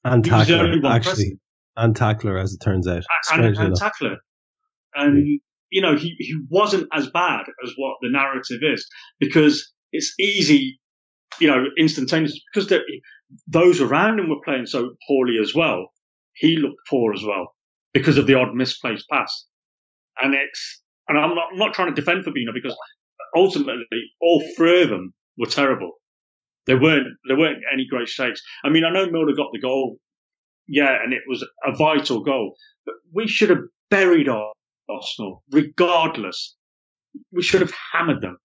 And 0.04 0.26
tackler, 0.26 0.72
actually. 0.88 1.02
Pressing. 1.04 1.40
And 1.78 1.96
tackler, 1.96 2.38
as 2.40 2.54
it 2.54 2.64
turns 2.64 2.88
out. 2.88 3.04
And, 3.32 3.56
and 3.56 3.76
tackler. 3.76 4.18
And 4.96 5.40
you 5.70 5.82
know, 5.82 5.96
he, 5.96 6.16
he 6.18 6.36
wasn't 6.50 6.88
as 6.94 7.10
bad 7.12 7.44
as 7.64 7.74
what 7.78 7.98
the 8.02 8.10
narrative 8.10 8.60
is 8.62 8.88
because 9.20 9.72
it's 9.92 10.14
easy, 10.20 10.80
you 11.40 11.48
know, 11.48 11.66
instantaneous 11.78 12.40
because 12.54 12.72
those 13.48 13.82
around 13.82 14.20
him 14.20 14.30
were 14.30 14.42
playing 14.44 14.66
so 14.66 14.96
poorly 15.08 15.38
as 15.42 15.54
well. 15.54 15.90
He 16.34 16.58
looked 16.58 16.82
poor 16.90 17.14
as 17.14 17.24
well 17.24 17.56
because 17.94 18.18
of 18.18 18.28
the 18.28 18.36
odd 18.36 18.56
misplaced 18.56 19.06
pass. 19.12 19.46
And 20.22 20.34
it's, 20.34 20.82
and 21.08 21.18
I'm 21.18 21.36
not, 21.36 21.50
I'm 21.52 21.60
not 21.60 21.74
trying 21.74 21.94
to 21.94 22.00
defend 22.00 22.26
Fabinho 22.26 22.54
because 22.54 22.76
ultimately 23.36 23.86
all 24.22 24.44
three 24.56 24.84
of 24.84 24.90
them 24.90 25.14
were 25.38 25.48
terrible. 25.48 25.94
There 26.66 26.80
weren't, 26.80 27.08
there 27.28 27.38
weren't 27.38 27.64
any 27.74 27.86
great 27.90 28.08
shakes. 28.08 28.42
I 28.64 28.70
mean, 28.70 28.84
I 28.84 28.92
know 28.92 29.10
Milner 29.10 29.36
got 29.36 29.52
the 29.54 29.60
goal. 29.60 29.98
Yeah. 30.68 30.96
And 31.04 31.14
it 31.14 31.22
was 31.28 31.44
a 31.66 31.76
vital 31.76 32.24
goal, 32.24 32.56
but 32.86 32.96
we 33.14 33.28
should 33.28 33.50
have 33.50 33.64
buried 33.90 34.28
Arsenal, 34.28 35.44
regardless. 35.52 36.56
We 37.32 37.42
should 37.42 37.62
have 37.62 37.74
hammered 37.92 38.22
them. 38.22 38.38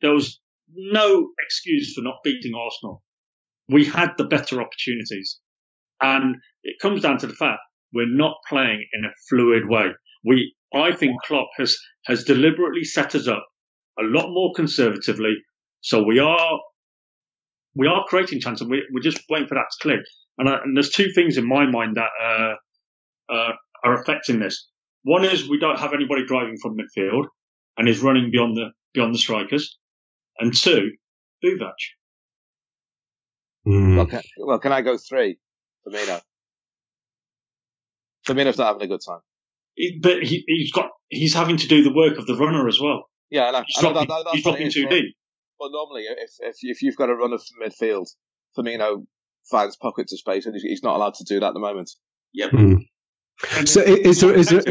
There 0.00 0.12
was 0.12 0.40
no 0.76 1.28
excuse 1.44 1.94
for 1.94 2.02
not 2.02 2.16
beating 2.24 2.54
Arsenal. 2.54 3.02
We 3.68 3.84
had 3.84 4.12
the 4.16 4.24
better 4.24 4.60
opportunities. 4.60 5.38
And 6.00 6.36
it 6.62 6.76
comes 6.80 7.02
down 7.02 7.18
to 7.18 7.26
the 7.26 7.34
fact 7.34 7.60
we're 7.92 8.06
not 8.08 8.36
playing 8.48 8.86
in 8.92 9.04
a 9.04 9.14
fluid 9.28 9.68
way. 9.68 9.86
We, 10.24 10.54
I 10.74 10.92
think 10.92 11.22
Klopp 11.22 11.48
has, 11.56 11.76
has 12.06 12.24
deliberately 12.24 12.84
set 12.84 13.14
us 13.14 13.26
up 13.26 13.44
a 13.98 14.02
lot 14.02 14.28
more 14.28 14.52
conservatively. 14.54 15.34
So 15.80 16.02
we 16.02 16.18
are, 16.18 16.60
we 17.74 17.86
are 17.86 18.04
creating 18.06 18.40
chances 18.40 18.62
and 18.62 18.70
we, 18.70 18.78
are 18.78 19.02
just 19.02 19.22
waiting 19.30 19.48
for 19.48 19.54
that 19.54 19.66
to 19.70 19.82
click. 19.82 20.00
And, 20.38 20.48
uh, 20.48 20.58
and, 20.62 20.76
there's 20.76 20.90
two 20.90 21.10
things 21.14 21.38
in 21.38 21.48
my 21.48 21.66
mind 21.66 21.96
that, 21.96 22.10
uh, 22.22 23.32
uh, 23.32 23.52
are 23.84 24.00
affecting 24.00 24.38
this. 24.38 24.68
One 25.04 25.24
is 25.24 25.48
we 25.48 25.58
don't 25.58 25.78
have 25.78 25.94
anybody 25.94 26.26
driving 26.26 26.56
from 26.60 26.76
midfield 26.76 27.26
and 27.78 27.88
is 27.88 28.02
running 28.02 28.30
beyond 28.30 28.56
the 28.56 28.70
beyond 28.92 29.14
the 29.14 29.18
strikers, 29.18 29.78
and 30.38 30.54
two, 30.54 30.92
Buvac. 31.44 31.72
Mm. 33.66 33.96
Well, 33.96 34.06
can, 34.06 34.22
well, 34.38 34.58
can 34.58 34.72
I 34.72 34.82
go 34.82 34.96
three? 34.96 35.38
Firmino. 35.86 36.20
Firmino's 38.26 38.58
not 38.58 38.68
having 38.68 38.82
a 38.82 38.88
good 38.88 39.00
time. 39.06 39.20
He, 39.74 39.98
but 40.00 40.22
he, 40.22 40.44
has 40.62 40.70
got 40.72 40.90
he's 41.08 41.34
having 41.34 41.58
to 41.58 41.68
do 41.68 41.82
the 41.82 41.92
work 41.92 42.18
of 42.18 42.26
the 42.26 42.36
runner 42.36 42.66
as 42.68 42.80
well. 42.80 43.04
Yeah, 43.30 43.46
I 43.46 43.50
know. 43.50 43.64
He's 43.66 43.84
I 43.84 43.88
know 43.88 43.92
dropping, 43.92 44.08
that, 44.08 44.24
that, 44.24 44.34
he's 44.34 44.42
dropping 44.44 44.70
too 44.70 44.86
deep. 44.88 45.14
But 45.58 45.70
normally, 45.72 46.02
if, 46.02 46.30
if 46.40 46.56
if 46.62 46.82
you've 46.82 46.96
got 46.96 47.10
a 47.10 47.14
runner 47.14 47.38
from 47.38 47.68
midfield, 47.68 48.06
Firmino 48.56 49.04
finds 49.50 49.76
pockets 49.76 50.12
of 50.12 50.18
space, 50.18 50.46
and 50.46 50.54
he's 50.54 50.82
not 50.82 50.96
allowed 50.96 51.14
to 51.14 51.24
do 51.24 51.40
that 51.40 51.48
at 51.48 51.54
the 51.54 51.60
moment. 51.60 51.90
Yep. 52.34 52.50
Mm. 52.50 52.78
So 53.66 53.80
is 53.80 54.20
there 54.20 54.34
is 54.34 54.48
there 54.48 54.62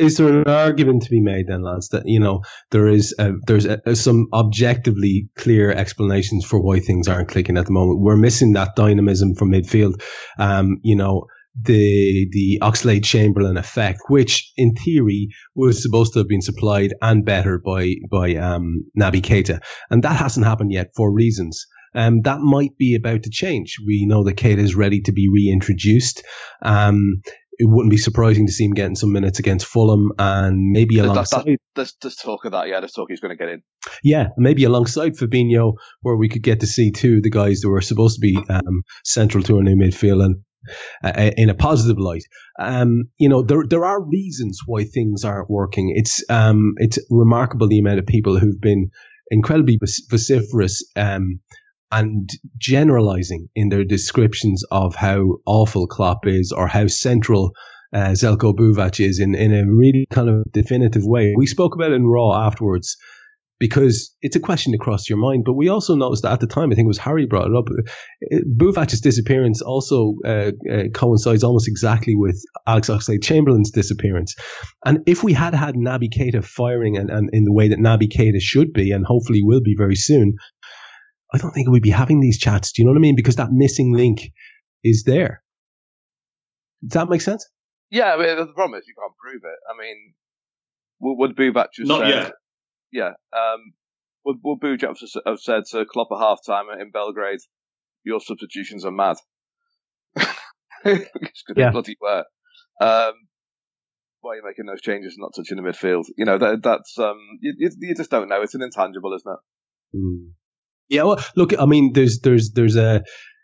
is 0.00 0.16
there 0.16 0.40
an 0.40 0.48
argument 0.48 1.02
to 1.02 1.10
be 1.10 1.20
made 1.20 1.46
then, 1.46 1.62
lads, 1.62 1.88
that 1.90 2.04
you 2.06 2.18
know 2.18 2.42
there 2.70 2.88
is 2.88 3.14
a, 3.18 3.32
there's 3.46 3.66
a, 3.66 3.94
some 3.94 4.28
objectively 4.32 5.28
clear 5.36 5.70
explanations 5.70 6.44
for 6.44 6.60
why 6.60 6.80
things 6.80 7.06
aren't 7.06 7.28
clicking 7.28 7.58
at 7.58 7.66
the 7.66 7.72
moment? 7.72 8.00
We're 8.00 8.16
missing 8.16 8.54
that 8.54 8.74
dynamism 8.76 9.34
from 9.34 9.52
midfield. 9.52 10.02
Um, 10.38 10.78
you 10.82 10.96
know, 10.96 11.26
the 11.62 12.28
the 12.32 12.58
Oxlade 12.62 13.04
Chamberlain 13.04 13.58
effect, 13.58 14.00
which 14.08 14.50
in 14.56 14.74
theory 14.74 15.28
was 15.54 15.82
supposed 15.82 16.14
to 16.14 16.20
have 16.20 16.28
been 16.28 16.42
supplied 16.42 16.94
and 17.02 17.24
better 17.24 17.58
by 17.58 17.96
by 18.10 18.34
um, 18.36 18.86
Naby 18.98 19.20
Keita, 19.20 19.60
and 19.90 20.02
that 20.02 20.16
hasn't 20.16 20.46
happened 20.46 20.72
yet 20.72 20.88
for 20.96 21.12
reasons. 21.12 21.66
Um, 21.94 22.22
that 22.22 22.38
might 22.40 22.76
be 22.78 22.94
about 22.94 23.24
to 23.24 23.30
change. 23.30 23.76
We 23.84 24.06
know 24.06 24.24
that 24.24 24.36
Keita 24.36 24.58
is 24.58 24.76
ready 24.76 25.00
to 25.02 25.12
be 25.12 25.28
reintroduced. 25.28 26.22
Um, 26.62 27.22
it 27.52 27.68
wouldn't 27.68 27.90
be 27.90 27.98
surprising 27.98 28.46
to 28.46 28.52
see 28.52 28.64
him 28.64 28.72
getting 28.72 28.96
some 28.96 29.12
minutes 29.12 29.38
against 29.38 29.66
Fulham 29.66 30.12
and 30.18 30.70
maybe 30.70 30.98
alongside. 30.98 31.44
That, 31.44 31.58
that, 31.74 31.92
there's, 32.00 32.16
talk 32.16 32.44
of 32.44 32.52
that, 32.52 32.68
yeah. 32.68 32.80
There's 32.80 32.92
talk 32.92 33.08
he's 33.10 33.20
going 33.20 33.36
to 33.36 33.42
get 33.42 33.52
in. 33.52 33.62
Yeah, 34.02 34.28
maybe 34.36 34.64
alongside 34.64 35.16
Fabinho, 35.16 35.74
where 36.00 36.16
we 36.16 36.28
could 36.28 36.42
get 36.42 36.60
to 36.60 36.66
see 36.66 36.90
two 36.90 37.16
of 37.16 37.22
the 37.22 37.30
guys 37.30 37.60
that 37.60 37.68
were 37.68 37.80
supposed 37.80 38.16
to 38.16 38.20
be 38.20 38.38
um, 38.48 38.82
central 39.04 39.42
to 39.44 39.56
our 39.56 39.62
new 39.62 39.76
midfield 39.76 40.24
and 40.24 40.36
uh, 41.02 41.30
in 41.36 41.50
a 41.50 41.54
positive 41.54 41.98
light. 41.98 42.24
Um, 42.58 43.04
you 43.18 43.28
know, 43.28 43.42
there 43.42 43.64
there 43.68 43.84
are 43.84 44.02
reasons 44.02 44.60
why 44.66 44.84
things 44.84 45.24
aren't 45.24 45.50
working. 45.50 45.92
It's 45.96 46.22
um, 46.30 46.74
it's 46.76 46.98
remarkable 47.10 47.68
the 47.68 47.78
amount 47.78 47.98
of 47.98 48.06
people 48.06 48.38
who've 48.38 48.60
been 48.60 48.90
incredibly 49.30 49.78
vociferous 50.10 50.84
um, 50.96 51.40
and 51.92 52.30
generalizing 52.58 53.48
in 53.54 53.68
their 53.68 53.84
descriptions 53.84 54.62
of 54.70 54.94
how 54.94 55.38
awful 55.46 55.86
Klopp 55.86 56.26
is 56.26 56.52
or 56.52 56.66
how 56.68 56.86
central 56.86 57.52
uh, 57.92 58.10
Zeljko 58.10 58.54
Buvac 58.54 59.04
is 59.04 59.18
in, 59.18 59.34
in 59.34 59.52
a 59.52 59.66
really 59.66 60.06
kind 60.10 60.28
of 60.28 60.44
definitive 60.52 61.02
way. 61.04 61.34
We 61.36 61.46
spoke 61.46 61.74
about 61.74 61.90
it 61.90 61.96
in 61.96 62.06
Raw 62.06 62.46
afterwards 62.46 62.96
because 63.60 64.16
it's 64.22 64.36
a 64.36 64.40
question 64.40 64.72
that 64.72 64.80
crossed 64.80 65.10
your 65.10 65.18
mind. 65.18 65.44
But 65.44 65.52
we 65.52 65.68
also 65.68 65.94
noticed 65.94 66.22
that 66.22 66.32
at 66.32 66.40
the 66.40 66.46
time, 66.46 66.72
I 66.72 66.74
think 66.74 66.86
it 66.86 66.88
was 66.88 66.98
Harry 66.98 67.26
brought 67.26 67.48
it 67.50 67.54
up. 67.54 67.66
Buvac's 68.56 69.00
disappearance 69.00 69.60
also 69.60 70.16
uh, 70.24 70.52
uh, 70.72 70.84
coincides 70.94 71.44
almost 71.44 71.68
exactly 71.68 72.14
with 72.16 72.42
Alex 72.66 72.88
Oxlade 72.88 73.22
Chamberlain's 73.22 73.70
disappearance. 73.70 74.34
And 74.84 75.00
if 75.06 75.22
we 75.22 75.34
had 75.34 75.54
had 75.54 75.74
Naby 75.74 76.08
Keita 76.10 76.42
firing 76.42 76.96
and, 76.96 77.10
and 77.10 77.28
in 77.32 77.44
the 77.44 77.52
way 77.52 77.68
that 77.68 77.78
Naby 77.78 78.10
Keita 78.10 78.40
should 78.40 78.72
be, 78.72 78.92
and 78.92 79.04
hopefully 79.04 79.42
will 79.42 79.60
be 79.60 79.74
very 79.76 79.96
soon, 79.96 80.36
I 81.32 81.38
don't 81.38 81.52
think 81.52 81.68
we'd 81.68 81.82
be 81.82 81.90
having 81.90 82.20
these 82.20 82.38
chats. 82.38 82.72
Do 82.72 82.82
you 82.82 82.86
know 82.86 82.92
what 82.92 82.98
I 82.98 83.02
mean? 83.02 83.16
Because 83.16 83.36
that 83.36 83.52
missing 83.52 83.92
link 83.92 84.32
is 84.82 85.04
there. 85.04 85.42
Does 86.82 86.94
that 86.94 87.08
make 87.08 87.20
sense? 87.20 87.48
Yeah, 87.90 88.14
I 88.14 88.16
mean, 88.16 88.36
the 88.36 88.52
problem 88.52 88.78
is 88.78 88.86
you 88.86 88.94
can't 88.98 89.16
prove 89.16 89.42
it. 89.44 89.58
I 89.68 89.78
mean, 89.78 90.14
would, 91.00 91.16
would 91.18 91.36
Buvac 91.36 91.68
just 91.74 91.88
Not 91.88 92.00
say, 92.00 92.08
yet. 92.08 92.32
Yeah. 92.92 93.12
Um, 93.32 93.74
would, 94.24 94.36
would 94.42 94.60
Buvac 94.60 94.96
have 95.26 95.40
said 95.40 95.62
to 95.72 95.84
Klopp 95.84 96.08
at 96.12 96.18
half 96.18 96.38
time 96.46 96.66
in 96.80 96.90
Belgrade, 96.90 97.40
your 98.04 98.20
substitutions 98.20 98.84
are 98.84 98.90
mad. 98.90 99.16
yeah. 100.84 101.70
bloody 101.70 101.96
were. 102.00 102.24
Um, 102.80 103.12
why 104.20 104.32
are 104.32 104.36
you 104.36 104.42
making 104.44 104.66
those 104.66 104.82
changes 104.82 105.14
and 105.16 105.22
not 105.22 105.32
touching 105.36 105.56
the 105.56 105.68
midfield? 105.68 106.04
You 106.16 106.24
know, 106.24 106.38
that, 106.38 106.62
that's, 106.62 106.98
um, 106.98 107.18
you, 107.40 107.70
you, 107.78 107.94
just 107.94 108.10
don't 108.10 108.28
know. 108.28 108.42
It's 108.42 108.54
an 108.54 108.62
intangible, 108.62 109.14
isn't 109.14 109.32
it? 109.32 109.96
Mm. 109.96 110.32
Yeah, 110.90 111.04
well, 111.04 111.24
look, 111.36 111.58
I 111.58 111.66
mean, 111.66 111.92
there's, 111.94 112.18
there's, 112.20 112.50
there's 112.50 112.76
a, 112.76 113.02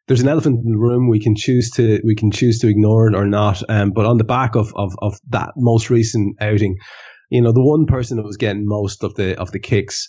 there's 0.08 0.20
an 0.20 0.28
elephant 0.28 0.64
in 0.64 0.72
the 0.72 0.78
room. 0.78 1.08
We 1.08 1.20
can 1.20 1.34
choose 1.36 1.70
to, 1.72 2.00
we 2.04 2.16
can 2.16 2.30
choose 2.30 2.58
to 2.58 2.68
ignore 2.68 3.08
it 3.08 3.14
or 3.14 3.24
not. 3.24 3.62
Um, 3.68 3.92
but 3.94 4.04
on 4.04 4.18
the 4.18 4.24
back 4.24 4.56
of, 4.56 4.72
of, 4.74 4.94
of 5.00 5.14
that 5.30 5.52
most 5.56 5.88
recent 5.88 6.36
outing, 6.40 6.76
you 7.30 7.40
know, 7.40 7.52
the 7.52 7.64
one 7.64 7.86
person 7.86 8.16
that 8.16 8.26
was 8.26 8.36
getting 8.36 8.66
most 8.66 9.04
of 9.04 9.14
the, 9.14 9.40
of 9.40 9.52
the 9.52 9.60
kicks, 9.60 10.08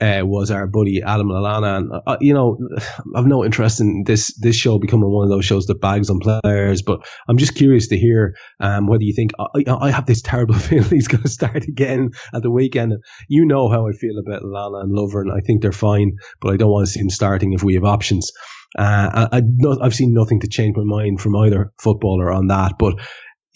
uh, 0.00 0.22
was 0.24 0.50
our 0.50 0.66
buddy 0.66 1.02
Adam 1.02 1.28
Lallana. 1.28 1.76
And, 1.78 1.92
uh, 2.06 2.16
you 2.20 2.34
know, 2.34 2.58
I've 3.16 3.26
no 3.26 3.44
interest 3.44 3.80
in 3.80 4.04
this, 4.04 4.34
this 4.38 4.56
show 4.56 4.78
becoming 4.78 5.10
one 5.10 5.24
of 5.24 5.30
those 5.30 5.44
shows 5.44 5.66
that 5.66 5.80
bags 5.80 6.10
on 6.10 6.20
players, 6.20 6.82
but 6.82 7.06
I'm 7.28 7.38
just 7.38 7.54
curious 7.54 7.88
to 7.88 7.98
hear, 7.98 8.36
um, 8.60 8.86
whether 8.86 9.04
you 9.04 9.14
think, 9.14 9.32
I, 9.38 9.64
I 9.66 9.90
have 9.90 10.06
this 10.06 10.22
terrible 10.22 10.54
feeling 10.58 10.90
he's 10.90 11.08
going 11.08 11.22
to 11.22 11.28
start 11.28 11.64
again 11.64 12.10
at 12.34 12.42
the 12.42 12.50
weekend. 12.50 12.94
You 13.28 13.46
know 13.46 13.68
how 13.68 13.88
I 13.88 13.92
feel 13.92 14.18
about 14.18 14.42
Lallana 14.42 14.82
and 14.82 14.92
Lover, 14.92 15.22
and 15.22 15.32
I 15.32 15.40
think 15.40 15.62
they're 15.62 15.72
fine, 15.72 16.16
but 16.40 16.52
I 16.52 16.56
don't 16.56 16.70
want 16.70 16.86
to 16.86 16.92
see 16.92 17.00
him 17.00 17.10
starting 17.10 17.52
if 17.52 17.62
we 17.62 17.74
have 17.74 17.84
options. 17.84 18.32
Uh, 18.78 19.28
I, 19.32 19.38
I, 19.38 19.42
I've 19.82 19.94
seen 19.94 20.12
nothing 20.12 20.40
to 20.40 20.48
change 20.48 20.76
my 20.76 20.84
mind 20.84 21.20
from 21.20 21.36
either 21.36 21.72
footballer 21.78 22.30
on 22.30 22.48
that, 22.48 22.72
but 22.78 22.96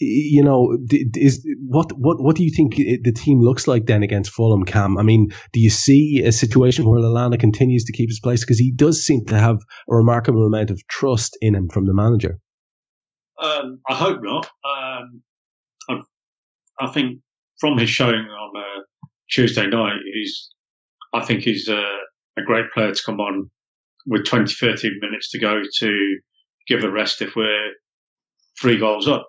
you 0.01 0.43
know, 0.43 0.77
is 0.89 1.47
what 1.59 1.91
what 1.93 2.21
what 2.21 2.35
do 2.35 2.43
you 2.43 2.49
think 2.49 2.75
the 2.75 3.13
team 3.15 3.39
looks 3.39 3.67
like 3.67 3.85
then 3.85 4.01
against 4.01 4.31
Fulham, 4.31 4.65
Kam? 4.65 4.97
I 4.97 5.03
mean, 5.03 5.29
do 5.53 5.59
you 5.59 5.69
see 5.69 6.23
a 6.25 6.31
situation 6.31 6.89
where 6.89 6.99
Lallana 6.99 7.39
continues 7.39 7.83
to 7.85 7.93
keep 7.93 8.09
his 8.09 8.19
place 8.19 8.43
because 8.43 8.57
he 8.57 8.71
does 8.71 9.05
seem 9.05 9.25
to 9.25 9.37
have 9.37 9.57
a 9.57 9.95
remarkable 9.95 10.45
amount 10.45 10.71
of 10.71 10.81
trust 10.87 11.37
in 11.39 11.53
him 11.53 11.69
from 11.69 11.85
the 11.85 11.93
manager? 11.93 12.39
Um, 13.39 13.79
I 13.87 13.95
hope 13.95 14.19
not. 14.21 14.49
Um, 14.65 15.21
I, 15.89 16.01
I, 16.79 16.87
think 16.91 17.19
from 17.59 17.77
his 17.77 17.89
showing 17.89 18.15
on 18.15 18.57
uh, 18.57 19.07
Tuesday 19.29 19.67
night, 19.67 19.99
he's 20.13 20.49
I 21.13 21.23
think 21.23 21.41
he's 21.41 21.67
a, 21.67 21.83
a 22.37 22.43
great 22.43 22.71
player 22.73 22.91
to 22.91 23.03
come 23.05 23.19
on 23.19 23.49
with 24.07 24.25
20, 24.25 24.53
30 24.53 24.89
minutes 24.99 25.29
to 25.31 25.39
go 25.39 25.61
to 25.79 26.17
give 26.67 26.83
a 26.83 26.91
rest 26.91 27.21
if 27.21 27.35
we're 27.35 27.71
three 28.59 28.77
goals 28.77 29.07
up 29.07 29.27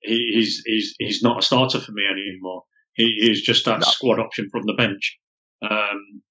he, 0.00 0.32
he's 0.34 0.62
he's 0.64 0.94
he's 0.98 1.22
not 1.22 1.38
a 1.38 1.42
starter 1.42 1.80
for 1.80 1.92
me 1.92 2.02
anymore. 2.10 2.62
He, 2.94 3.18
he's 3.20 3.42
just 3.42 3.64
that 3.64 3.80
no. 3.80 3.86
squad 3.86 4.18
option 4.18 4.48
from 4.50 4.62
the 4.66 4.74
bench. 4.74 5.18
Um, 5.62 6.22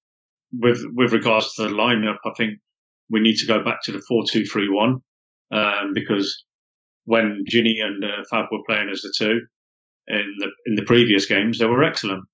with 0.52 0.82
with 0.94 1.12
regards 1.12 1.54
to 1.54 1.64
the 1.64 1.74
lineup, 1.74 2.18
I 2.24 2.30
think 2.36 2.58
we 3.10 3.20
need 3.20 3.36
to 3.36 3.46
go 3.46 3.64
back 3.64 3.82
to 3.84 3.92
the 3.92 4.02
four 4.08 4.24
two 4.26 4.44
three 4.44 4.68
one 4.68 4.98
um, 5.50 5.92
because 5.94 6.44
when 7.04 7.44
Gini 7.50 7.82
and 7.82 8.04
uh, 8.04 8.24
Fab 8.30 8.46
were 8.52 8.64
playing 8.66 8.90
as 8.90 9.00
the 9.00 9.12
two 9.16 9.40
in 10.08 10.34
the 10.38 10.48
in 10.66 10.74
the 10.74 10.84
previous 10.84 11.26
games, 11.26 11.58
they 11.58 11.66
were 11.66 11.84
excellent. 11.84 12.24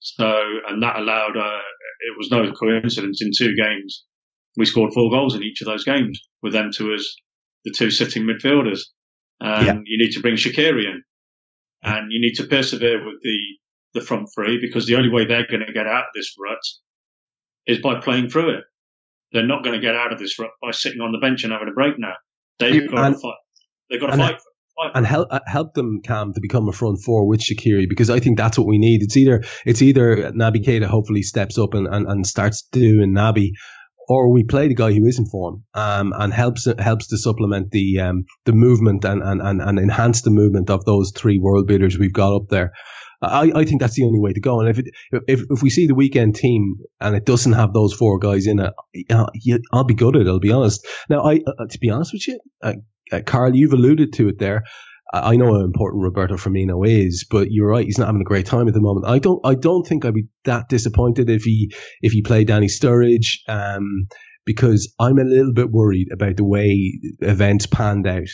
So 0.00 0.42
and 0.68 0.82
that 0.82 0.96
allowed 0.96 1.36
uh, 1.36 1.60
it 2.00 2.18
was 2.18 2.30
no 2.30 2.52
coincidence 2.52 3.22
in 3.22 3.30
two 3.36 3.54
games 3.54 4.04
we 4.56 4.66
scored 4.66 4.92
four 4.92 5.10
goals 5.10 5.34
in 5.34 5.42
each 5.42 5.60
of 5.60 5.66
those 5.66 5.84
games 5.84 6.20
with 6.42 6.52
them 6.52 6.70
two 6.74 6.92
as 6.92 7.08
the 7.64 7.72
two 7.76 7.90
sitting 7.90 8.24
midfielders. 8.24 8.80
And 9.42 9.66
yeah. 9.66 9.74
you 9.84 9.98
need 9.98 10.12
to 10.12 10.20
bring 10.20 10.36
Shaqiri 10.36 10.84
in. 10.84 11.02
And 11.82 12.12
you 12.12 12.20
need 12.20 12.34
to 12.34 12.44
persevere 12.44 13.04
with 13.04 13.16
the, 13.22 13.38
the 13.94 14.00
front 14.00 14.28
three 14.34 14.60
because 14.60 14.86
the 14.86 14.94
only 14.94 15.10
way 15.10 15.24
they're 15.24 15.46
going 15.48 15.64
to 15.66 15.72
get 15.72 15.88
out 15.88 16.04
of 16.04 16.10
this 16.14 16.32
rut 16.38 16.58
is 17.66 17.80
by 17.80 18.00
playing 18.00 18.30
through 18.30 18.58
it. 18.58 18.64
They're 19.32 19.46
not 19.46 19.64
going 19.64 19.74
to 19.74 19.84
get 19.84 19.96
out 19.96 20.12
of 20.12 20.18
this 20.18 20.38
rut 20.38 20.50
by 20.62 20.70
sitting 20.70 21.00
on 21.00 21.10
the 21.10 21.18
bench 21.18 21.42
and 21.42 21.52
having 21.52 21.68
a 21.68 21.72
break 21.72 21.98
now. 21.98 22.14
They've 22.60 22.88
got 22.88 23.06
and, 23.06 23.14
to 23.16 23.20
fight. 23.20 23.34
They've 23.90 24.00
got 24.00 24.08
to 24.08 24.16
fight. 24.16 24.36
fight 24.76 24.90
and 24.94 25.06
help 25.06 25.28
uh, 25.30 25.40
help 25.46 25.74
them, 25.74 26.00
Kam, 26.04 26.32
to 26.34 26.40
become 26.40 26.68
a 26.68 26.72
front 26.72 27.00
four 27.04 27.26
with 27.26 27.40
Shaqiri 27.40 27.88
because 27.88 28.10
I 28.10 28.20
think 28.20 28.38
that's 28.38 28.58
what 28.58 28.68
we 28.68 28.78
need. 28.78 29.02
It's 29.02 29.16
either 29.16 29.42
it's 29.66 29.82
either 29.82 30.32
Naby 30.32 30.64
Keita 30.64 30.86
hopefully 30.86 31.22
steps 31.22 31.58
up 31.58 31.74
and, 31.74 31.86
and, 31.86 32.06
and 32.06 32.26
starts 32.26 32.62
doing 32.70 33.12
Naby, 33.14 33.50
or 34.08 34.32
we 34.32 34.44
play 34.44 34.68
the 34.68 34.74
guy 34.74 34.92
who 34.92 35.06
is 35.06 35.18
in 35.18 35.26
form 35.26 35.64
um, 35.74 36.12
and 36.16 36.32
helps 36.32 36.66
helps 36.78 37.06
to 37.08 37.18
supplement 37.18 37.70
the 37.70 38.00
um, 38.00 38.24
the 38.44 38.52
movement 38.52 39.04
and, 39.04 39.22
and, 39.22 39.40
and, 39.40 39.60
and 39.60 39.78
enhance 39.78 40.22
the 40.22 40.30
movement 40.30 40.70
of 40.70 40.84
those 40.84 41.12
three 41.16 41.38
world 41.38 41.66
beaters 41.66 41.98
we've 41.98 42.12
got 42.12 42.34
up 42.34 42.48
there. 42.48 42.72
I, 43.22 43.52
I 43.54 43.64
think 43.64 43.80
that's 43.80 43.94
the 43.94 44.04
only 44.04 44.18
way 44.18 44.32
to 44.32 44.40
go. 44.40 44.60
And 44.60 44.68
if 44.68 44.78
it, 44.78 44.86
if 45.28 45.42
if 45.48 45.62
we 45.62 45.70
see 45.70 45.86
the 45.86 45.94
weekend 45.94 46.34
team 46.34 46.76
and 47.00 47.14
it 47.14 47.24
doesn't 47.24 47.52
have 47.52 47.72
those 47.72 47.92
four 47.92 48.18
guys 48.18 48.46
in 48.46 48.58
it, 48.58 48.72
I'll 49.72 49.84
be 49.84 49.94
gutted. 49.94 50.26
I'll 50.26 50.40
be 50.40 50.52
honest. 50.52 50.86
Now, 51.08 51.22
I 51.22 51.40
uh, 51.46 51.66
to 51.70 51.78
be 51.78 51.90
honest 51.90 52.12
with 52.12 52.26
you, 52.26 52.40
uh, 52.62 52.74
uh, 53.12 53.20
Karl, 53.24 53.54
you've 53.54 53.72
alluded 53.72 54.12
to 54.14 54.28
it 54.28 54.38
there. 54.38 54.64
I 55.12 55.36
know 55.36 55.52
how 55.52 55.60
important 55.60 56.02
Roberto 56.02 56.36
Firmino 56.36 56.86
is, 56.88 57.26
but 57.30 57.48
you're 57.50 57.68
right. 57.68 57.84
He's 57.84 57.98
not 57.98 58.06
having 58.06 58.22
a 58.22 58.24
great 58.24 58.46
time 58.46 58.66
at 58.66 58.74
the 58.74 58.80
moment. 58.80 59.06
I 59.06 59.18
don't. 59.18 59.40
I 59.44 59.54
don't 59.54 59.86
think 59.86 60.04
I'd 60.04 60.14
be 60.14 60.28
that 60.44 60.68
disappointed 60.68 61.28
if 61.28 61.42
he 61.42 61.72
if 62.00 62.12
he 62.12 62.22
played 62.22 62.46
Danny 62.46 62.68
Sturridge, 62.68 63.40
um, 63.46 64.06
because 64.46 64.92
I'm 64.98 65.18
a 65.18 65.24
little 65.24 65.52
bit 65.52 65.70
worried 65.70 66.08
about 66.12 66.36
the 66.36 66.44
way 66.44 66.98
events 67.20 67.66
panned 67.66 68.06
out. 68.06 68.28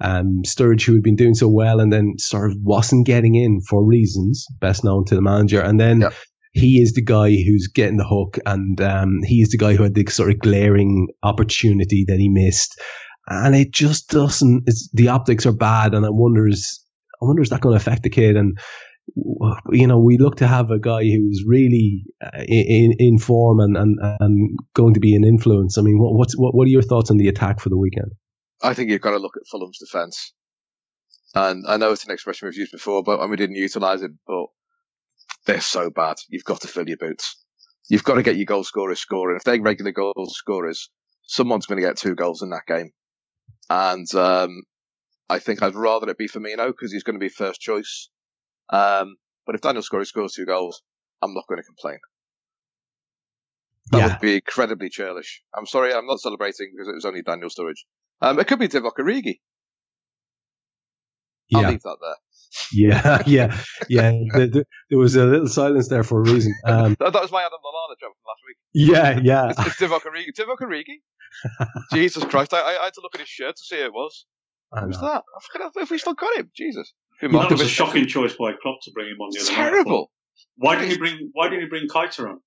Um, 0.00 0.42
Sturridge, 0.44 0.84
who 0.84 0.94
had 0.94 1.04
been 1.04 1.14
doing 1.14 1.34
so 1.34 1.48
well, 1.48 1.78
and 1.78 1.92
then 1.92 2.14
sort 2.18 2.50
of 2.50 2.56
wasn't 2.60 3.06
getting 3.06 3.36
in 3.36 3.60
for 3.60 3.84
reasons 3.84 4.44
best 4.60 4.82
known 4.82 5.04
to 5.06 5.14
the 5.14 5.22
manager, 5.22 5.60
and 5.60 5.78
then. 5.78 6.00
Yep. 6.00 6.14
He 6.56 6.80
is 6.80 6.92
the 6.92 7.02
guy 7.02 7.30
who's 7.30 7.66
getting 7.66 7.96
the 7.96 8.06
hook, 8.06 8.38
and 8.46 8.80
um, 8.80 9.22
he 9.24 9.40
is 9.40 9.48
the 9.48 9.58
guy 9.58 9.74
who 9.74 9.82
had 9.82 9.94
the 9.94 10.06
sort 10.08 10.30
of 10.30 10.38
glaring 10.38 11.08
opportunity 11.24 12.04
that 12.06 12.20
he 12.20 12.28
missed 12.28 12.80
and 13.28 13.54
it 13.54 13.72
just 13.72 14.10
doesn't. 14.10 14.64
It's 14.66 14.88
the 14.92 15.08
optics 15.08 15.46
are 15.46 15.52
bad, 15.52 15.94
and 15.94 16.04
I 16.04 16.10
wonder 16.10 16.46
is 16.46 16.80
I 17.22 17.26
wonder 17.26 17.42
is 17.42 17.50
that 17.50 17.60
going 17.60 17.72
to 17.72 17.80
affect 17.80 18.02
the 18.02 18.10
kid? 18.10 18.36
And 18.36 18.58
you 19.70 19.86
know, 19.86 19.98
we 19.98 20.18
look 20.18 20.36
to 20.36 20.46
have 20.46 20.70
a 20.70 20.78
guy 20.78 21.04
who's 21.04 21.44
really 21.46 22.04
uh, 22.24 22.42
in 22.46 22.94
in 22.98 23.18
form 23.18 23.60
and 23.60 23.76
and 23.76 23.98
and 24.20 24.58
going 24.74 24.94
to 24.94 25.00
be 25.00 25.14
an 25.14 25.24
influence. 25.24 25.78
I 25.78 25.82
mean, 25.82 25.98
what 25.98 26.14
what's 26.14 26.36
what 26.36 26.54
what 26.54 26.66
are 26.66 26.70
your 26.70 26.82
thoughts 26.82 27.10
on 27.10 27.16
the 27.16 27.28
attack 27.28 27.60
for 27.60 27.68
the 27.68 27.78
weekend? 27.78 28.12
I 28.62 28.74
think 28.74 28.90
you've 28.90 29.00
got 29.00 29.10
to 29.10 29.18
look 29.18 29.36
at 29.36 29.46
Fulham's 29.50 29.78
defence. 29.78 30.32
And 31.34 31.64
I 31.66 31.76
know 31.78 31.90
it's 31.90 32.04
an 32.04 32.12
expression 32.12 32.46
we've 32.46 32.56
used 32.56 32.70
before, 32.70 33.02
but 33.02 33.20
and 33.20 33.30
we 33.30 33.36
didn't 33.36 33.56
utilise 33.56 34.02
it, 34.02 34.12
but 34.26 34.46
they're 35.46 35.60
so 35.60 35.90
bad. 35.90 36.16
You've 36.28 36.44
got 36.44 36.60
to 36.60 36.68
fill 36.68 36.88
your 36.88 36.96
boots. 36.96 37.36
You've 37.88 38.04
got 38.04 38.14
to 38.14 38.22
get 38.22 38.36
your 38.36 38.46
goal 38.46 38.64
scorers 38.64 39.00
scoring. 39.00 39.36
If 39.36 39.44
they're 39.44 39.60
regular 39.60 39.92
goal 39.92 40.14
scorers, 40.28 40.90
someone's 41.26 41.66
going 41.66 41.80
to 41.80 41.86
get 41.86 41.98
two 41.98 42.14
goals 42.14 42.40
in 42.40 42.50
that 42.50 42.66
game. 42.66 42.92
And 43.70 44.12
um, 44.14 44.62
I 45.28 45.38
think 45.38 45.62
I'd 45.62 45.74
rather 45.74 46.08
it 46.10 46.18
be 46.18 46.28
Firmino 46.28 46.66
because 46.66 46.92
he's 46.92 47.02
going 47.02 47.18
to 47.18 47.24
be 47.24 47.28
first 47.28 47.60
choice. 47.60 48.10
Um, 48.70 49.16
but 49.46 49.54
if 49.54 49.60
Daniel 49.60 49.82
Scully 49.82 50.04
scores 50.04 50.32
two 50.32 50.46
goals, 50.46 50.82
I'm 51.22 51.34
not 51.34 51.46
going 51.48 51.60
to 51.60 51.66
complain. 51.66 51.98
That 53.90 53.98
yeah. 53.98 54.06
would 54.08 54.20
be 54.20 54.36
incredibly 54.36 54.88
churlish. 54.88 55.42
I'm 55.56 55.66
sorry, 55.66 55.92
I'm 55.92 56.06
not 56.06 56.20
celebrating 56.20 56.72
because 56.74 56.88
it 56.88 56.94
was 56.94 57.04
only 57.04 57.22
Daniel 57.22 57.50
Sturridge. 57.50 57.84
Um, 58.22 58.38
it 58.38 58.46
could 58.46 58.58
be 58.58 58.68
Divock 58.68 58.96
Origi. 58.98 59.40
I'll 61.54 61.62
yeah. 61.62 61.70
leave 61.70 61.82
that 61.82 61.98
there. 62.00 62.16
Yeah, 62.72 63.22
yeah, 63.26 63.56
yeah. 63.88 64.10
the, 64.10 64.48
the, 64.52 64.66
there 64.90 64.98
was 64.98 65.16
a 65.16 65.24
little 65.24 65.48
silence 65.48 65.88
there 65.88 66.02
for 66.02 66.20
a 66.20 66.22
reason. 66.22 66.54
Um, 66.64 66.96
that, 67.00 67.12
that, 67.12 67.22
was 67.22 67.32
my 67.32 67.40
Adam 67.40 67.58
Lallana 67.64 67.98
joke 68.00 68.12
from 68.14 68.26
last 68.26 68.42
week. 68.46 68.56
Yeah, 68.72 69.20
yeah. 69.22 69.50
It's, 69.50 69.66
it's 69.66 69.76
Divock 69.76 70.02
Origi. 70.02 70.32
Divock 70.36 70.58
Origi? 70.60 71.68
Jesus 71.92 72.24
Christ! 72.24 72.54
I, 72.54 72.60
I, 72.60 72.84
had 72.84 72.94
to 72.94 73.00
look 73.00 73.14
at 73.14 73.20
his 73.20 73.28
shirt 73.28 73.56
to 73.56 73.62
see 73.62 73.76
who 73.76 73.84
it 73.84 73.92
was. 73.92 74.26
Who's 74.72 74.98
that? 74.98 75.22
I 75.22 75.40
forget 75.52 75.70
if 75.76 75.90
we 75.90 75.98
still 75.98 76.14
got 76.14 76.36
him. 76.36 76.50
Jesus. 76.56 76.92
That 77.20 77.50
was 77.50 77.60
a 77.60 77.68
shocking 77.68 78.06
choice 78.06 78.34
by 78.34 78.52
Klopp 78.60 78.78
to 78.82 78.90
bring 78.92 79.08
him 79.08 79.20
on 79.20 79.30
the 79.32 79.40
other 79.40 79.50
Terrible. 79.50 80.10
Why 80.56 80.76
didn't 80.76 80.90
he 80.90 80.98
bring 80.98 81.30
Why 81.32 81.48
didn't 81.48 81.62
he 81.62 81.68
bring 81.68 81.88
Keita 81.88 82.28
on? 82.28 82.40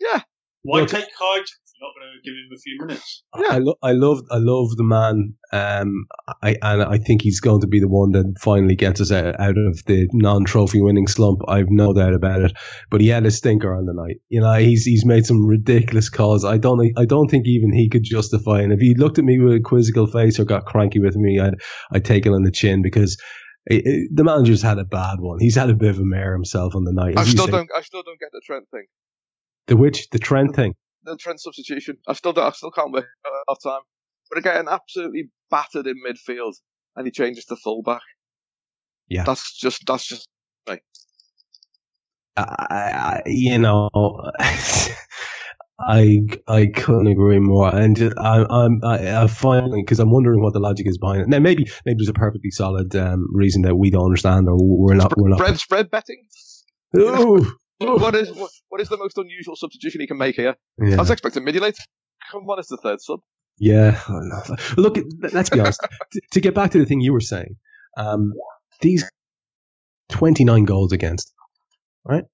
Yeah. 0.00 0.22
Why 0.62 0.80
Look, 0.80 0.90
take 0.90 1.06
Keita 1.20 1.50
not 1.84 1.94
going 1.94 2.12
to 2.12 2.22
give 2.24 2.34
him 2.34 2.50
a 2.54 2.58
few 2.58 2.86
minutes. 2.86 3.22
Yeah, 3.38 3.54
I, 3.54 3.58
lo- 3.58 3.78
I 3.82 3.92
love 3.92 4.22
I 4.30 4.38
love 4.38 4.76
the 4.76 4.84
man, 4.84 5.34
um, 5.52 6.06
I 6.42 6.56
and 6.62 6.82
I 6.82 6.98
think 6.98 7.22
he's 7.22 7.40
going 7.40 7.60
to 7.60 7.66
be 7.66 7.80
the 7.80 7.88
one 7.88 8.12
that 8.12 8.34
finally 8.40 8.74
gets 8.74 9.00
us 9.00 9.12
out, 9.12 9.38
out 9.40 9.56
of 9.58 9.84
the 9.86 10.08
non-trophy 10.12 10.80
winning 10.80 11.06
slump. 11.06 11.40
I've 11.48 11.70
no 11.70 11.92
doubt 11.92 12.14
about 12.14 12.42
it. 12.42 12.52
But 12.90 13.00
he 13.00 13.08
had 13.08 13.26
a 13.26 13.30
stinker 13.30 13.74
on 13.74 13.86
the 13.86 13.94
night. 13.94 14.16
You 14.28 14.40
know, 14.40 14.54
he's 14.54 14.84
he's 14.84 15.04
made 15.04 15.26
some 15.26 15.46
ridiculous 15.46 16.08
calls. 16.08 16.44
I 16.44 16.58
don't 16.58 16.80
I 16.96 17.04
don't 17.04 17.30
think 17.30 17.46
even 17.46 17.72
he 17.72 17.88
could 17.88 18.04
justify. 18.04 18.60
And 18.60 18.72
if 18.72 18.80
he 18.80 18.94
looked 18.94 19.18
at 19.18 19.24
me 19.24 19.38
with 19.38 19.54
a 19.54 19.60
quizzical 19.60 20.06
face 20.06 20.38
or 20.38 20.44
got 20.44 20.66
cranky 20.66 21.00
with 21.00 21.16
me, 21.16 21.40
I'd 21.40 21.54
I'd 21.92 22.04
take 22.04 22.26
it 22.26 22.32
on 22.32 22.42
the 22.42 22.52
chin 22.52 22.82
because. 22.82 23.20
It, 23.66 23.80
it, 23.86 24.10
the 24.14 24.24
manager's 24.24 24.60
had 24.60 24.78
a 24.78 24.84
bad 24.84 25.20
one. 25.20 25.38
He's 25.40 25.56
had 25.56 25.70
a 25.70 25.74
bit 25.74 25.88
of 25.88 25.98
a 25.98 26.04
mare 26.04 26.34
himself 26.34 26.74
on 26.76 26.84
the 26.84 26.92
night. 26.92 27.16
I 27.16 27.24
still 27.24 27.46
don't. 27.46 27.70
I 27.74 27.80
still 27.80 28.02
don't 28.02 28.20
get 28.20 28.28
the 28.30 28.42
Trent 28.44 28.68
thing. 28.70 28.84
The 29.68 29.76
which? 29.78 30.10
The 30.10 30.18
Trent 30.18 30.54
thing 30.54 30.74
the 31.04 31.16
Trent 31.16 31.40
substitution. 31.40 31.96
I 32.08 32.14
still 32.14 32.32
don't, 32.32 32.46
I 32.46 32.50
still 32.50 32.70
can't 32.70 32.92
work 32.92 33.06
off 33.48 33.58
time. 33.62 33.80
But 34.30 34.38
again, 34.38 34.66
absolutely 34.68 35.30
battered 35.50 35.86
in 35.86 35.96
midfield, 35.96 36.54
and 36.96 37.06
he 37.06 37.10
changes 37.10 37.44
to 37.46 37.56
fullback. 37.56 38.02
Yeah, 39.08 39.24
that's 39.24 39.56
just 39.58 39.82
that's 39.86 40.06
just 40.06 40.26
like, 40.66 40.82
I, 42.36 42.42
I, 42.70 43.22
you 43.26 43.58
know, 43.58 43.90
I 45.78 46.20
I 46.48 46.66
couldn't 46.66 47.06
agree 47.08 47.38
more, 47.38 47.74
and 47.74 47.96
just, 47.96 48.16
I, 48.18 48.44
I'm 48.48 48.80
I, 48.82 49.22
I 49.22 49.26
finally 49.26 49.82
because 49.82 50.00
I'm 50.00 50.10
wondering 50.10 50.42
what 50.42 50.54
the 50.54 50.60
logic 50.60 50.86
is 50.88 50.98
behind 50.98 51.22
it. 51.22 51.28
Now 51.28 51.38
maybe 51.38 51.66
maybe 51.84 51.98
there's 51.98 52.08
a 52.08 52.14
perfectly 52.14 52.50
solid 52.50 52.96
um, 52.96 53.26
reason 53.32 53.62
that 53.62 53.76
we 53.76 53.90
don't 53.90 54.04
understand 54.04 54.48
or 54.48 54.56
we're 54.58 54.94
not 54.94 55.12
we're 55.18 55.28
not. 55.28 55.38
Spread 55.38 55.58
spread 55.58 55.90
betting. 55.90 56.26
Ooh, 56.96 57.56
what 57.78 58.14
is 58.14 58.30
what, 58.32 58.50
what 58.68 58.80
is 58.80 58.88
the 58.88 58.96
most 58.96 59.18
unusual 59.18 59.56
substitution 59.56 60.00
he 60.00 60.06
can 60.06 60.18
make 60.18 60.36
here? 60.36 60.54
I 60.80 60.96
was 60.96 61.10
expecting 61.10 61.44
Mignolet. 61.44 61.76
Come 62.30 62.48
on, 62.48 62.58
it's 62.58 62.68
the 62.68 62.76
third 62.76 63.00
sub. 63.00 63.20
Yeah. 63.58 64.00
Look, 64.76 64.98
let's 65.20 65.50
be 65.50 65.60
honest. 65.60 65.80
to, 66.12 66.20
to 66.32 66.40
get 66.40 66.54
back 66.54 66.72
to 66.72 66.78
the 66.78 66.86
thing 66.86 67.00
you 67.00 67.12
were 67.12 67.20
saying, 67.20 67.56
um, 67.96 68.32
these 68.80 69.04
29 70.10 70.64
goals 70.64 70.92
against, 70.92 71.32
right? 72.04 72.24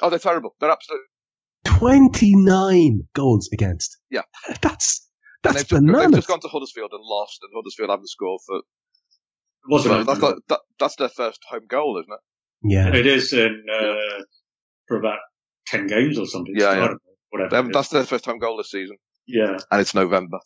Oh, 0.00 0.10
they're 0.10 0.18
terrible. 0.18 0.54
They're 0.60 0.70
absolute. 0.70 1.02
29 1.64 3.08
goals 3.14 3.48
against. 3.52 3.98
Yeah. 4.10 4.22
That's 4.62 5.06
and 5.44 5.54
that's 5.54 5.64
they've, 5.64 5.68
just, 5.68 5.82
they've 5.86 5.92
bananas. 5.92 6.16
just 6.16 6.28
gone 6.28 6.40
to 6.40 6.48
Huddersfield 6.48 6.90
and 6.92 7.02
lost, 7.02 7.38
and 7.42 7.52
Huddersfield 7.54 7.90
haven't 7.90 8.08
scored 8.08 8.40
for. 8.46 8.56
It 8.56 8.64
wasn't 9.68 10.06
that's, 10.06 10.20
like, 10.20 10.36
that, 10.48 10.60
that's 10.80 10.96
their 10.96 11.08
first 11.08 11.40
home 11.48 11.66
goal, 11.68 12.00
isn't 12.00 12.12
it? 12.12 12.20
yeah. 12.64 12.94
It 12.94 13.06
is 13.06 13.32
in 13.32 13.64
uh, 13.72 14.22
for 14.88 14.98
about 14.98 15.18
ten 15.66 15.86
games 15.86 16.18
or 16.18 16.26
something. 16.26 16.54
Yeah, 16.56 16.72
yeah. 16.72 16.86
know, 16.86 16.96
Whatever. 17.30 17.54
haven't- 17.56 17.70
it 17.70 17.72
is. 17.72 17.74
that's 17.74 17.88
their 17.90 18.04
first 18.04 18.24
time 18.24 18.38
goal 18.38 18.56
this 18.56 18.70
season, 18.70 18.96
yeah. 19.26 19.56
and 19.70 19.80
it's 19.80 19.94
November. 19.94 20.38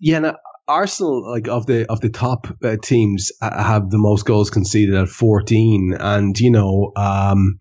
Yeah, 0.00 0.20
now, 0.20 0.36
Arsenal, 0.68 1.28
like 1.28 1.48
of 1.48 1.66
the 1.66 1.90
of 1.90 2.00
the 2.00 2.10
top 2.10 2.46
uh, 2.62 2.76
teams, 2.82 3.32
uh, 3.42 3.62
have 3.62 3.90
the 3.90 3.98
most 3.98 4.24
goals 4.26 4.50
conceded 4.50 4.94
at 4.94 5.08
14, 5.08 5.96
and 5.98 6.38
you 6.38 6.50
know, 6.50 6.92
um, 6.94 7.58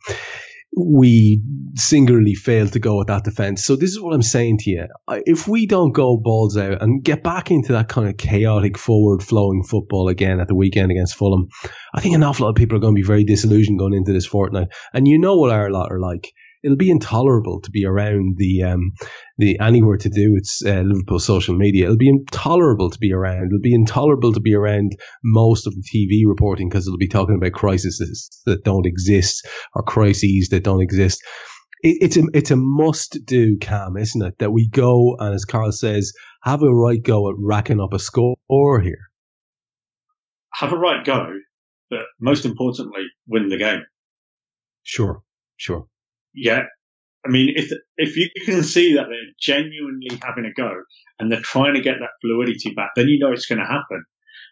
we 0.78 1.42
singularly 1.76 2.36
failed 2.36 2.74
to 2.74 2.80
go 2.80 3.02
at 3.02 3.08
that 3.08 3.24
defense. 3.24 3.64
So 3.64 3.76
this 3.76 3.92
is 3.92 4.00
what 4.00 4.14
I'm 4.14 4.22
saying 4.22 4.60
to 4.60 4.70
you: 4.70 4.88
if 5.26 5.48
we 5.48 5.66
don't 5.66 5.92
go 5.92 6.18
balls 6.18 6.58
out 6.58 6.82
and 6.82 7.04
get 7.04 7.24
back 7.24 7.52
into 7.52 7.74
that 7.74 7.90
kind 7.90 8.08
of 8.08 8.18
chaotic, 8.18 8.78
forward-flowing 8.78 9.64
football 9.64 10.08
again 10.08 10.40
at 10.40 10.48
the 10.48 10.56
weekend 10.56 10.92
against 10.92 11.16
Fulham, 11.16 11.48
I 11.94 12.02
think 12.02 12.16
an 12.16 12.24
awful 12.24 12.46
lot 12.46 12.52
of 12.52 12.56
people 12.56 12.78
are 12.78 12.82
going 12.82 12.96
to 12.96 13.02
be 13.02 13.08
very 13.08 13.24
disillusioned 13.24 13.80
going 13.80 13.94
into 13.94 14.14
this 14.14 14.26
fortnight. 14.26 14.68
And 14.94 15.08
you 15.08 15.20
know 15.20 15.38
what 15.38 15.52
our 15.52 15.70
lot 15.70 15.92
are 15.92 16.00
like. 16.00 16.34
It'll 16.68 16.76
be 16.76 16.91
intolerable 16.91 17.61
to 17.61 17.72
be 17.72 17.86
around 17.86 18.36
the 18.36 18.63
um, 18.63 18.91
the 19.38 19.57
anywhere 19.57 19.95
to 19.95 20.09
do 20.09 20.36
it's 20.36 20.61
uh, 20.65 20.82
Liverpool 20.82 21.18
social 21.18 21.55
media. 21.55 21.86
It'll 21.86 21.95
be 21.95 22.09
intolerable 22.09 22.89
to 22.89 22.99
be 22.99 23.13
around. 23.13 23.45
It'll 23.45 23.61
be 23.61 23.74
intolerable 23.74 24.34
to 24.34 24.41
be 24.41 24.53
around 24.53 24.91
most 25.24 25.65
of 25.65 25.74
the 25.74 25.82
TV 25.82 26.28
reporting 26.28 26.68
because 26.68 26.86
it'll 26.86 26.97
be 26.97 27.07
talking 27.07 27.36
about 27.36 27.53
crises 27.53 28.41
that 28.45 28.65
don't 28.65 28.86
exist 28.86 29.47
or 29.76 29.84
crises 29.84 30.49
that 30.49 30.65
don't 30.65 30.82
exist. 30.82 31.24
It, 31.84 31.99
it's 32.01 32.18
a 32.18 32.24
it's 32.34 32.51
a 32.51 32.57
must 32.57 33.20
do, 33.26 33.57
Kam, 33.59 33.95
isn't 33.95 34.22
it? 34.22 34.38
That 34.39 34.51
we 34.51 34.68
go 34.68 35.15
and, 35.20 35.34
as 35.34 35.45
Karl 35.45 35.72
says, 35.72 36.11
have 36.43 36.63
a 36.63 36.76
right 36.76 37.01
go 37.01 37.30
at 37.30 37.36
racking 37.39 37.80
up 37.80 37.93
a 37.93 37.99
score 37.99 38.36
here. 38.82 39.07
Have 40.51 40.74
a 40.74 40.78
right 40.78 41.05
go, 41.05 41.32
but 41.89 42.01
most 42.20 42.43
importantly, 42.43 43.03
win 43.26 43.47
the 43.47 43.57
game. 43.57 43.86
Sure, 44.84 45.22
sure. 45.55 45.88
Yeah. 46.38 46.62
I 47.26 47.30
mean, 47.30 47.50
if 47.56 47.72
if 47.98 48.16
you 48.16 48.30
can 48.46 48.64
see 48.64 48.94
that 48.94 49.08
they're 49.10 49.34
genuinely 49.42 50.08
having 50.24 50.46
a 50.46 50.54
go 50.54 50.72
and 51.20 51.32
they're 51.32 51.42
trying 51.42 51.74
to 51.74 51.82
get 51.82 51.96
that 52.00 52.12
fluidity 52.22 52.74
back, 52.76 52.92
then 52.96 53.08
you 53.08 53.20
know 53.20 53.34
it's 53.34 53.48
going 53.48 53.60
to 53.60 53.66
happen. 53.66 54.04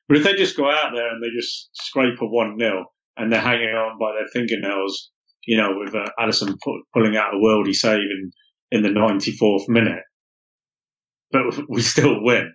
But 0.10 0.18
if 0.18 0.24
they 0.24 0.34
just 0.34 0.58
go 0.58 0.70
out 0.70 0.92
there 0.94 1.10
and 1.10 1.24
they 1.24 1.30
just 1.30 1.70
scrape 1.74 2.20
a 2.22 2.26
one 2.26 2.58
0 2.60 2.86
and 3.18 3.32
they're 3.32 3.40
hanging 3.40 3.70
on 3.70 3.98
by 4.00 4.12
their 4.14 4.28
fingernails, 4.34 5.12
you 5.46 5.58
know, 5.58 5.70
with 5.78 5.96
uh, 5.96 6.10
Alisson 6.20 6.56
pu- 6.64 6.84
pulling 6.94 7.16
out 7.16 7.34
a 7.34 7.38
worldy 7.38 7.74
save 7.74 8.00
in, 8.00 8.32
in 8.72 8.82
the 8.84 8.90
94th 8.90 9.70
minute, 9.70 10.04
but 11.32 11.44
we 11.70 11.82
still 11.82 12.24
win. 12.24 12.52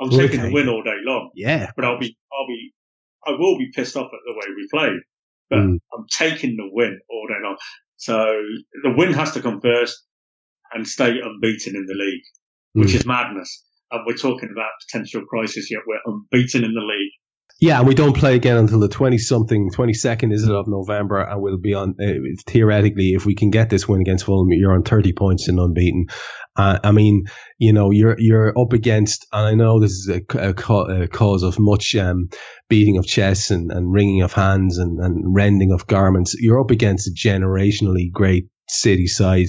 I'm 0.00 0.10
taking 0.10 0.40
the 0.42 0.52
win 0.52 0.68
all 0.68 0.82
day 0.82 0.96
long, 1.04 1.30
Yeah. 1.34 1.70
but 1.76 1.84
I'll 1.84 1.98
be, 1.98 2.16
I'll 2.32 2.46
be, 2.46 2.72
I 3.26 3.30
will 3.32 3.58
be 3.58 3.70
pissed 3.74 3.96
off 3.96 4.06
at 4.06 4.20
the 4.26 4.32
way 4.32 4.46
we 4.56 4.66
played, 4.72 5.00
but 5.50 5.58
Mm. 5.58 5.78
I'm 5.94 6.06
taking 6.10 6.56
the 6.56 6.68
win 6.72 6.98
all 7.10 7.26
day 7.28 7.34
long. 7.42 7.56
So 8.00 8.16
the 8.82 8.94
win 8.96 9.12
has 9.12 9.32
to 9.32 9.42
come 9.42 9.60
first 9.60 10.06
and 10.72 10.88
stay 10.88 11.20
unbeaten 11.20 11.76
in 11.76 11.84
the 11.84 11.94
league, 11.94 12.22
which 12.72 12.92
Mm. 12.92 12.94
is 12.94 13.06
madness. 13.06 13.66
And 13.90 14.06
we're 14.06 14.16
talking 14.16 14.48
about 14.50 14.70
potential 14.86 15.22
crisis, 15.26 15.70
yet 15.70 15.82
we're 15.86 16.00
unbeaten 16.06 16.64
in 16.64 16.72
the 16.72 16.80
league. 16.80 17.12
Yeah, 17.60 17.78
and 17.78 17.86
we 17.86 17.94
don't 17.94 18.16
play 18.16 18.36
again 18.36 18.56
until 18.56 18.80
the 18.80 18.88
20 18.88 19.18
something, 19.18 19.70
22nd, 19.70 20.32
is 20.32 20.44
it, 20.44 20.54
of 20.54 20.66
November, 20.66 21.20
and 21.20 21.42
we'll 21.42 21.58
be 21.58 21.74
on, 21.74 21.94
uh, 22.00 22.40
theoretically, 22.46 23.12
if 23.12 23.26
we 23.26 23.34
can 23.34 23.50
get 23.50 23.68
this 23.68 23.86
win 23.86 24.00
against 24.00 24.24
Fulham, 24.24 24.48
you're 24.50 24.72
on 24.72 24.82
30 24.82 25.12
points 25.12 25.46
and 25.46 25.60
unbeaten. 25.60 26.06
Uh, 26.56 26.78
I 26.82 26.90
mean, 26.92 27.26
you 27.58 27.74
know, 27.74 27.90
you're, 27.90 28.16
you're 28.18 28.58
up 28.58 28.72
against, 28.72 29.26
and 29.30 29.46
I 29.46 29.54
know 29.54 29.78
this 29.78 29.90
is 29.90 30.08
a, 30.08 30.22
a, 30.38 31.02
a 31.02 31.08
cause 31.08 31.42
of 31.42 31.58
much, 31.58 31.94
um, 31.96 32.30
beating 32.70 32.96
of 32.96 33.06
chests 33.06 33.50
and, 33.50 33.70
and 33.70 33.92
wringing 33.92 34.22
of 34.22 34.32
hands 34.32 34.78
and, 34.78 34.98
and 34.98 35.34
rending 35.34 35.70
of 35.70 35.86
garments. 35.86 36.34
You're 36.40 36.60
up 36.60 36.70
against 36.70 37.08
a 37.08 37.10
generationally 37.10 38.10
great 38.10 38.46
city 38.70 39.06
side. 39.06 39.46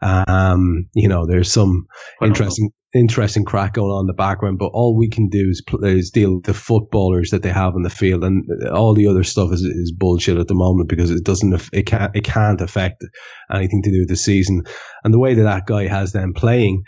Um, 0.00 0.86
you 0.94 1.08
know, 1.08 1.26
there's 1.26 1.52
some 1.52 1.86
interesting 2.22 2.70
interesting 2.94 3.44
crack 3.44 3.72
going 3.74 3.90
on 3.90 4.02
in 4.02 4.06
the 4.06 4.12
background, 4.12 4.58
but 4.58 4.70
all 4.74 4.96
we 4.98 5.08
can 5.08 5.28
do 5.30 5.48
is, 5.48 5.62
is 5.82 6.10
deal 6.10 6.34
with 6.36 6.44
the 6.44 6.52
footballers 6.52 7.30
that 7.30 7.42
they 7.42 7.48
have 7.50 7.74
in 7.74 7.82
the 7.82 7.90
field, 7.90 8.22
and 8.24 8.44
all 8.70 8.94
the 8.94 9.06
other 9.06 9.24
stuff 9.24 9.50
is, 9.52 9.62
is 9.62 9.94
bullshit 9.96 10.36
at 10.36 10.48
the 10.48 10.54
moment 10.54 10.88
because 10.88 11.10
it 11.10 11.24
doesn't 11.24 11.68
it 11.72 11.84
can't 11.86 12.14
it 12.14 12.24
can't 12.24 12.60
affect 12.60 13.04
anything 13.52 13.82
to 13.82 13.90
do 13.90 14.00
with 14.00 14.08
the 14.08 14.16
season, 14.16 14.62
and 15.04 15.14
the 15.14 15.18
way 15.18 15.34
that 15.34 15.44
that 15.44 15.66
guy 15.66 15.86
has 15.86 16.12
them 16.12 16.32
playing. 16.34 16.82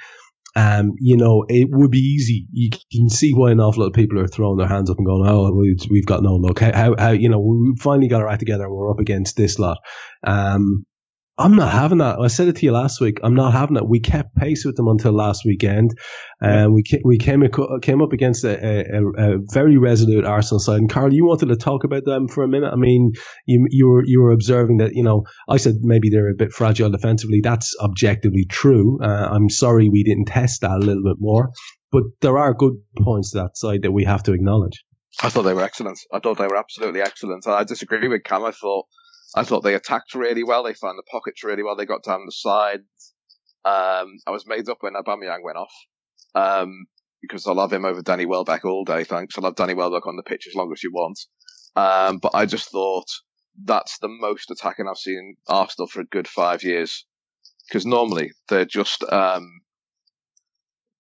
Um, 0.57 0.93
you 1.01 1.17
know, 1.17 1.45
it 1.49 1.69
would 1.73 1.91
be 1.91 1.99
easy. 1.99 2.47
You 2.53 2.71
can 2.93 3.09
see 3.09 3.33
why 3.33 3.51
an 3.51 3.59
awful 3.59 3.83
lot 3.83 3.89
of 3.89 3.93
people 3.95 4.21
are 4.21 4.29
throwing 4.29 4.57
their 4.57 4.69
hands 4.69 4.89
up 4.89 4.99
and 4.99 5.07
going, 5.07 5.29
"Oh, 5.29 5.51
we- 5.53 5.77
we've 5.91 6.07
got 6.07 6.23
no 6.23 6.35
luck." 6.37 6.61
How, 6.61 6.71
how, 6.73 6.95
how 6.97 7.11
you 7.11 7.29
know, 7.29 7.41
we 7.41 7.75
finally 7.81 8.07
got 8.07 8.23
our 8.23 8.29
act 8.29 8.39
together 8.39 8.65
and 8.65 8.73
we're 8.73 8.91
up 8.91 9.01
against 9.01 9.37
this 9.37 9.59
lot. 9.59 9.79
Um, 10.25 10.85
I'm 11.37 11.57
not 11.57 11.73
having 11.73 11.99
that. 11.99 12.21
I 12.21 12.29
said 12.29 12.47
it 12.47 12.57
to 12.57 12.67
you 12.67 12.71
last 12.71 13.01
week. 13.01 13.19
I'm 13.25 13.35
not 13.35 13.53
having 13.53 13.77
it. 13.77 13.89
We 13.89 13.99
kept 13.99 14.37
pace 14.37 14.65
with 14.65 14.77
them 14.77 14.87
until 14.87 15.13
last 15.13 15.45
weekend, 15.45 15.91
and 16.41 16.73
we 16.73 16.85
ca- 16.85 17.03
we 17.05 17.19
came 17.19 17.43
ac- 17.43 17.81
came 17.83 18.01
up 18.03 18.13
against 18.13 18.45
a, 18.45 18.57
a, 18.57 19.33
a 19.35 19.39
very 19.53 19.77
resolute 19.77 20.25
Arsenal 20.25 20.61
side. 20.61 20.79
And 20.79 20.89
Karl, 20.89 21.13
you 21.13 21.27
wanted 21.27 21.47
to 21.49 21.57
talk 21.57 21.83
about 21.83 22.05
them 22.05 22.29
for 22.29 22.45
a 22.45 22.49
minute. 22.49 22.73
I 22.73 22.77
mean, 22.77 23.15
you 23.47 23.67
you 23.71 23.89
were 23.89 24.05
you 24.05 24.21
were 24.23 24.31
observing 24.31 24.77
that. 24.77 24.95
You 24.95 25.03
know, 25.03 25.25
I 25.49 25.57
said 25.57 25.77
maybe 25.81 26.09
they're 26.09 26.31
a 26.31 26.37
bit 26.37 26.53
fragile 26.53 26.91
defensively. 26.91 27.41
That's 27.43 27.75
objectively 27.81 28.45
true. 28.49 29.01
Uh, 29.03 29.29
I'm 29.33 29.51
sorry 29.51 29.89
we 29.89 30.05
didn't 30.05 30.27
test 30.27 30.61
that 30.61 30.71
a 30.71 30.79
little 30.79 31.03
bit 31.03 31.17
more, 31.19 31.51
but 31.91 32.05
there 32.21 32.39
are 32.39 32.55
good 32.55 32.75
points 33.03 33.33
to 33.33 33.39
that 33.39 33.57
side 33.57 33.83
that 33.83 33.93
we 33.93 34.05
have 34.05 34.23
to 34.25 34.35
acknowledge. 34.35 34.85
I 35.21 35.31
thought 35.31 35.43
they 35.43 35.55
were 35.55 35.63
excellent. 35.63 35.99
I 36.13 36.21
thought 36.21 36.39
they 36.39 36.47
were 36.47 36.57
absolutely 36.57 37.01
excellent. 37.01 37.47
I 37.49 37.65
disagree 37.65 38.07
with 38.07 38.23
Kam. 38.23 38.45
I 38.45 38.53
thought 38.53 38.87
I 39.35 39.45
thought 39.45 39.63
they 39.63 39.75
attacked 39.75 40.15
really 40.15 40.45
well. 40.45 40.63
They 40.63 40.75
found 40.75 40.99
the 40.99 41.11
pockets 41.11 41.43
really 41.43 41.63
well. 41.63 41.77
They 41.77 41.87
got 41.87 42.05
down 42.05 42.27
the 42.27 42.33
sides. 42.33 43.15
Um, 43.65 44.19
I 44.27 44.31
was 44.31 44.47
made 44.47 44.69
up 44.69 44.79
when 44.81 44.95
Aubameyang 44.95 45.43
went 45.43 45.57
off 45.57 45.73
um, 46.35 46.87
because 47.21 47.47
I 47.47 47.53
love 47.53 47.73
him 47.73 47.85
over 47.85 48.03
Danny 48.03 48.27
Welbeck 48.27 48.65
all 48.65 48.85
day. 48.85 49.05
Thanks. 49.05 49.37
I 49.37 49.41
love 49.41 49.57
Danny 49.57 49.75
Welbeck 49.75 50.07
on 50.07 50.17
the 50.17 50.23
pitch 50.23 50.47
as 50.47 50.55
long 50.55 50.71
as 50.73 50.83
you 50.83 50.93
want. 50.93 51.19
Um, 51.75 52.19
but 52.19 52.35
I 52.35 52.47
just 52.47 52.71
thought 52.71 53.07
that's 53.65 53.99
the 53.99 54.09
most 54.09 54.51
attacking 54.51 54.87
I've 54.89 54.99
seen 54.99 55.37
Arsenal 55.49 55.89
for 55.89 56.01
a 56.01 56.07
good 56.07 56.29
five 56.29 56.63
years. 56.63 57.07
Because 57.69 57.87
normally 57.87 58.33
they're 58.49 58.67
just 58.67 59.03
um, 59.11 59.61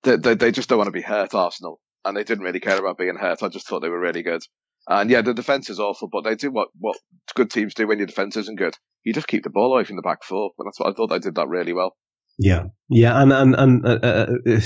they, 0.02 0.16
they 0.16 0.34
they 0.34 0.50
just 0.50 0.70
don't 0.70 0.78
want 0.78 0.88
to 0.88 0.92
be 0.92 1.02
hurt. 1.02 1.34
Arsenal 1.34 1.80
and 2.04 2.16
they 2.16 2.24
didn't 2.24 2.44
really 2.44 2.60
care 2.60 2.78
about 2.78 2.98
being 2.98 3.16
hurt. 3.16 3.42
I 3.42 3.48
just 3.48 3.66
thought 3.66 3.80
they 3.80 3.88
were 3.88 4.00
really 4.00 4.22
good. 4.22 4.42
And 4.88 5.10
yeah, 5.10 5.22
the 5.22 5.34
defense 5.34 5.70
is 5.70 5.80
awful, 5.80 6.08
but 6.10 6.24
they 6.24 6.34
do 6.34 6.50
what, 6.50 6.68
what 6.78 6.96
good 7.34 7.50
teams 7.50 7.74
do 7.74 7.86
when 7.86 7.98
your 7.98 8.06
defense 8.06 8.36
isn't 8.36 8.58
good. 8.58 8.76
You 9.02 9.12
just 9.12 9.28
keep 9.28 9.44
the 9.44 9.50
ball 9.50 9.72
away 9.72 9.84
from 9.84 9.96
the 9.96 10.02
back 10.02 10.22
four. 10.22 10.50
And 10.58 10.66
that's 10.66 10.78
what 10.78 10.90
I 10.90 10.92
thought 10.92 11.08
they 11.08 11.18
did 11.18 11.36
that 11.36 11.48
really 11.48 11.72
well. 11.72 11.96
Yeah, 12.38 12.64
yeah, 12.88 13.20
and 13.22 13.32
and 13.32 13.54
and 13.54 13.86
uh, 13.86 13.98
uh, 14.02 14.26
uh, 14.46 14.60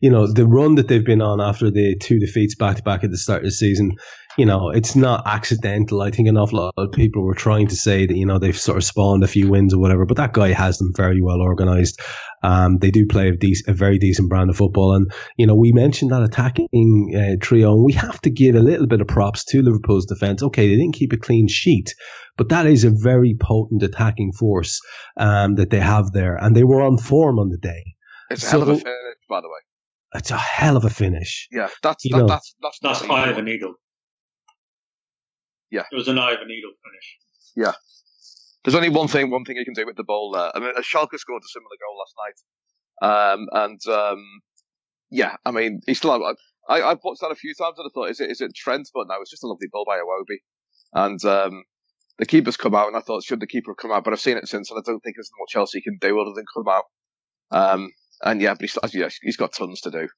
you 0.00 0.10
know 0.10 0.26
the 0.26 0.46
run 0.46 0.76
that 0.76 0.88
they've 0.88 1.04
been 1.04 1.22
on 1.22 1.40
after 1.40 1.70
the 1.70 1.96
two 1.96 2.18
defeats 2.18 2.54
back 2.54 2.76
to 2.76 2.82
back 2.82 3.04
at 3.04 3.10
the 3.10 3.18
start 3.18 3.40
of 3.40 3.44
the 3.44 3.50
season, 3.50 3.96
you 4.36 4.46
know, 4.46 4.70
it's 4.70 4.96
not 4.96 5.26
accidental. 5.26 6.00
I 6.00 6.10
think 6.10 6.28
an 6.28 6.36
awful 6.36 6.60
lot 6.60 6.74
of 6.76 6.92
people 6.92 7.22
were 7.22 7.34
trying 7.34 7.68
to 7.68 7.76
say 7.76 8.06
that 8.06 8.16
you 8.16 8.26
know 8.26 8.38
they've 8.38 8.58
sort 8.58 8.78
of 8.78 8.84
spawned 8.84 9.24
a 9.24 9.28
few 9.28 9.48
wins 9.48 9.74
or 9.74 9.78
whatever, 9.78 10.06
but 10.06 10.16
that 10.16 10.32
guy 10.32 10.52
has 10.52 10.78
them 10.78 10.92
very 10.96 11.20
well 11.20 11.42
organised. 11.42 12.00
Um, 12.42 12.78
they 12.78 12.90
do 12.90 13.06
play 13.06 13.28
a, 13.28 13.36
dec- 13.36 13.68
a 13.68 13.74
very 13.74 13.98
decent 13.98 14.30
brand 14.30 14.48
of 14.48 14.56
football, 14.56 14.94
and 14.94 15.12
you 15.36 15.46
know 15.46 15.54
we 15.54 15.72
mentioned 15.72 16.12
that 16.12 16.22
attacking 16.22 17.14
uh, 17.14 17.36
trio, 17.40 17.74
and 17.74 17.84
we 17.84 17.92
have 17.92 18.20
to 18.22 18.30
give 18.30 18.54
a 18.54 18.60
little 18.60 18.86
bit 18.86 19.00
of 19.00 19.08
props 19.08 19.44
to 19.46 19.62
Liverpool's 19.62 20.06
defence. 20.06 20.42
Okay, 20.42 20.68
they 20.68 20.76
didn't 20.76 20.94
keep 20.94 21.12
a 21.12 21.18
clean 21.18 21.48
sheet, 21.48 21.94
but 22.38 22.48
that 22.48 22.66
is 22.66 22.84
a 22.84 22.90
very 22.90 23.36
potent 23.38 23.82
attacking 23.82 24.32
force 24.32 24.80
um, 25.18 25.56
that 25.56 25.70
they 25.70 25.80
have 25.80 26.12
there, 26.12 26.36
and 26.36 26.56
they 26.56 26.64
were 26.64 26.82
on 26.82 26.96
form 26.96 27.38
on 27.38 27.50
the 27.50 27.58
day. 27.58 27.84
It's 28.30 28.44
a 28.44 28.50
hell 28.50 28.62
of 28.62 28.68
a 28.68 28.76
finish, 28.76 28.86
by 29.28 29.40
the 29.40 29.48
way. 29.48 29.58
It's 30.14 30.30
a 30.30 30.36
hell 30.36 30.76
of 30.76 30.84
a 30.84 30.90
finish. 30.90 31.48
Yeah, 31.52 31.68
that's 31.82 32.02
that, 32.10 32.26
that's 32.26 32.54
that's 32.60 32.78
That's 32.82 33.02
not 33.02 33.10
eye 33.10 33.22
easy. 33.24 33.30
of 33.32 33.38
a 33.38 33.42
needle. 33.42 33.74
Yeah. 35.70 35.84
It 35.92 35.94
was 35.94 36.08
an 36.08 36.18
eye 36.18 36.32
of 36.32 36.40
a 36.40 36.46
needle 36.46 36.72
finish. 36.82 37.16
Yeah, 37.56 37.72
there's 38.64 38.74
only 38.74 38.88
one 38.88 39.08
thing 39.08 39.30
one 39.30 39.44
thing 39.44 39.56
you 39.56 39.64
can 39.64 39.74
do 39.74 39.86
with 39.86 39.96
the 39.96 40.04
ball 40.04 40.32
there. 40.32 40.50
I 40.54 40.58
mean, 40.58 40.72
Schalke 40.82 41.16
scored 41.18 41.42
a 41.42 41.48
similar 41.48 41.76
goal 41.80 41.98
last 41.98 42.14
night, 42.24 43.38
Um, 43.38 43.48
and 43.52 43.80
um, 43.94 44.24
yeah, 45.10 45.36
I 45.44 45.50
mean, 45.52 45.80
he's 45.86 45.98
still. 45.98 46.12
I, 46.12 46.82
I've 46.82 46.98
watched 47.04 47.20
that 47.20 47.30
a 47.32 47.36
few 47.36 47.54
times 47.54 47.76
and 47.78 47.86
I 47.86 47.90
thought, 47.94 48.10
is 48.10 48.20
it 48.20 48.30
is 48.30 48.40
it 48.40 48.54
Trent? 48.54 48.88
But 48.94 49.06
no, 49.08 49.16
it's 49.20 49.30
just 49.30 49.44
a 49.44 49.46
lovely 49.48 49.68
ball 49.72 49.84
by 49.86 49.98
Iwobi. 49.98 50.38
And 50.92 51.24
um, 51.24 51.64
the 52.18 52.26
keeper's 52.26 52.56
come 52.56 52.74
out, 52.74 52.88
and 52.88 52.96
I 52.96 53.00
thought, 53.00 53.22
should 53.24 53.40
the 53.40 53.46
keeper 53.46 53.70
have 53.72 53.76
come 53.78 53.92
out? 53.92 54.04
But 54.04 54.12
I've 54.12 54.20
seen 54.20 54.36
it 54.36 54.48
since, 54.48 54.70
and 54.70 54.78
I 54.78 54.82
don't 54.84 55.00
think 55.00 55.16
there's 55.16 55.30
much 55.40 55.56
else 55.56 55.72
he 55.72 55.80
can 55.82 55.98
do 56.00 56.20
other 56.20 56.32
than 56.34 56.44
come 56.54 56.68
out. 56.68 56.84
Um, 57.52 57.90
and 58.22 58.40
yeah, 58.40 58.54
but 58.54 58.62
he's, 58.62 58.94
yeah, 58.94 59.08
he's 59.22 59.36
got 59.36 59.52
tons 59.52 59.82
to 59.82 59.90
do. 59.90 60.08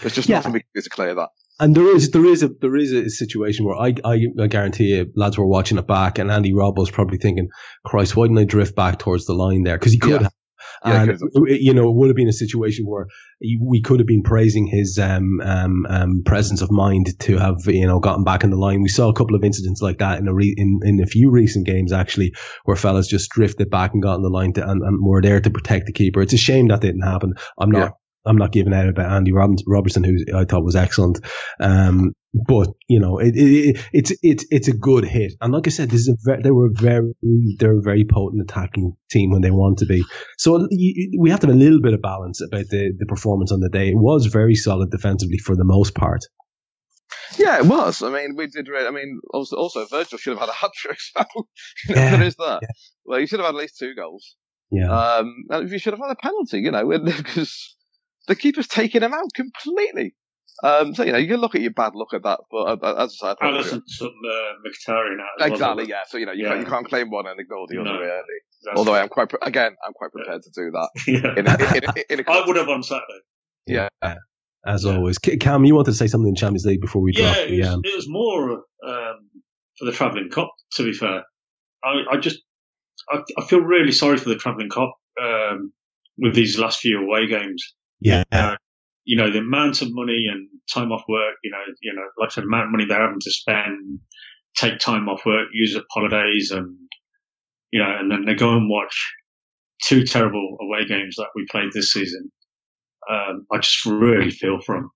There's 0.00 0.14
just 0.14 0.28
yeah. 0.28 0.36
nothing 0.36 0.52
we 0.52 0.60
can 0.60 0.68
do 0.74 0.82
to 0.82 0.90
clear 0.90 1.14
that. 1.14 1.28
And 1.58 1.74
there 1.74 1.94
is 1.94 2.10
there 2.10 2.24
is 2.26 2.42
a 2.42 2.48
there 2.48 2.76
is 2.76 2.92
a 2.92 3.08
situation 3.08 3.64
where 3.64 3.76
I, 3.76 3.94
I, 4.04 4.26
I 4.38 4.46
guarantee 4.46 4.94
you 4.94 5.10
lads 5.14 5.38
were 5.38 5.46
watching 5.46 5.78
it 5.78 5.86
back 5.86 6.18
and 6.18 6.30
Andy 6.30 6.52
Robb 6.52 6.76
was 6.76 6.90
probably 6.90 7.16
thinking, 7.16 7.48
Christ, 7.84 8.14
why 8.14 8.26
didn't 8.26 8.38
I 8.38 8.44
drift 8.44 8.76
back 8.76 8.98
towards 8.98 9.24
the 9.24 9.32
line 9.32 9.62
there? 9.62 9.78
Because 9.78 9.92
he 9.92 9.98
could 9.98 10.10
yeah. 10.10 10.22
have. 10.24 10.32
Yeah, 10.84 11.02
and 11.02 11.20
you 11.46 11.74
know, 11.74 11.88
it 11.88 11.94
would 11.94 12.08
have 12.08 12.16
been 12.16 12.28
a 12.28 12.32
situation 12.32 12.86
where 12.86 13.06
we 13.60 13.82
could 13.82 14.00
have 14.00 14.06
been 14.06 14.22
praising 14.22 14.66
his 14.66 14.98
um, 14.98 15.40
um, 15.42 15.86
um, 15.88 16.22
presence 16.24 16.62
of 16.62 16.70
mind 16.70 17.18
to 17.20 17.36
have 17.38 17.56
you 17.66 17.86
know 17.86 18.00
gotten 18.00 18.24
back 18.24 18.44
in 18.44 18.50
the 18.50 18.56
line. 18.56 18.82
We 18.82 18.88
saw 18.88 19.08
a 19.08 19.14
couple 19.14 19.36
of 19.36 19.44
incidents 19.44 19.80
like 19.80 19.98
that 19.98 20.18
in 20.18 20.28
a 20.28 20.34
re- 20.34 20.54
in, 20.56 20.80
in 20.82 21.00
a 21.02 21.06
few 21.06 21.30
recent 21.30 21.66
games 21.66 21.92
actually, 21.92 22.34
where 22.64 22.76
fellas 22.76 23.08
just 23.08 23.30
drifted 23.30 23.70
back 23.70 23.92
and 23.92 24.02
got 24.02 24.16
in 24.16 24.22
the 24.22 24.30
line 24.30 24.52
to, 24.54 24.68
and, 24.68 24.82
and 24.82 25.04
were 25.04 25.22
there 25.22 25.40
to 25.40 25.50
protect 25.50 25.86
the 25.86 25.92
keeper. 25.92 26.22
It's 26.22 26.32
a 26.32 26.38
shame 26.38 26.68
that 26.68 26.80
didn't 26.80 27.02
happen. 27.02 27.34
I'm 27.58 27.70
not. 27.70 27.78
Yeah. 27.78 27.90
I'm 28.26 28.36
not 28.36 28.52
giving 28.52 28.74
out 28.74 28.88
about 28.88 29.12
Andy 29.12 29.32
Robertson, 29.32 30.04
who 30.04 30.16
I 30.34 30.44
thought 30.44 30.64
was 30.64 30.76
excellent. 30.76 31.20
Um, 31.60 32.12
but 32.34 32.68
you 32.88 33.00
know, 33.00 33.18
it, 33.18 33.34
it, 33.34 33.78
it's 33.92 34.12
it's 34.22 34.44
it's 34.50 34.68
a 34.68 34.76
good 34.76 35.04
hit. 35.04 35.34
And 35.40 35.52
like 35.52 35.66
I 35.66 35.70
said, 35.70 35.90
this 35.90 36.00
is 36.00 36.08
a 36.08 36.16
very, 36.22 36.42
they 36.42 36.50
were 36.50 36.70
very 36.72 37.12
they're 37.58 37.78
a 37.78 37.82
very 37.82 38.04
potent 38.04 38.42
attacking 38.42 38.96
team 39.10 39.30
when 39.30 39.42
they 39.42 39.50
want 39.50 39.78
to 39.78 39.86
be. 39.86 40.04
So 40.38 40.66
you, 40.70 41.18
we 41.18 41.30
have 41.30 41.40
to 41.40 41.46
have 41.46 41.56
a 41.56 41.58
little 41.58 41.80
bit 41.80 41.94
of 41.94 42.02
balance 42.02 42.42
about 42.42 42.66
the 42.68 42.92
the 42.98 43.06
performance 43.06 43.52
on 43.52 43.60
the 43.60 43.70
day. 43.70 43.88
It 43.88 43.96
was 43.96 44.26
very 44.26 44.54
solid 44.54 44.90
defensively 44.90 45.38
for 45.38 45.56
the 45.56 45.64
most 45.64 45.94
part. 45.94 46.24
Yeah, 47.38 47.58
it 47.58 47.66
was. 47.66 48.02
I 48.02 48.10
mean, 48.10 48.36
we 48.36 48.46
did. 48.46 48.68
I 48.74 48.90
mean, 48.90 49.20
also, 49.32 49.56
also 49.56 49.84
Virgil 49.86 50.18
should 50.18 50.38
have 50.38 50.40
had 50.40 50.48
a 50.48 50.52
hat 50.52 50.72
trick. 50.74 50.98
So 51.00 51.24
you 51.88 51.94
know, 51.94 52.00
yeah. 52.00 52.10
there 52.10 52.26
is 52.26 52.36
that. 52.36 52.58
Yeah. 52.62 52.68
Well, 53.04 53.20
he 53.20 53.26
should 53.26 53.40
have 53.40 53.46
had 53.46 53.54
at 53.54 53.60
least 53.60 53.78
two 53.78 53.94
goals. 53.94 54.36
Yeah. 54.70 54.90
Um, 54.90 55.44
and 55.50 55.70
you 55.70 55.78
should 55.78 55.92
have 55.92 56.00
had 56.00 56.10
a 56.10 56.16
penalty. 56.16 56.60
You 56.60 56.70
know, 56.70 56.86
because 57.04 57.75
the 58.26 58.36
keeper's 58.36 58.68
taking 58.68 59.02
him 59.02 59.14
out 59.14 59.32
completely. 59.34 60.14
Um, 60.62 60.94
so 60.94 61.02
you 61.04 61.12
know 61.12 61.18
you 61.18 61.28
can 61.28 61.40
look 61.40 61.54
at 61.54 61.60
your 61.60 61.72
bad 61.72 61.94
look 61.94 62.14
at 62.14 62.22
that, 62.22 62.40
but 62.50 62.82
uh, 62.82 63.04
as 63.04 63.18
I 63.22 63.28
said, 63.28 63.36
I 63.42 63.46
Alisson 63.46 63.82
took 63.98 64.12
uh, 64.12 64.52
Mkhitaryan 64.66 65.20
out. 65.20 65.52
Exactly, 65.52 65.82
well, 65.82 65.88
yeah. 65.88 66.02
So 66.08 66.16
you 66.16 66.24
know 66.24 66.32
you, 66.32 66.44
yeah. 66.44 66.48
can't, 66.48 66.60
you 66.60 66.66
can't 66.66 66.88
claim 66.88 67.10
one 67.10 67.26
and 67.26 67.38
ignore 67.38 67.66
the 67.68 67.78
other. 67.80 67.90
No, 67.90 68.00
really. 68.00 68.74
Although 68.74 68.94
I 68.94 69.02
am 69.02 69.08
quite 69.08 69.30
again, 69.42 69.76
I'm 69.86 69.92
quite 69.92 70.12
prepared 70.12 70.42
yeah. 70.46 70.52
to 70.52 70.64
do 70.64 70.70
that. 70.70 70.88
yeah. 71.06 71.38
In 71.38 71.46
a, 71.46 71.76
in 71.76 71.84
a, 71.84 72.12
in 72.12 72.20
a 72.26 72.30
I 72.30 72.46
would 72.46 72.56
have 72.56 72.68
on 72.68 72.82
Saturday. 72.82 73.20
Yeah. 73.66 73.88
As 74.66 74.84
always, 74.84 75.18
Kam, 75.18 75.64
you 75.64 75.76
wanted 75.76 75.92
to 75.92 75.96
say 75.96 76.08
something 76.08 76.28
in 76.28 76.34
Champions 76.34 76.64
League 76.64 76.80
before 76.80 77.00
we 77.00 77.12
yeah, 77.14 77.34
drop 77.34 77.46
it 77.46 77.58
was, 77.58 77.68
um... 77.68 77.80
it 77.84 77.94
was 77.94 78.08
more 78.08 78.52
um, 78.52 79.30
for 79.78 79.84
the 79.84 79.92
travelling 79.92 80.28
Kop. 80.28 80.48
To 80.72 80.82
be 80.82 80.92
fair, 80.92 81.22
I, 81.84 82.14
I 82.14 82.16
just 82.18 82.40
I, 83.08 83.20
I, 83.38 83.44
feel 83.44 83.60
really 83.60 83.92
sorry 83.92 84.16
for 84.16 84.28
the 84.28 84.34
travelling 84.34 84.68
Kop 84.68 84.90
um, 85.22 85.72
with 86.18 86.34
these 86.34 86.58
last 86.58 86.80
few 86.80 87.00
away 87.00 87.28
games. 87.28 87.74
Yeah. 88.00 88.24
Uh, 88.30 88.56
you 89.04 89.16
know, 89.16 89.30
the 89.30 89.38
amount 89.38 89.82
of 89.82 89.88
money 89.92 90.26
and 90.30 90.48
time 90.72 90.92
off 90.92 91.04
work, 91.08 91.36
you 91.44 91.50
know, 91.50 91.62
you 91.80 91.94
know, 91.94 92.02
like 92.18 92.30
I 92.30 92.34
said, 92.34 92.44
the 92.44 92.48
amount 92.48 92.66
of 92.66 92.72
money 92.72 92.84
they're 92.86 93.00
having 93.00 93.20
to 93.20 93.30
spend, 93.30 94.00
take 94.56 94.78
time 94.78 95.08
off 95.08 95.24
work, 95.24 95.48
use 95.52 95.76
up 95.76 95.84
holidays 95.90 96.50
and, 96.50 96.76
you 97.70 97.80
know, 97.80 97.96
and 97.98 98.10
then 98.10 98.24
they 98.24 98.34
go 98.34 98.54
and 98.56 98.68
watch 98.68 99.14
two 99.84 100.04
terrible 100.04 100.56
away 100.60 100.86
games 100.86 101.16
that 101.16 101.28
we 101.34 101.46
played 101.50 101.72
this 101.72 101.92
season. 101.92 102.30
Um, 103.08 103.46
I 103.52 103.58
just 103.58 103.86
really 103.86 104.30
feel 104.30 104.58
for 104.60 104.76
them. 104.76 104.90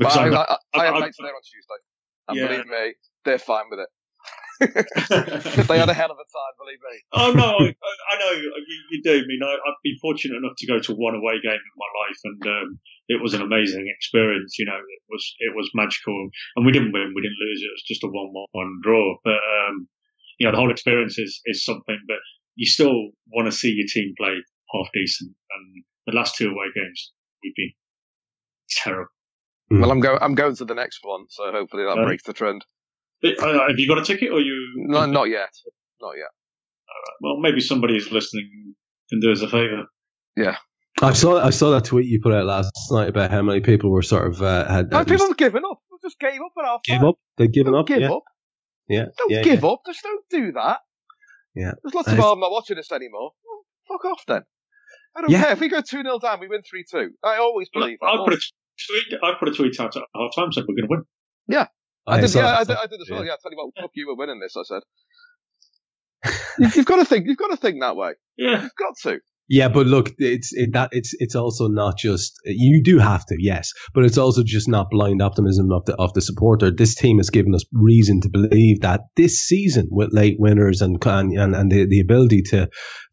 Well, 0.00 0.18
I, 0.18 0.28
I, 0.28 0.56
I, 0.74 0.80
I, 0.80 0.84
have 0.86 0.94
mates 1.00 1.16
there 1.20 1.28
on 1.28 1.42
Tuesday. 1.42 1.74
And 2.28 2.38
yeah. 2.38 2.46
believe 2.48 2.66
me, 2.66 2.94
they're 3.24 3.38
fine 3.38 3.64
with 3.70 3.78
it. 3.78 3.88
They 4.62 5.78
had 5.78 5.88
a 5.88 5.94
hell 5.94 6.10
of 6.10 6.18
a 6.18 6.28
time, 6.30 6.54
believe 6.58 6.82
me. 6.82 6.96
Oh 7.12 7.32
no, 7.32 7.50
I, 7.66 8.14
I 8.14 8.18
know 8.18 8.32
you, 8.32 8.52
you, 8.90 9.02
do. 9.02 9.18
I 9.18 9.26
mean, 9.26 9.40
I, 9.42 9.50
have 9.50 9.82
been 9.82 9.98
fortunate 10.00 10.36
enough 10.36 10.54
to 10.58 10.66
go 10.66 10.78
to 10.78 10.92
one 10.94 11.14
away 11.14 11.40
game 11.42 11.58
in 11.58 11.76
my 11.76 11.90
life, 12.06 12.20
and 12.24 12.42
um, 12.46 12.78
it 13.08 13.22
was 13.22 13.34
an 13.34 13.42
amazing 13.42 13.86
experience. 13.88 14.58
You 14.58 14.66
know, 14.66 14.78
it 14.78 15.02
was 15.10 15.34
it 15.40 15.52
was 15.56 15.70
magical, 15.74 16.30
and 16.56 16.66
we 16.66 16.72
didn't 16.72 16.92
win, 16.92 17.12
we 17.14 17.22
didn't 17.22 17.42
lose. 17.42 17.62
It 17.62 17.74
was 17.74 17.84
just 17.86 18.04
a 18.04 18.08
one-one 18.08 18.80
draw, 18.82 19.16
but 19.24 19.40
um, 19.42 19.88
you 20.38 20.46
know, 20.46 20.52
the 20.52 20.58
whole 20.58 20.70
experience 20.70 21.18
is 21.18 21.40
is 21.46 21.64
something. 21.64 21.98
But 22.06 22.18
you 22.54 22.66
still 22.66 23.10
want 23.32 23.46
to 23.46 23.52
see 23.52 23.70
your 23.70 23.86
team 23.88 24.14
play 24.16 24.36
half 24.74 24.88
decent, 24.94 25.30
and 25.30 25.84
the 26.06 26.16
last 26.16 26.36
two 26.36 26.48
away 26.48 26.66
games 26.74 27.12
we've 27.42 27.54
been 27.56 27.72
terrible. 28.70 29.10
Well, 29.70 29.90
I'm 29.90 30.00
going. 30.00 30.18
I'm 30.20 30.34
going 30.34 30.56
to 30.56 30.64
the 30.64 30.74
next 30.74 31.00
one, 31.02 31.24
so 31.28 31.50
hopefully 31.50 31.84
that 31.84 32.04
breaks 32.04 32.24
the 32.24 32.32
trend. 32.32 32.64
Uh, 33.24 33.68
have 33.68 33.78
you 33.78 33.88
got 33.88 33.98
a 33.98 34.04
ticket, 34.04 34.32
or 34.32 34.40
you? 34.40 34.72
No, 34.76 35.06
not 35.06 35.24
yet. 35.24 35.50
Not 36.00 36.12
yet. 36.16 36.30
Well, 37.20 37.38
maybe 37.38 37.60
somebody 37.60 37.94
who's 37.94 38.10
listening 38.10 38.74
can 39.08 39.20
do 39.20 39.30
us 39.32 39.42
a 39.42 39.48
favour. 39.48 39.86
Yeah. 40.36 40.56
I 41.00 41.12
saw 41.14 41.42
I 41.42 41.50
saw 41.50 41.70
that 41.70 41.84
tweet 41.84 42.06
you 42.06 42.20
put 42.22 42.32
out 42.32 42.44
last 42.46 42.72
night 42.90 43.08
about 43.08 43.30
how 43.30 43.42
many 43.42 43.60
people 43.60 43.90
were 43.90 44.02
sort 44.02 44.26
of 44.26 44.42
uh, 44.42 44.68
had. 44.70 44.90
No, 44.90 45.04
people 45.04 45.28
have 45.28 45.36
given 45.36 45.62
up. 45.64 45.78
Just 46.02 46.18
gave 46.18 46.40
up 46.40 46.52
at 46.58 46.64
half. 46.64 46.82
Give 46.84 47.02
up. 47.04 47.14
They've 47.38 47.52
given 47.52 47.72
don't 47.72 47.82
up. 47.82 47.86
Give 47.86 48.00
yeah. 48.00 48.12
up. 48.12 48.22
Yeah. 48.88 49.04
Don't 49.16 49.30
yeah, 49.30 49.42
give 49.42 49.62
yeah. 49.62 49.68
up. 49.68 49.82
Just 49.86 50.02
don't 50.02 50.24
do 50.30 50.52
that. 50.52 50.80
Yeah. 51.54 51.72
There's 51.82 51.94
lots 51.94 52.08
of 52.08 52.18
oh, 52.18 52.32
I'm 52.32 52.40
not 52.40 52.50
watching 52.50 52.76
this 52.76 52.90
anymore. 52.90 53.30
Well, 53.44 53.64
fuck 53.88 54.04
off 54.04 54.22
then. 54.26 54.42
I 55.16 55.20
don't 55.20 55.30
yeah. 55.30 55.44
care. 55.44 55.52
If 55.52 55.60
we 55.60 55.68
go 55.68 55.80
2 55.80 56.02
0 56.02 56.18
down, 56.18 56.40
we 56.40 56.48
win 56.48 56.62
3 56.68 56.84
2. 56.90 57.10
I 57.24 57.36
always 57.36 57.68
believe 57.68 57.98
I 58.02 58.16
put, 58.24 58.34
a 58.34 58.36
tweet, 58.36 59.20
I 59.22 59.32
put 59.38 59.48
a 59.48 59.52
tweet 59.52 59.78
out 59.78 59.96
at 59.96 60.02
half 60.14 60.34
time 60.34 60.52
saying 60.52 60.66
we're 60.68 60.74
going 60.74 60.88
to 60.88 60.90
win. 60.90 61.02
Yeah. 61.48 61.66
I, 62.06 62.14
I 62.14 62.18
did, 62.18 62.34
yeah, 62.34 62.58
I 62.58 62.64
did, 62.64 62.76
I 62.76 62.86
did 62.86 63.00
as 63.00 63.10
well. 63.10 63.24
Yeah, 63.24 63.32
I 63.34 63.36
tell 63.42 63.52
you 63.52 63.58
what, 63.58 63.74
fuck 63.80 63.90
you, 63.94 64.08
we're 64.08 64.16
winning 64.16 64.40
this. 64.40 64.56
I 64.56 64.62
said. 64.64 64.82
you've 66.76 66.86
got 66.86 66.96
to 66.96 67.04
think. 67.04 67.26
You've 67.26 67.38
got 67.38 67.50
to 67.50 67.56
think 67.56 67.80
that 67.80 67.96
way. 67.96 68.12
Yeah, 68.36 68.62
you've 68.62 68.76
got 68.78 68.94
to. 69.04 69.20
Yeah, 69.48 69.68
but 69.68 69.86
look, 69.86 70.12
it's 70.18 70.52
it, 70.52 70.72
that 70.72 70.90
it's 70.92 71.14
it's 71.18 71.34
also 71.34 71.68
not 71.68 71.98
just 71.98 72.40
you 72.44 72.82
do 72.82 72.98
have 72.98 73.26
to, 73.26 73.36
yes, 73.38 73.72
but 73.92 74.04
it's 74.04 74.16
also 74.16 74.42
just 74.42 74.68
not 74.68 74.86
blind 74.90 75.20
optimism 75.20 75.70
of 75.72 75.84
the 75.84 75.94
of 75.96 76.14
the 76.14 76.22
supporter. 76.22 76.70
This 76.70 76.94
team 76.94 77.18
has 77.18 77.28
given 77.28 77.54
us 77.54 77.64
reason 77.72 78.20
to 78.22 78.30
believe 78.30 78.80
that 78.80 79.00
this 79.16 79.40
season, 79.40 79.88
with 79.90 80.10
late 80.12 80.36
winners 80.38 80.80
and 80.80 81.04
and 81.04 81.54
and 81.54 81.70
the, 81.70 81.86
the 81.86 82.00
ability 82.00 82.42
to 82.50 82.70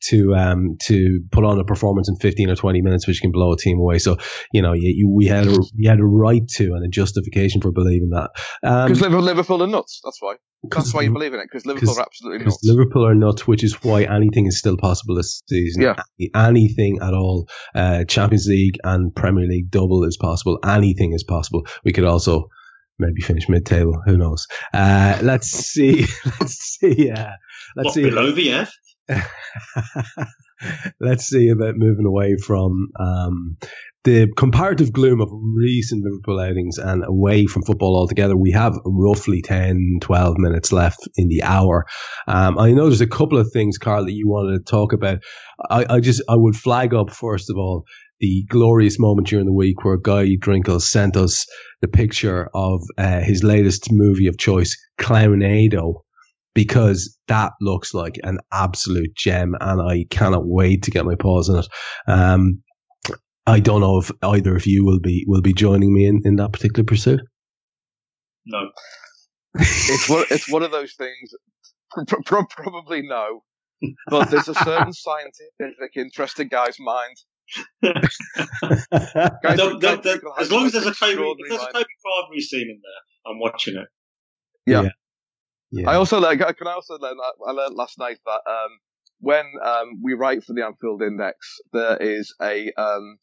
to 0.09 0.35
um 0.35 0.77
to 0.83 1.19
put 1.31 1.43
on 1.43 1.59
a 1.59 1.65
performance 1.65 2.07
in 2.07 2.15
fifteen 2.15 2.49
or 2.49 2.55
twenty 2.55 2.81
minutes, 2.81 3.07
which 3.07 3.21
can 3.21 3.31
blow 3.31 3.51
a 3.51 3.57
team 3.57 3.79
away. 3.79 3.97
So 3.99 4.17
you 4.53 4.61
know, 4.61 4.73
you, 4.73 4.93
you, 4.95 5.09
we 5.13 5.25
had 5.25 5.47
a 5.47 5.57
we 5.77 5.87
had 5.87 5.99
a 5.99 6.05
right 6.05 6.47
to 6.55 6.73
and 6.73 6.85
a 6.85 6.89
justification 6.89 7.59
for 7.59 7.71
believing 7.71 8.11
that. 8.11 8.29
Because 8.61 9.01
um, 9.03 9.19
Liverpool 9.19 9.63
are 9.63 9.67
nuts. 9.67 9.99
That's 10.03 10.21
why. 10.21 10.35
That's 10.63 10.93
why 10.93 11.01
you 11.03 11.11
believe 11.11 11.33
in 11.33 11.39
it 11.39 11.47
because 11.49 11.65
Liverpool 11.65 11.97
are 11.97 12.01
absolutely 12.01 12.45
nuts. 12.45 12.59
Liverpool 12.63 13.07
are 13.07 13.15
nuts, 13.15 13.47
which 13.47 13.63
is 13.63 13.81
why 13.81 14.03
anything 14.03 14.45
is 14.45 14.59
still 14.59 14.75
possible 14.75 15.15
this 15.15 15.41
season. 15.47 15.81
Yeah, 15.81 15.95
anything 16.35 16.99
at 17.01 17.13
all. 17.13 17.47
Uh, 17.73 18.03
Champions 18.03 18.47
League 18.47 18.77
and 18.83 19.15
Premier 19.15 19.45
League 19.45 19.71
double 19.71 20.03
is 20.03 20.17
possible. 20.17 20.59
Anything 20.65 21.13
is 21.13 21.23
possible. 21.23 21.65
We 21.85 21.93
could 21.93 22.03
also 22.03 22.49
maybe 22.97 23.21
finish 23.21 23.47
mid-table. 23.47 24.01
Who 24.05 24.17
knows? 24.17 24.47
Uh, 24.73 25.17
let's 25.21 25.47
see. 25.47 26.05
let's 26.25 26.77
see. 26.77 27.09
Uh, 27.09 27.31
let's 27.77 27.85
what, 27.85 27.93
see 27.93 28.03
below 28.03 28.31
the 28.31 28.51
F. 28.51 28.73
let's 30.99 31.25
see 31.25 31.49
about 31.49 31.77
moving 31.77 32.05
away 32.05 32.35
from 32.35 32.89
um, 32.99 33.57
the 34.09 34.27
comparative 34.35 34.91
gloom 34.91 35.21
of 35.21 35.29
recent 35.55 36.03
Liverpool 36.03 36.39
outings 36.39 36.79
and 36.79 37.03
away 37.05 37.45
from 37.45 37.61
football 37.61 37.95
altogether, 37.95 38.35
we 38.35 38.49
have 38.51 38.75
roughly 38.83 39.39
10, 39.39 39.99
12 40.01 40.37
minutes 40.39 40.71
left 40.71 41.07
in 41.15 41.27
the 41.27 41.43
hour. 41.43 41.85
Um, 42.27 42.57
I 42.57 42.71
know 42.71 42.87
there's 42.87 43.01
a 43.01 43.07
couple 43.07 43.37
of 43.37 43.51
things, 43.53 43.77
Karl, 43.77 44.05
that 44.05 44.13
you 44.13 44.27
wanted 44.27 44.65
to 44.65 44.71
talk 44.71 44.93
about. 44.93 45.19
I, 45.69 45.85
I 45.87 45.99
just, 45.99 46.23
I 46.27 46.35
would 46.35 46.55
flag 46.55 46.95
up, 46.95 47.11
first 47.11 47.51
of 47.51 47.57
all, 47.57 47.83
the 48.19 48.45
glorious 48.49 48.97
moment 48.99 49.27
during 49.27 49.45
the 49.45 49.53
week 49.53 49.83
where 49.83 49.97
Guy 49.97 50.35
Drinkel 50.37 50.81
sent 50.81 51.15
us 51.15 51.45
the 51.81 51.87
picture 51.87 52.49
of 52.55 52.81
uh, 52.97 53.21
his 53.21 53.43
latest 53.43 53.91
movie 53.91 54.27
of 54.27 54.39
choice, 54.39 54.75
Clownado, 54.99 56.01
because 56.55 57.15
that 57.27 57.51
looks 57.61 57.93
like 57.93 58.15
an 58.23 58.39
absolute 58.51 59.15
gem 59.15 59.55
and 59.61 59.79
I 59.79 60.05
cannot 60.09 60.47
wait 60.47 60.81
to 60.83 60.91
get 60.91 61.05
my 61.05 61.15
paws 61.15 61.47
on 61.47 61.59
it. 61.59 61.67
Um, 62.07 62.63
I 63.49 63.59
don't 63.59 63.81
know 63.81 63.97
if 63.97 64.11
either 64.21 64.55
of 64.55 64.65
you 64.65 64.85
will 64.85 64.99
be 64.99 65.25
will 65.27 65.41
be 65.41 65.53
joining 65.53 65.93
me 65.93 66.05
in, 66.05 66.21
in 66.23 66.35
that 66.35 66.53
particular 66.53 66.83
pursuit. 66.83 67.21
No, 68.45 68.69
it's 69.55 70.09
one 70.09 70.25
it's 70.29 70.51
one 70.51 70.63
of 70.63 70.71
those 70.71 70.93
things. 70.93 71.33
Pro- 72.25 72.45
probably 72.45 73.01
no, 73.01 73.41
but 74.07 74.29
there's 74.29 74.47
a 74.47 74.53
certain 74.53 74.93
scientific 74.93 75.95
interest 75.95 76.39
in 76.39 76.47
guy's 76.47 76.77
mind. 76.79 77.15
guys, 77.83 79.57
don't, 79.57 79.81
don't, 79.81 80.03
don't, 80.03 80.21
as 80.37 80.51
long 80.51 80.67
as 80.67 80.73
there's 80.73 80.85
a 80.85 80.93
Toby, 80.93 81.41
there's 81.49 81.63
a 81.63 81.73
Toby 81.73 81.85
Carvery 82.05 82.41
scene 82.41 82.69
in 82.69 82.79
there, 82.79 83.31
I'm 83.31 83.39
watching 83.39 83.75
it. 83.75 83.87
Yeah. 84.67 84.83
yeah. 84.83 84.89
yeah. 85.71 85.89
I 85.89 85.95
also 85.95 86.19
like. 86.19 86.39
Can 86.39 86.67
I 86.67 86.73
also 86.73 86.99
learn? 86.99 87.17
I 87.47 87.51
learned 87.51 87.75
last 87.75 87.97
night 87.97 88.19
that 88.23 88.41
um, 88.47 88.69
when 89.19 89.45
um, 89.65 89.99
we 90.03 90.13
write 90.13 90.43
for 90.43 90.53
the 90.53 90.63
Anfield 90.63 91.01
Index, 91.01 91.37
there 91.73 91.97
is 91.97 92.33
a 92.41 92.71
um, 92.77 93.17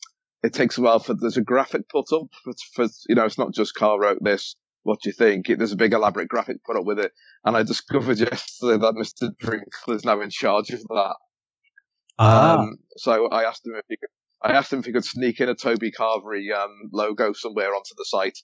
it 0.47 0.55
takes 0.55 0.79
a 0.79 0.83
while 0.83 0.99
for 0.99 1.15
there's 1.15 1.37
a 1.37 1.43
graphic 1.43 1.89
put 1.89 2.13
up 2.13 2.29
for, 2.43 2.53
for 2.75 2.87
you 3.09 3.15
know 3.15 3.25
it's 3.25 3.39
not 3.39 3.53
just 3.53 3.75
Karl 3.75 3.99
wrote 3.99 4.23
this. 4.23 4.57
What 4.85 5.01
do 5.03 5.09
you 5.09 5.13
think? 5.13 5.51
It, 5.51 5.59
there's 5.59 5.73
a 5.73 5.77
big 5.77 5.93
elaborate 5.93 6.29
graphic 6.29 6.59
put 6.65 6.77
up 6.77 6.85
with 6.85 7.01
it, 7.01 7.13
and 7.45 7.57
I 7.57 7.63
discovered 7.65 8.19
yesterday 8.31 8.79
that 8.79 8.95
Mr. 8.95 9.31
Drinkel 9.43 9.95
is 9.97 10.05
now 10.05 10.21
in 10.21 10.31
charge 10.31 10.71
of 10.71 10.81
that. 10.83 11.17
Ah. 12.19 12.59
Um, 12.59 12.77
so 12.97 13.29
I 13.29 13.43
asked 13.45 13.67
him 13.67 13.75
if 13.75 13.85
he 13.89 13.97
could. 13.97 14.09
I 14.43 14.53
asked 14.53 14.73
him 14.73 14.79
if 14.79 14.85
he 14.85 14.93
could 14.93 15.05
sneak 15.05 15.41
in 15.41 15.49
a 15.49 15.55
Toby 15.55 15.91
Carvery 15.91 16.53
um, 16.57 16.71
logo 16.93 17.33
somewhere 17.33 17.75
onto 17.75 17.95
the 17.97 18.05
site, 18.07 18.39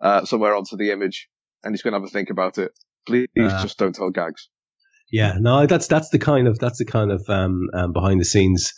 uh, 0.00 0.24
somewhere 0.24 0.54
onto 0.56 0.76
the 0.76 0.90
image, 0.90 1.28
and 1.62 1.72
he's 1.72 1.82
going 1.82 1.92
to 1.92 2.00
have 2.00 2.06
a 2.06 2.10
think 2.10 2.30
about 2.30 2.58
it. 2.58 2.72
Please 3.06 3.28
Ah. 3.38 3.62
just 3.62 3.78
don't 3.78 3.94
tell 3.94 4.10
gags. 4.10 4.48
Yeah, 5.10 5.34
no, 5.38 5.66
that's 5.66 5.86
that's 5.86 6.08
the 6.10 6.18
kind 6.18 6.48
of 6.48 6.58
that's 6.58 6.78
the 6.78 6.84
kind 6.84 7.12
of 7.12 7.22
um, 7.28 7.68
um, 7.74 7.92
behind 7.92 8.20
the 8.20 8.24
scenes 8.24 8.72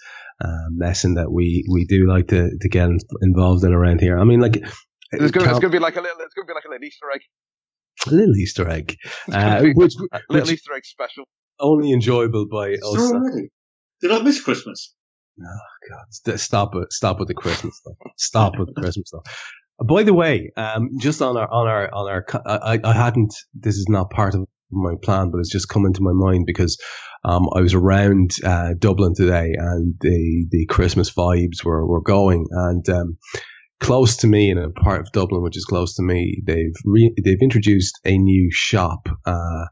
um, 0.45 0.77
messing 0.77 1.15
that 1.15 1.31
we 1.33 1.65
we 1.73 1.85
do 1.87 2.07
like 2.07 2.29
to 2.29 2.51
to 2.61 2.69
get 2.69 2.91
involved 3.23 3.65
in 3.65 3.73
around 3.73 4.01
here. 4.01 4.19
I 4.19 4.25
mean, 4.25 4.41
like 4.41 4.57
It's 4.57 5.31
going, 5.31 5.47
Cal- 5.47 5.55
it's 5.57 5.61
going 5.61 5.61
to 5.61 5.69
be 5.71 5.79
like 5.79 5.97
a 5.97 6.01
little. 6.03 6.19
It's 6.21 6.35
going 6.35 6.47
to 6.47 6.51
be 6.51 6.55
like 6.55 6.65
a 6.67 6.69
little 6.71 6.85
Easter 6.85 7.07
egg. 7.15 7.21
a 8.07 8.11
little 8.15 8.37
Easter 8.37 8.69
egg, 8.69 8.97
uh, 9.33 9.63
which, 9.75 9.95
a 9.97 10.21
little 10.29 10.47
which 10.47 10.53
Easter 10.53 10.75
egg 10.75 10.85
special. 10.85 11.25
only 11.59 11.93
enjoyable 11.93 12.47
by 12.47 12.73
us. 12.75 12.83
already. 12.85 13.49
Did 14.03 14.13
I 14.13 14.23
miss 14.23 14.43
Christmas? 14.43 14.95
Oh 15.41 15.95
God, 16.27 16.39
stop 16.39 16.75
it! 16.75 16.93
Stop 16.93 17.19
with 17.21 17.29
the 17.29 17.35
Christmas 17.35 17.79
stuff. 17.79 17.95
Stop 18.17 18.59
with 18.59 18.69
the 18.75 18.81
Christmas 18.81 19.09
stuff. 19.09 19.23
Uh, 19.81 19.85
By 19.85 20.03
the 20.03 20.13
way, 20.13 20.51
um, 20.57 20.91
just 21.01 21.23
on 21.23 21.37
our 21.37 21.51
on 21.51 21.67
our 21.69 21.95
on 21.95 22.11
our, 22.11 22.25
I, 22.45 22.75
I- 22.75 22.81
I 22.91 22.93
hadn't. 22.93 23.35
This 23.55 23.77
is 23.77 23.87
not 23.89 24.11
part 24.11 24.35
of 24.35 24.47
my 24.71 24.95
plan, 25.03 25.31
but 25.31 25.39
it's 25.39 25.53
just 25.53 25.69
come 25.69 25.87
into 25.87 26.03
my 26.03 26.13
mind 26.13 26.45
because 26.47 26.79
um, 27.25 27.49
I 27.55 27.61
was 27.61 27.75
around 27.75 28.33
uh, 28.45 28.75
Dublin 28.79 29.15
today, 29.15 29.53
and 29.57 29.95
the 30.01 30.47
the 30.51 30.67
Christmas 30.67 31.13
vibes 31.13 31.65
were 31.65 31.87
were 31.87 32.03
going, 32.03 32.47
and 32.51 32.89
um, 32.89 33.19
close 33.81 34.17
to 34.19 34.27
me 34.27 34.51
in 34.51 34.59
a 34.59 34.71
part 34.71 35.01
of 35.01 35.13
Dublin, 35.13 35.43
which 35.43 35.57
is 35.57 35.65
close 35.65 35.95
to 35.97 36.03
me, 36.03 36.43
they've 36.47 36.75
re- 36.85 37.15
they've 37.25 37.43
introduced 37.43 37.99
a 38.05 38.17
new 38.17 38.49
shop. 38.53 39.09
Uh, 39.25 39.67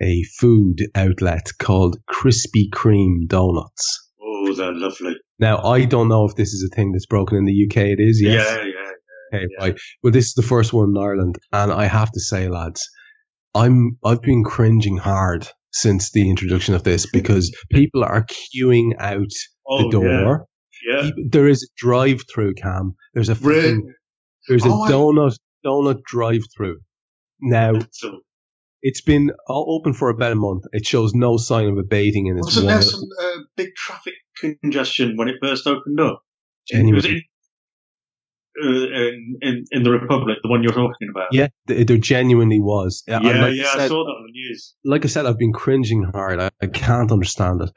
a 0.00 0.22
food 0.38 0.78
outlet 0.94 1.46
called 1.58 1.98
Krispy 2.10 2.70
Kreme 2.72 3.26
Donuts. 3.26 4.10
Oh, 4.22 4.54
they're 4.54 4.72
lovely. 4.72 5.16
Now, 5.38 5.58
I 5.58 5.84
don't 5.84 6.08
know 6.08 6.24
if 6.24 6.34
this 6.34 6.52
is 6.54 6.68
a 6.70 6.74
thing 6.74 6.92
that's 6.92 7.06
broken 7.06 7.36
in 7.36 7.44
the 7.44 7.66
UK. 7.68 7.88
It 7.88 8.00
is, 8.00 8.20
yes. 8.22 8.46
Yeah, 8.48 8.64
yeah. 8.64 9.38
Okay, 9.38 9.46
yeah. 9.50 9.64
right. 9.64 9.80
Well, 10.02 10.12
this 10.12 10.26
is 10.26 10.34
the 10.34 10.42
first 10.42 10.72
one 10.72 10.90
in 10.90 11.02
Ireland, 11.02 11.36
and 11.52 11.70
I 11.72 11.84
have 11.84 12.10
to 12.12 12.20
say, 12.20 12.48
lads, 12.48 12.88
I'm 13.54 13.98
I've 14.04 14.22
been 14.22 14.44
cringing 14.44 14.96
hard 14.96 15.48
since 15.72 16.10
the 16.12 16.28
introduction 16.28 16.74
of 16.74 16.84
this 16.84 17.06
because 17.10 17.54
people 17.70 18.04
are 18.04 18.24
queuing 18.26 18.92
out 18.98 19.30
Oh, 19.66 19.82
the 19.84 19.90
door. 19.90 20.46
Yeah. 20.86 21.02
yeah. 21.04 21.10
There 21.30 21.48
is 21.48 21.62
a 21.62 21.66
drive-through 21.76 22.54
Kam. 22.54 22.94
There's 23.14 23.28
a 23.28 23.34
fucking- 23.34 23.92
there's 24.48 24.64
a 24.64 24.68
Oh, 24.70 24.82
I- 24.82 24.90
donut 24.90 25.36
donut 25.64 26.02
drive-through. 26.04 26.78
Now 27.40 27.74
So, 27.92 28.20
it's 28.82 29.00
been 29.00 29.30
open 29.48 29.92
for 29.92 30.08
about 30.08 30.32
a 30.32 30.36
month. 30.36 30.64
It 30.72 30.84
shows 30.86 31.14
no 31.14 31.36
sign 31.36 31.68
of 31.68 31.78
abating 31.78 32.26
in 32.26 32.36
its 32.38 32.46
wasn't 32.46 32.66
there 32.68 32.82
some 32.82 33.02
uh, 33.22 33.38
big 33.56 33.74
traffic 33.76 34.14
congestion 34.62 35.16
when 35.16 35.28
it 35.28 35.36
first 35.42 35.66
opened 35.66 36.00
up? 36.00 36.22
It 36.68 36.76
genuine- 36.76 36.94
was 36.96 37.06
in, 38.60 38.68
uh, 38.68 39.48
in, 39.48 39.64
in, 39.70 39.82
the 39.82 39.90
Republic, 39.90 40.38
the 40.42 40.48
one 40.50 40.62
you're 40.62 40.72
talking 40.72 41.08
about. 41.10 41.28
Yeah, 41.32 41.48
th- 41.68 41.86
there 41.86 41.96
genuinely 41.96 42.60
was. 42.60 43.02
yeah, 43.06 43.16
And 43.18 43.26
like 43.26 43.36
I 43.36 43.48
yeah, 43.48 43.64
I 43.72 43.76
said- 43.78 43.88
saw 43.88 44.04
that 44.04 44.10
on 44.10 44.26
the 44.26 44.32
news. 44.32 44.74
like 44.84 45.04
I 45.04 45.08
said, 45.08 45.26
I've 45.26 45.38
been 45.38 45.52
cringing 45.52 46.04
hard. 46.12 46.40
I, 46.40 46.50
I 46.60 46.66
can't 46.66 47.12
understand 47.12 47.60
it. 47.62 47.70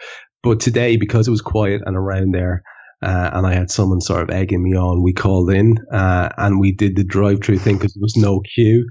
But 0.43 0.59
today, 0.59 0.97
because 0.97 1.27
it 1.27 1.31
was 1.31 1.41
quiet 1.41 1.81
and 1.85 1.95
around 1.95 2.33
there, 2.33 2.61
uh, 3.01 3.29
and 3.33 3.45
I 3.47 3.53
had 3.53 3.69
someone 3.71 3.99
sort 4.01 4.21
of 4.23 4.29
egging 4.29 4.63
me 4.63 4.75
on, 4.75 5.03
we 5.03 5.13
called 5.13 5.51
in 5.51 5.77
uh, 5.91 6.29
and 6.37 6.59
we 6.59 6.71
did 6.71 6.95
the 6.95 7.03
drive-through 7.03 7.57
thing 7.59 7.77
because 7.77 7.93
there 7.93 8.01
was 8.01 8.15
no 8.15 8.41
queue, 8.55 8.87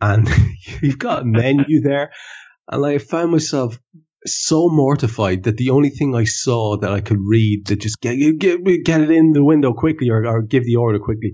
and 0.00 0.28
you've 0.82 0.98
got 0.98 1.22
a 1.22 1.24
menu 1.24 1.80
there, 1.80 2.12
and 2.70 2.84
I 2.86 2.98
found 2.98 3.32
myself 3.32 3.78
so 4.26 4.68
mortified 4.68 5.44
that 5.44 5.56
the 5.56 5.70
only 5.70 5.90
thing 5.90 6.14
I 6.14 6.24
saw 6.24 6.76
that 6.78 6.92
I 6.92 7.00
could 7.00 7.18
read 7.20 7.66
that 7.66 7.80
just 7.80 8.00
get 8.00 8.16
get, 8.38 8.62
get 8.84 9.00
it 9.00 9.10
in 9.10 9.32
the 9.32 9.44
window 9.44 9.72
quickly 9.72 10.10
or, 10.10 10.26
or 10.26 10.42
give 10.42 10.64
the 10.64 10.76
order 10.76 10.98
quickly. 10.98 11.32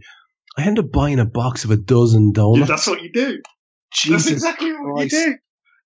I 0.57 0.62
ended 0.62 0.86
up 0.86 0.93
buying 0.93 1.18
a 1.20 1.26
box 1.26 1.64
of 1.64 1.70
a 1.70 1.76
dozen 1.76 2.32
donuts. 2.32 2.68
that's 2.68 2.86
what 2.86 3.03
you 3.03 3.12
do. 3.12 3.41
Jesus 3.93 4.24
that's 4.24 4.32
exactly 4.32 4.72
what 4.72 4.97
Christ. 4.97 5.12
you 5.12 5.26
do. 5.26 5.36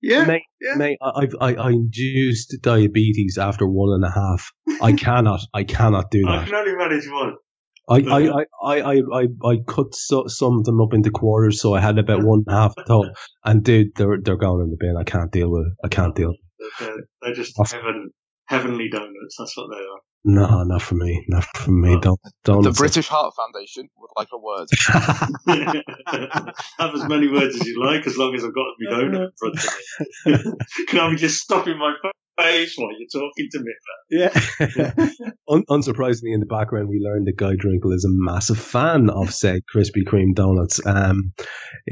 Yeah. 0.03 0.25
mate, 0.25 0.43
yeah. 0.61 0.75
mate, 0.75 0.99
I- 1.01 1.23
I've 1.23 1.35
I, 1.41 1.55
I 1.55 1.71
induced 1.71 2.57
diabetes 2.61 3.39
after 3.39 3.67
one 3.67 3.95
and 3.95 4.05
a 4.05 4.11
half. 4.11 4.51
I 4.81 4.93
cannot, 4.97 5.41
I 5.55 5.65
cannot 5.65 6.11
do 6.11 6.23
that. 6.23 6.31
I 6.31 6.45
can 6.45 6.55
only 6.55 6.77
manage 6.77 7.09
one. 7.09 7.35
I 7.89 7.97
I, 7.97 8.45
I, 8.65 8.81
I, 8.81 9.01
I, 9.13 9.27
I, 9.45 9.57
cut 9.67 9.95
so, 9.95 10.27
some 10.29 10.59
of 10.59 10.65
them 10.65 10.81
up 10.81 10.95
into 10.95 11.11
quarters, 11.11 11.61
so 11.61 11.75
I 11.75 11.81
had 11.81 11.99
about 11.99 12.23
one 12.23 12.45
and 12.47 12.55
a 12.55 12.59
half 12.59 12.75
total. 12.77 13.13
And 13.45 13.65
dude, 13.65 13.89
they're 13.97 14.19
they're 14.23 14.37
going 14.37 14.63
in 14.63 14.71
the 14.71 14.77
bin. 14.79 14.97
I 14.97 15.05
can't 15.05 15.33
deal 15.33 15.51
with 15.51 15.67
it. 15.67 15.73
I 15.85 15.89
can't 15.89 16.15
deal. 16.15 16.33
They're, 16.81 16.97
they're 17.21 17.35
just 17.35 17.59
Off- 17.59 17.73
heaven, 17.73 18.11
heavenly 18.47 18.89
donuts. 18.91 19.37
That's 19.39 19.57
what 19.57 19.69
they 19.71 19.79
are. 19.81 20.01
No, 20.25 20.63
not 20.63 20.83
for 20.83 20.95
me. 20.95 21.25
Not 21.29 21.45
for 21.45 21.73
me. 21.73 21.99
Don't 22.01 22.21
don't. 22.45 22.63
The 22.63 22.71
British 22.71 23.09
Heart 23.09 23.35
Foundation 23.35 23.89
would 23.99 24.11
like 24.17 24.29
a 24.33 24.39
word. 24.39 24.69
Have 26.79 26.95
as 26.95 27.09
many 27.09 27.29
words 27.29 27.57
as 27.57 27.67
you 27.67 27.85
like, 27.85 28.07
as 28.07 28.17
long 28.17 28.33
as 28.37 28.45
I've 28.45 28.55
got 28.55 28.67
my 28.79 28.93
donut 28.97 29.25
in 29.25 29.33
front 29.37 29.59
of 29.59 29.65
me. 30.27 30.85
Can 30.87 31.01
I 31.01 31.11
be 31.11 31.17
just 31.17 31.41
stopping 31.41 31.77
my 31.77 31.95
face 32.41 32.75
while 32.77 32.91
you're 32.99 33.09
talking 33.13 33.49
to 33.53 33.61
me? 33.61 33.73
Yeah. 34.11 35.27
Un- 35.49 35.65
unsurprisingly, 35.69 36.33
in 36.33 36.41
the 36.41 36.47
background, 36.47 36.89
we 36.89 36.99
learned 37.03 37.27
that 37.27 37.37
Guy 37.37 37.55
Drinkel 37.55 37.93
is 37.95 38.05
a 38.05 38.11
massive 38.11 38.59
fan 38.59 39.11
of 39.11 39.33
said 39.35 39.63
Krispy 39.75 40.03
Kreme 40.07 40.35
donuts. 40.35 40.81
Um, 40.87 41.33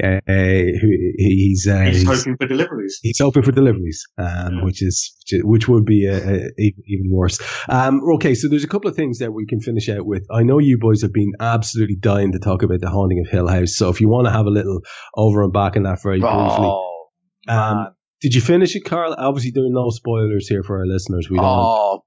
uh, 0.03 0.19
who- 0.27 1.13
he's 1.17 1.67
uh, 1.69 1.81
He's 1.83 1.99
he's, 2.01 2.07
hoping 2.07 2.37
for 2.37 2.47
deliveries. 2.47 2.99
he's 3.01 3.19
hoping 3.19 3.43
for 3.43 3.51
deliveries, 3.51 4.03
um, 4.17 4.25
Yeah. 4.57 4.63
which 4.63 4.81
is 4.81 5.15
which 5.21 5.33
is- 5.39 5.43
which 5.43 5.67
would 5.67 5.85
be 5.85 6.07
uh, 6.07 6.13
uh, 6.15 6.47
even 6.57 6.83
even 6.87 7.07
worse. 7.11 7.39
Um, 7.69 8.01
okay, 8.15 8.33
so 8.35 8.47
there's 8.47 8.63
a 8.63 8.67
couple 8.67 8.89
of 8.89 8.95
things 8.95 9.19
that 9.19 9.31
we 9.33 9.45
can 9.45 9.59
finish 9.59 9.89
out 9.89 10.05
with. 10.05 10.25
I 10.31 10.43
know 10.43 10.59
you 10.59 10.77
boys 10.79 11.01
have 11.03 11.13
been 11.13 11.33
absolutely 11.39 11.97
dying 11.97 12.31
to 12.31 12.39
talk 12.39 12.63
about 12.63 12.79
the 12.81 12.89
haunting 12.89 13.19
of 13.25 13.31
Hill 13.31 13.47
House, 13.47 13.75
so 13.75 13.89
if 13.89 14.01
you 14.01 14.09
want 14.09 14.25
to 14.27 14.31
have 14.31 14.45
a 14.45 14.49
little 14.51 14.81
over 15.15 15.43
and 15.43 15.53
back 15.53 15.75
on 15.77 15.83
that 15.83 16.01
very 16.01 16.19
briefly. 16.19 16.35
Oh, 16.39 17.07
Um, 17.47 17.77
man. 17.77 17.87
Did 18.21 18.35
you 18.35 18.41
finish 18.41 18.75
it, 18.75 18.85
Karl? 18.85 19.15
Obviously, 19.17 19.51
there 19.51 19.65
are 19.65 19.69
no 19.69 19.89
spoilers 19.89 20.47
here 20.47 20.63
for 20.63 20.79
our 20.79 20.85
listeners. 20.85 21.27
We 21.29 21.37
don't. 21.37 21.45
oh 21.45 22.03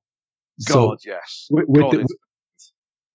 so 0.58 0.88
God, 0.88 0.98
yes. 1.04 1.46
with, 1.50 1.64
with 1.68 1.82
God, 1.82 1.92
the, 1.92 1.96
it's- 2.00 2.70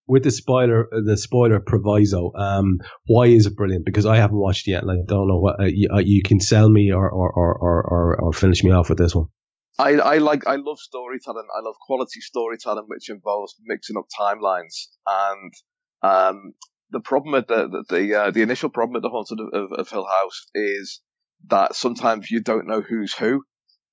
with 0.08 0.24
the 0.24 0.32
spoiler 0.32 0.90
the 1.06 1.16
spoiler 1.16 1.60
proviso, 1.60 2.34
um, 2.34 2.80
why 3.06 3.28
is 3.28 3.46
it 3.46 3.56
brilliant? 3.56 3.86
Because 3.86 4.08
I 4.08 4.18
haven't 4.18 4.40
watched 4.40 4.68
it 4.68 4.72
yet, 4.72 4.82
and 4.82 4.92
I 4.92 4.96
don't 5.06 5.28
know 5.28 5.40
what 5.40 5.62
uh, 5.62 5.66
you, 5.66 5.88
uh, 5.94 6.00
you 6.00 6.24
can 6.24 6.40
sell 6.40 6.68
me 6.68 6.92
or 6.92 7.10
or, 7.10 7.32
or, 7.32 7.58
or, 7.58 8.22
or 8.22 8.34
finish 8.34 8.64
me 8.64 8.72
off 8.72 8.90
with 8.90 8.98
this 8.98 9.14
one. 9.14 9.28
I, 9.78 9.92
I 9.94 10.18
like 10.18 10.48
I 10.48 10.56
love 10.56 10.80
storytelling. 10.80 11.48
I 11.56 11.62
love 11.64 11.76
quality 11.80 12.20
storytelling, 12.22 12.86
which 12.88 13.10
involves 13.10 13.56
mixing 13.64 13.98
up 13.98 14.08
timelines. 14.20 14.88
And 15.06 15.54
um, 16.02 16.54
the 16.90 17.00
problem 17.00 17.34
with 17.34 17.48
the 17.48 17.68
the 17.68 17.96
the, 17.96 18.20
uh, 18.20 18.32
the 18.32 18.42
initial 18.42 18.70
problem 18.70 18.96
with 18.96 19.04
the 19.04 19.10
Haunted 19.10 19.40
of, 19.40 19.48
of, 19.54 19.80
of 19.80 19.90
Hill 19.90 20.06
House 20.06 20.48
is 20.56 21.02
that 21.48 21.76
sometimes 21.76 22.30
you 22.30 22.42
don't 22.42 22.68
know 22.68 22.82
who's 22.82 23.14
who 23.14 23.44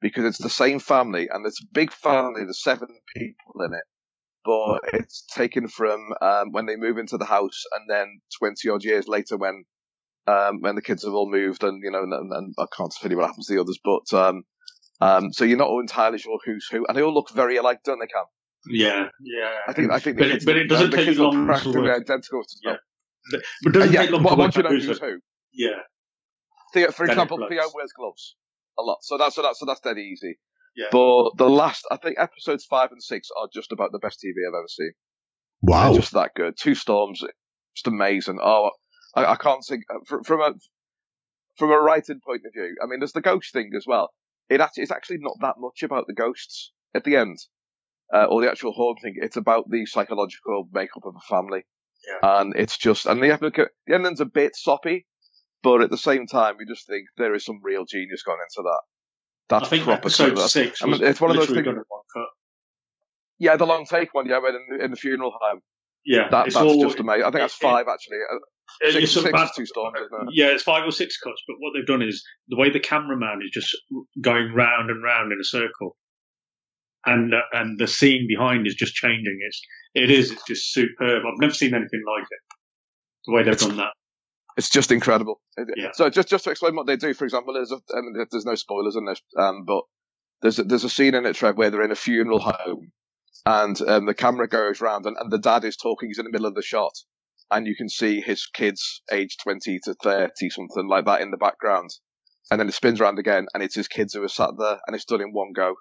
because 0.00 0.24
it's 0.24 0.38
the 0.42 0.50
same 0.50 0.78
family 0.78 1.28
and 1.32 1.46
it's 1.46 1.62
a 1.62 1.66
big 1.72 1.92
family. 1.92 2.42
There's 2.44 2.62
seven 2.62 2.88
people 3.16 3.62
in 3.64 3.72
it, 3.72 3.84
but 4.44 4.80
it's 4.94 5.24
taken 5.34 5.68
from 5.68 6.12
um, 6.20 6.52
when 6.52 6.66
they 6.66 6.76
move 6.76 6.98
into 6.98 7.18
the 7.18 7.24
house 7.24 7.64
and 7.74 7.88
then 7.88 8.20
twenty 8.38 8.68
odd 8.70 8.84
years 8.84 9.08
later 9.08 9.36
when 9.36 9.64
um, 10.26 10.60
when 10.60 10.74
the 10.76 10.82
kids 10.82 11.04
have 11.04 11.14
all 11.14 11.30
moved 11.30 11.64
and 11.64 11.82
you 11.84 11.90
know 11.90 12.02
and, 12.02 12.12
and, 12.12 12.32
and 12.32 12.54
I 12.58 12.66
can't 12.76 12.92
tell 13.00 13.10
you 13.10 13.18
what 13.18 13.26
happens 13.28 13.46
to 13.46 13.54
the 13.54 13.60
others, 13.62 13.78
but 13.84 14.12
um, 14.18 14.42
um, 15.00 15.32
so 15.32 15.44
you're 15.44 15.58
not 15.58 15.70
entirely 15.80 16.18
sure 16.18 16.38
who's 16.44 16.68
who, 16.70 16.86
and 16.86 16.96
they 16.96 17.02
all 17.02 17.14
look 17.14 17.30
very 17.32 17.56
alike, 17.58 17.80
don't 17.84 18.00
they, 18.00 18.06
Kam? 18.08 18.24
Yeah, 18.70 19.08
yeah. 19.20 19.52
I 19.68 19.72
think 19.74 19.92
I 19.92 19.98
think 20.00 20.18
but 20.18 20.28
the 20.28 20.34
it, 20.36 20.44
but 20.46 20.56
it 20.56 20.68
doesn't 20.68 20.90
the 20.90 20.96
take 20.96 21.06
kids 21.06 21.18
long 21.18 21.32
to 21.32 21.46
practically 21.46 21.80
work. 21.82 21.96
identical 22.02 22.42
to 22.42 22.56
Yeah. 22.62 22.72
stuff. 22.72 22.80
But 23.62 23.70
it 23.70 23.72
doesn't 23.74 23.88
Uh, 23.90 23.92
yeah, 23.92 24.00
take 24.02 24.10
long 24.12 24.24
well, 24.24 24.36
to 24.36 24.42
work 24.42 24.56
you 24.56 24.62
out 24.62 24.64
know 24.64 24.70
who's 24.70 24.86
who's 24.86 24.98
who. 24.98 25.06
who. 25.06 25.20
Yeah, 25.54 25.80
Theo, 26.72 26.90
for 26.90 27.06
Then 27.06 27.14
example, 27.14 27.36
floats. 27.38 27.52
Theo 27.52 27.62
wears 27.74 27.92
gloves 27.92 28.36
a 28.78 28.82
lot, 28.82 28.98
so 29.02 29.16
that's 29.18 29.34
so 29.34 29.42
that's 29.42 29.58
so 29.60 29.66
that's 29.66 29.80
dead 29.80 29.98
easy. 29.98 30.38
yeah. 30.76 30.86
But 30.92 31.36
the 31.36 31.48
last, 31.48 31.86
I 31.90 31.96
think, 31.96 32.16
episodes 32.18 32.64
five 32.64 32.90
and 32.92 33.02
six 33.02 33.28
are 33.40 33.48
just 33.52 33.72
about 33.72 33.92
the 33.92 33.98
best 33.98 34.18
TV 34.24 34.34
I've 34.46 34.54
ever 34.58 34.68
seen. 34.68 34.92
Wow, 35.62 35.90
They're 35.92 36.00
just 36.00 36.12
that 36.12 36.32
good. 36.34 36.54
Two 36.58 36.74
storms, 36.74 37.22
just 37.74 37.86
amazing. 37.86 38.38
Oh, 38.42 38.70
I, 39.14 39.24
I 39.32 39.36
can't 39.36 39.64
think 39.66 39.84
from, 40.06 40.22
from 40.24 40.40
a 40.40 40.52
from 41.56 41.70
a 41.70 41.78
writing 41.80 42.20
point 42.24 42.42
of 42.46 42.52
view. 42.52 42.74
I 42.82 42.86
mean, 42.86 43.00
there's 43.00 43.12
the 43.12 43.22
ghost 43.22 43.52
thing 43.52 43.70
as 43.76 43.86
well. 43.86 44.10
It 44.50 44.60
actually 44.60 44.82
it's 44.84 44.92
actually 44.92 45.18
not 45.20 45.36
that 45.40 45.54
much 45.58 45.82
about 45.82 46.06
the 46.06 46.14
ghosts 46.14 46.72
at 46.94 47.04
the 47.04 47.16
end, 47.16 47.38
uh, 48.14 48.24
or 48.24 48.42
the 48.42 48.50
actual 48.50 48.72
haunt 48.72 48.98
thing. 49.02 49.14
It's 49.16 49.36
about 49.36 49.70
the 49.70 49.86
psychological 49.86 50.68
makeup 50.72 51.04
of 51.04 51.14
a 51.16 51.26
family, 51.34 51.64
Yeah. 52.06 52.40
and 52.40 52.54
it's 52.54 52.76
just 52.76 53.06
and 53.06 53.22
the 53.22 53.30
epic- 53.32 53.70
the 53.86 53.94
ending's 53.94 54.20
a 54.20 54.26
bit 54.26 54.54
soppy, 54.54 55.06
but 55.62 55.80
at 55.82 55.90
the 55.90 55.98
same 55.98 56.26
time, 56.26 56.56
you 56.60 56.66
just 56.66 56.86
think 56.86 57.04
there 57.16 57.34
is 57.34 57.44
some 57.44 57.60
real 57.62 57.84
genius 57.84 58.22
going 58.22 58.38
into 58.40 58.62
that. 58.68 58.80
That's 59.48 59.66
I 59.66 59.68
think 59.68 59.84
proper. 59.84 59.98
episode 59.98 60.30
that's- 60.30 60.52
six 60.52 60.82
I 60.82 60.86
mean, 60.86 61.02
it's 61.02 61.20
one 61.20 61.30
of 61.30 61.36
those 61.36 61.46
things- 61.46 61.64
done 61.64 61.74
in 61.74 61.84
one 61.88 62.02
cut. 62.14 62.28
Yeah, 63.38 63.56
the 63.56 63.66
long 63.66 63.84
take 63.86 64.14
one. 64.14 64.26
Yeah, 64.26 64.38
in, 64.38 64.80
in 64.80 64.90
the 64.90 64.96
funeral 64.96 65.32
home. 65.40 65.60
Yeah, 66.04 66.28
That, 66.30 66.44
that's 66.44 66.56
all- 66.56 66.80
just 66.80 66.98
amazing. 67.00 67.22
I 67.22 67.30
think 67.30 67.40
that's 67.40 67.54
it- 67.54 67.64
it- 67.66 67.70
five 67.70 67.86
actually. 67.88 68.18
Uh, 68.30 68.36
Uh, 68.84 68.90
Six, 68.90 68.96
it's 69.04 69.12
six 69.12 69.26
is 69.42 69.50
two 69.56 69.64
storms, 69.66 69.96
isn't 69.96 70.28
it? 70.28 70.34
Yeah, 70.34 70.46
it's 70.46 70.64
five 70.64 70.84
or 70.84 70.90
six 70.90 71.16
cuts, 71.18 71.40
but 71.46 71.54
what 71.60 71.70
they've 71.72 71.86
done 71.86 72.02
is 72.02 72.24
the 72.48 72.56
way 72.56 72.68
the 72.68 72.80
cameraman 72.80 73.38
is 73.44 73.50
just 73.52 73.72
going 74.20 74.52
round 74.54 74.90
and 74.90 75.04
round 75.04 75.30
in 75.32 75.38
a 75.40 75.44
circle, 75.44 75.96
and 77.04 77.32
uh, 77.32 77.42
and 77.52 77.78
the 77.78 77.86
scene 77.86 78.26
behind 78.28 78.66
is 78.66 78.74
just 78.74 78.94
changing. 78.94 79.38
It's 79.46 79.60
it 79.94 80.10
is 80.10 80.32
it's 80.32 80.42
just 80.48 80.72
superb. 80.72 81.22
I've 81.24 81.38
never 81.38 81.54
seen 81.54 81.74
anything 81.74 82.02
like 82.12 82.24
it. 82.24 82.56
The 83.26 83.32
way 83.34 83.42
they've 83.44 83.56
done 83.56 83.76
that. 83.76 83.92
It's 84.56 84.70
just 84.70 84.90
incredible. 84.90 85.40
Yeah. 85.76 85.90
So 85.92 86.08
just 86.08 86.28
just 86.28 86.44
to 86.44 86.50
explain 86.50 86.76
what 86.76 86.86
they 86.86 86.96
do, 86.96 87.12
for 87.12 87.24
example, 87.24 87.54
there's 87.54 87.72
a, 87.72 87.76
I 87.94 88.00
mean, 88.00 88.26
there's 88.30 88.46
no 88.46 88.54
spoilers 88.54 88.96
in 88.96 89.04
this, 89.04 89.20
um, 89.36 89.64
but 89.66 89.82
there's 90.40 90.58
a, 90.58 90.64
there's 90.64 90.84
a 90.84 90.90
scene 90.90 91.14
in 91.14 91.26
it, 91.26 91.36
Trev, 91.36 91.56
where 91.56 91.70
they're 91.70 91.84
in 91.84 91.92
a 91.92 91.96
funeral 91.96 92.40
home, 92.40 92.92
and 93.44 93.80
um, 93.82 94.06
the 94.06 94.14
camera 94.14 94.48
goes 94.48 94.80
round, 94.80 95.04
and, 95.04 95.16
and 95.18 95.30
the 95.30 95.38
dad 95.38 95.64
is 95.64 95.76
talking. 95.76 96.08
He's 96.08 96.18
in 96.18 96.24
the 96.24 96.30
middle 96.30 96.46
of 96.46 96.54
the 96.54 96.62
shot, 96.62 96.94
and 97.50 97.66
you 97.66 97.76
can 97.76 97.90
see 97.90 98.22
his 98.22 98.46
kids, 98.46 99.02
aged 99.12 99.40
twenty 99.42 99.78
to 99.84 99.94
thirty, 100.02 100.48
something 100.48 100.88
like 100.88 101.04
that, 101.04 101.20
in 101.20 101.30
the 101.30 101.36
background. 101.36 101.90
And 102.50 102.60
then 102.60 102.68
it 102.68 102.74
spins 102.74 103.00
around 103.00 103.18
again, 103.18 103.46
and 103.52 103.62
it's 103.62 103.74
his 103.74 103.88
kids 103.88 104.14
who 104.14 104.22
are 104.22 104.28
sat 104.28 104.50
there, 104.58 104.78
and 104.86 104.94
it's 104.94 105.04
done 105.04 105.20
in 105.20 105.32
one 105.32 105.52
go. 105.54 105.74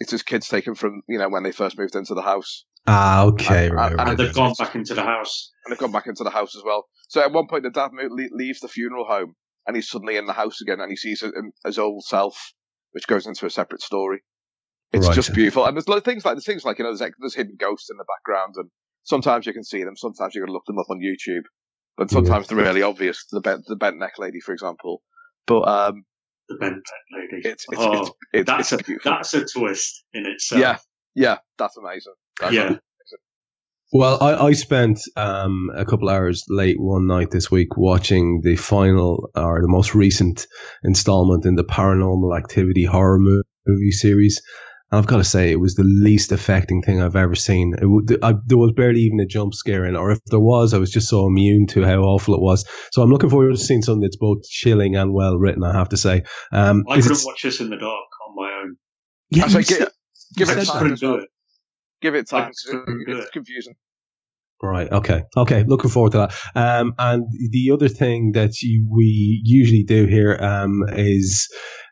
It's 0.00 0.12
his 0.12 0.22
kids 0.22 0.48
taken 0.48 0.74
from 0.74 1.02
you 1.08 1.18
know 1.18 1.28
when 1.28 1.44
they 1.44 1.52
first 1.52 1.78
moved 1.78 1.94
into 1.94 2.14
the 2.14 2.22
house, 2.22 2.64
Ah, 2.90 3.24
okay, 3.26 3.66
And- 3.66 3.74
right, 3.76 3.90
and 3.90 3.98
right. 3.98 4.08
And 4.08 4.18
they've 4.18 4.34
gone 4.34 4.54
back 4.58 4.74
into 4.74 4.94
the 4.94 5.02
house. 5.02 5.52
and 5.64 5.72
they've 5.72 5.78
gone 5.78 5.92
back 5.92 6.06
into 6.06 6.24
the 6.24 6.30
house 6.30 6.56
as 6.56 6.62
well. 6.64 6.86
So 7.08 7.20
at 7.20 7.32
one 7.32 7.46
point, 7.46 7.62
the 7.64 7.70
dad 7.70 7.90
leaves 8.32 8.60
the 8.60 8.68
funeral 8.68 9.04
home, 9.04 9.34
and 9.66 9.76
he's 9.76 9.88
suddenly 9.88 10.16
in 10.16 10.26
the 10.26 10.32
house 10.32 10.60
again, 10.62 10.80
and 10.80 10.90
he 10.90 10.96
sees 10.96 11.20
his, 11.20 11.32
his 11.64 11.78
old 11.78 12.04
self, 12.04 12.52
which 12.92 13.06
goes 13.06 13.26
into 13.26 13.44
a 13.46 13.50
separate 13.50 13.82
story. 13.82 14.22
It's 14.92 15.06
Right. 15.06 15.14
just 15.14 15.34
beautiful, 15.34 15.66
and 15.66 15.76
there's 15.76 15.84
things 16.02 16.24
like 16.24 16.34
there's 16.36 16.46
things 16.46 16.64
like 16.64 16.78
you 16.78 16.84
know 16.84 16.94
there's, 16.96 17.12
there's 17.18 17.34
hidden 17.34 17.56
ghosts 17.60 17.90
in 17.90 17.98
the 17.98 18.06
background, 18.16 18.54
and 18.56 18.70
sometimes 19.04 19.44
you 19.44 19.52
can 19.52 19.64
see 19.64 19.84
them, 19.84 19.96
sometimes 19.96 20.34
you 20.34 20.40
got 20.40 20.46
to 20.46 20.52
look 20.52 20.64
them 20.66 20.78
up 20.78 20.86
on 20.88 20.98
YouTube, 21.00 21.42
but 21.98 22.10
sometimes 22.10 22.46
they're 22.48 22.56
really 22.56 22.80
obvious. 22.82 23.22
The 23.30 23.40
bent 23.42 23.64
the 23.66 23.76
bent 23.76 23.98
neck 23.98 24.12
lady, 24.18 24.40
for 24.40 24.52
example, 24.54 25.02
but 25.46 25.60
um, 25.68 26.04
The 26.48 26.54
bent 26.56 26.76
neck 26.76 27.20
lady. 27.30 27.46
it's 27.50 27.66
it's, 27.70 27.82
oh, 27.82 27.92
it's, 28.00 28.10
it's, 28.32 28.46
that's 28.46 28.72
it's 28.72 28.80
a 28.80 28.84
beautiful. 28.84 29.10
that's 29.12 29.34
a 29.34 29.44
twist 29.44 30.04
in 30.14 30.24
itself. 30.24 30.58
yeah, 30.62 30.78
yeah, 31.14 31.38
that's 31.58 31.76
amazing. 31.76 32.14
That's 32.40 32.52
Yeah. 32.54 32.76
Well, 33.90 34.18
I, 34.22 34.48
I 34.48 34.52
spent 34.52 35.00
um, 35.16 35.70
a 35.74 35.86
couple 35.86 36.10
hours 36.10 36.44
late 36.50 36.76
one 36.78 37.06
night 37.06 37.30
this 37.30 37.50
week 37.50 37.78
watching 37.78 38.42
the 38.44 38.54
final 38.56 39.30
or 39.34 39.62
the 39.62 39.68
most 39.68 39.94
recent 39.94 40.46
installment 40.84 41.46
in 41.46 41.54
the 41.54 41.64
Paranormal 41.64 42.36
Activity 42.36 42.84
horror 42.84 43.18
movie 43.18 43.90
series. 43.92 44.42
And 44.90 44.98
I've 44.98 45.06
got 45.06 45.16
to 45.18 45.24
say, 45.24 45.50
it 45.50 45.60
was 45.60 45.74
the 45.74 45.84
least 45.84 46.32
affecting 46.32 46.82
thing 46.82 47.00
I've 47.00 47.16
ever 47.16 47.34
seen. 47.34 47.72
It, 47.78 47.80
w- 47.80 48.04
I, 48.22 48.34
there 48.44 48.58
was 48.58 48.72
barely 48.76 49.00
even 49.00 49.20
a 49.20 49.26
jump 49.26 49.54
scare 49.54 49.86
in, 49.86 49.94
it, 49.94 49.98
or 49.98 50.10
if 50.10 50.18
there 50.26 50.38
was, 50.38 50.74
I 50.74 50.78
was 50.78 50.90
just 50.90 51.08
so 51.08 51.26
immune 51.26 51.66
to 51.68 51.82
how 51.82 52.00
awful 52.02 52.34
it 52.34 52.42
was. 52.42 52.66
So 52.92 53.00
I'm 53.00 53.10
looking 53.10 53.30
forward 53.30 53.52
to 53.52 53.56
seeing 53.58 53.80
something 53.80 54.02
that's 54.02 54.16
both 54.16 54.42
chilling 54.50 54.96
and 54.96 55.14
well 55.14 55.38
written. 55.38 55.64
I 55.64 55.72
have 55.72 55.88
to 55.90 55.96
say. 55.96 56.24
Um, 56.52 56.84
I 56.90 57.00
couldn't 57.00 57.24
watch 57.24 57.40
this 57.42 57.60
in 57.60 57.70
the 57.70 57.76
dark 57.78 58.06
on 58.28 58.34
my 58.36 58.52
own. 58.62 58.76
yeah, 59.30 59.44
I 59.44 59.48
say, 59.48 59.58
you 59.60 59.64
give, 59.64 59.78
said- 59.78 59.88
give 60.36 60.48
it 60.48 60.52
said 60.52 60.56
I 60.56 60.60
just 60.60 60.72
time. 60.72 60.82
couldn't 60.82 61.00
do 61.00 61.14
it. 61.14 61.28
Give 62.00 62.14
it 62.14 62.28
time. 62.28 62.52
just 62.52 62.66
do 62.70 62.84
It's 63.08 63.26
it. 63.26 63.32
confusing. 63.32 63.74
Right. 64.62 64.90
Okay. 64.90 65.22
Okay. 65.36 65.64
Looking 65.64 65.90
forward 65.90 66.12
to 66.12 66.18
that. 66.18 66.34
Um, 66.56 66.94
and 66.98 67.24
the 67.52 67.70
other 67.72 67.88
thing 67.88 68.32
that 68.32 68.60
you, 68.60 68.88
we 68.90 69.40
usually 69.44 69.84
do 69.84 70.06
here 70.06 70.36
um, 70.40 70.82
is 70.92 71.48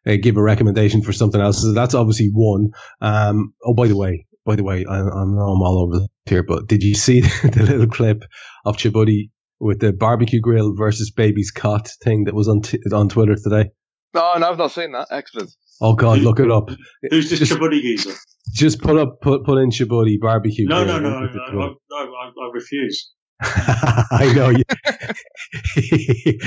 uh, 0.06 0.16
give 0.20 0.36
a 0.36 0.42
recommendation 0.42 1.00
for 1.02 1.12
something 1.12 1.40
else. 1.40 1.62
So 1.62 1.72
that's 1.72 1.94
obviously 1.94 2.30
one. 2.32 2.70
Um, 3.00 3.52
oh, 3.64 3.72
by 3.74 3.86
the 3.86 3.96
way, 3.96 4.26
by 4.44 4.56
the 4.56 4.64
way, 4.64 4.84
I, 4.88 4.96
I 4.96 5.00
know 5.02 5.52
I'm 5.52 5.62
all 5.62 5.78
over 5.92 6.06
here, 6.24 6.42
but 6.42 6.66
did 6.66 6.82
you 6.82 6.94
see 6.94 7.20
the 7.42 7.62
little 7.68 7.86
clip 7.86 8.22
of 8.64 8.76
Chabuddy 8.76 9.30
with 9.60 9.80
the 9.80 9.92
barbecue 9.92 10.40
grill 10.40 10.74
versus 10.74 11.10
baby's 11.12 11.50
cot 11.52 11.88
thing 12.02 12.24
that 12.24 12.34
was 12.34 12.48
on 12.48 12.62
t- 12.62 12.80
on 12.92 13.08
Twitter 13.08 13.36
today? 13.36 13.70
No, 14.12 14.34
no, 14.38 14.50
I've 14.50 14.58
not 14.58 14.72
seen 14.72 14.92
that. 14.92 15.08
Excellent. 15.10 15.50
Oh 15.80 15.94
God, 15.94 16.18
look 16.20 16.40
it 16.40 16.50
up. 16.50 16.70
Who's 17.10 17.28
this 17.30 17.38
Just- 17.40 17.52
Chabuddy 17.52 17.80
geezer? 17.82 18.14
Just 18.54 18.80
put 18.80 18.96
up, 18.96 19.20
put 19.20 19.44
put 19.44 19.58
in 19.58 19.70
Chabuddy 19.70 20.18
barbecue. 20.20 20.66
No, 20.68 20.84
no, 20.84 20.98
no, 20.98 21.10
no, 21.10 21.18
into 21.26 21.34
the 21.34 21.74
I, 21.94 21.96
I, 21.96 22.04
I, 22.04 22.28
I 22.28 22.50
refuse. 22.54 23.10
I 23.42 24.32
know 24.34 24.48
you. 24.48 24.62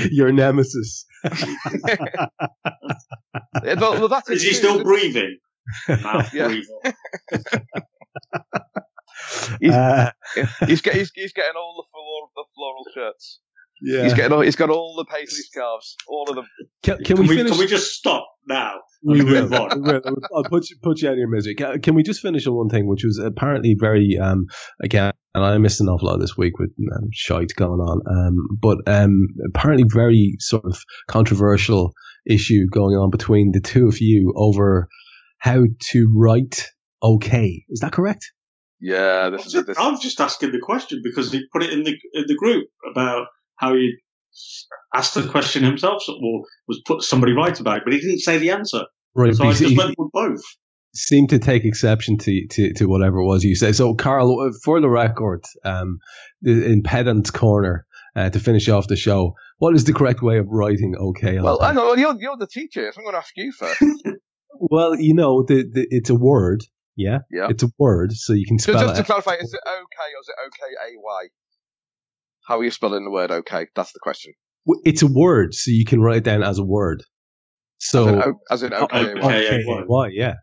Your 0.10 0.32
nemesis. 0.32 1.04
Yeah, 1.24 2.26
well, 3.78 3.92
well, 4.00 4.08
that's 4.08 4.28
Is 4.30 4.42
he 4.42 4.52
still 4.54 4.82
breathing? 4.82 5.38
Mouth 5.88 6.34
Yeah. 6.34 6.48
breathing. 6.48 6.80
He's- 9.60 9.74
Uh, 9.74 10.10
He's, 10.66 10.80
get, 10.80 10.94
he's, 10.94 11.10
he's 11.14 11.32
getting 11.32 11.52
all 11.56 11.74
the 11.76 11.84
floral, 11.92 12.30
the 12.34 12.44
floral 12.54 12.84
shirts. 12.94 13.40
Yeah. 13.82 14.04
He's 14.04 14.14
getting 14.14 14.32
all, 14.32 14.40
he's 14.40 14.56
got 14.56 14.70
all 14.70 14.94
the 14.96 15.04
paisley 15.04 15.42
scarves, 15.42 15.96
all 16.08 16.28
of 16.28 16.36
them. 16.36 16.46
can, 16.82 16.96
can, 16.98 17.04
Can 17.04 17.16
we, 17.16 17.28
we, 17.28 17.36
finish? 17.36 17.52
can 17.52 17.60
we 17.60 17.66
just 17.66 17.92
stop 17.92 18.26
now? 18.46 18.74
We 19.02 19.22
will. 19.22 19.42
move 19.42 19.52
on? 19.52 19.82
We 19.82 19.92
will. 19.92 20.02
I'll 20.34 20.44
put 20.44 20.68
you, 20.68 20.76
put 20.82 21.00
you 21.00 21.08
out 21.08 21.12
of 21.12 21.18
your 21.18 21.28
misery. 21.28 21.54
Can, 21.54 21.80
can 21.80 21.94
we 21.94 22.02
just 22.02 22.20
finish 22.20 22.46
on 22.46 22.54
one 22.54 22.68
thing, 22.68 22.86
which 22.86 23.04
was 23.04 23.18
apparently 23.18 23.76
very, 23.78 24.18
um, 24.20 24.46
again, 24.82 25.12
and 25.34 25.44
I 25.44 25.56
missed 25.58 25.80
an 25.80 25.88
awful 25.88 26.08
lot 26.08 26.18
this 26.18 26.36
week 26.36 26.58
with 26.58 26.70
um, 26.96 27.08
shite 27.12 27.52
going 27.56 27.80
on, 27.80 28.00
um, 28.06 28.58
but 28.60 28.78
um, 28.86 29.28
apparently 29.54 29.84
very 29.88 30.36
sort 30.38 30.64
of 30.64 30.78
controversial 31.06 31.92
issue 32.26 32.66
going 32.70 32.96
on 32.96 33.10
between 33.10 33.52
the 33.52 33.60
two 33.60 33.86
of 33.86 34.00
you 34.00 34.32
over 34.36 34.88
how 35.38 35.64
to 35.92 36.14
write 36.14 36.66
okay. 37.02 37.64
Is 37.68 37.80
that 37.80 37.92
correct? 37.92 38.32
Yeah, 38.80 39.26
I'm 39.26 39.34
is 39.34 39.52
just, 39.52 39.66
this. 39.66 39.78
I'm 39.78 40.00
just 40.00 40.20
asking 40.20 40.52
the 40.52 40.58
question 40.58 41.00
because 41.04 41.30
he 41.30 41.42
put 41.52 41.62
it 41.62 41.72
in 41.72 41.84
the 41.84 41.92
in 42.14 42.24
the 42.26 42.34
group 42.34 42.68
about 42.90 43.26
how 43.60 43.74
he 43.74 43.92
asked 44.94 45.14
the 45.14 45.28
question 45.28 45.62
himself 45.62 46.02
or 46.08 46.42
was 46.66 46.80
put 46.86 47.02
somebody 47.02 47.32
right 47.32 47.58
about 47.60 47.78
it, 47.78 47.82
but 47.84 47.92
he 47.92 48.00
didn't 48.00 48.20
say 48.20 48.38
the 48.38 48.50
answer. 48.50 48.84
Right. 49.14 49.34
So 49.34 49.44
I 49.44 49.52
just 49.52 49.62
he- 49.70 49.76
went 49.76 49.94
with 49.98 50.10
both. 50.12 50.40
seemed 50.94 51.28
to 51.30 51.38
take 51.38 51.64
exception 51.64 52.16
to, 52.18 52.46
to, 52.48 52.72
to 52.74 52.86
whatever 52.86 53.18
it 53.18 53.26
was 53.26 53.44
you 53.44 53.54
said. 53.54 53.76
So, 53.76 53.94
Karl, 53.94 54.40
uh, 54.40 54.50
for 54.64 54.80
the 54.80 54.88
record, 54.88 55.44
um, 55.64 55.98
in 56.44 56.82
Pedant's 56.82 57.30
Corner, 57.30 57.86
uh, 58.16 58.30
to 58.30 58.40
finish 58.40 58.68
off 58.68 58.88
the 58.88 58.96
show, 58.96 59.34
what 59.58 59.74
is 59.74 59.84
the 59.84 59.92
correct 59.92 60.22
way 60.22 60.38
of 60.38 60.46
writing 60.48 60.96
okay? 60.98 61.38
Well, 61.38 61.58
a 61.60 61.62
I 61.62 61.66
pen? 61.68 61.76
know, 61.76 61.94
you're, 61.94 62.16
you're 62.18 62.36
the 62.36 62.46
teacher, 62.48 62.90
so 62.92 62.98
I'm 63.00 63.04
going 63.04 63.14
to 63.14 63.18
ask 63.18 63.32
you 63.36 63.52
first. 63.52 63.82
Well, 64.62 64.94
you 65.00 65.14
know, 65.14 65.42
the, 65.42 65.64
the, 65.72 65.86
it's 65.90 66.10
a 66.10 66.14
word. 66.14 66.60
Yeah. 66.94 67.20
Yeah. 67.30 67.46
It's 67.48 67.62
a 67.62 67.70
word, 67.78 68.12
so 68.12 68.34
you 68.34 68.44
can 68.46 68.58
So 68.58 68.72
spell 68.72 68.88
just 68.88 68.96
to 69.00 69.04
clarify, 69.04 69.34
is 69.36 69.54
it 69.54 69.60
okay 69.66 69.74
or 69.76 70.20
is 70.20 70.28
it 70.28 70.34
okay-A-Y? 70.46 71.28
How 72.50 72.58
are 72.58 72.64
you 72.64 72.72
spelling 72.72 73.04
the 73.04 73.12
word 73.12 73.30
okay? 73.30 73.68
That's 73.76 73.92
the 73.92 74.00
question. 74.00 74.32
It's 74.84 75.02
a 75.02 75.06
word, 75.06 75.54
so 75.54 75.70
you 75.70 75.84
can 75.84 76.00
write 76.02 76.16
it 76.16 76.24
down 76.24 76.42
as 76.42 76.58
a 76.58 76.64
word. 76.64 77.04
So, 77.78 78.08
As 78.08 78.12
in, 78.12 78.22
o- 78.22 78.40
as 78.50 78.62
in 78.64 78.74
okay, 78.74 78.98
okay. 79.12 79.46
okay, 79.46 79.62
why? 79.64 79.82
why? 79.86 80.08
Yeah. 80.08 80.34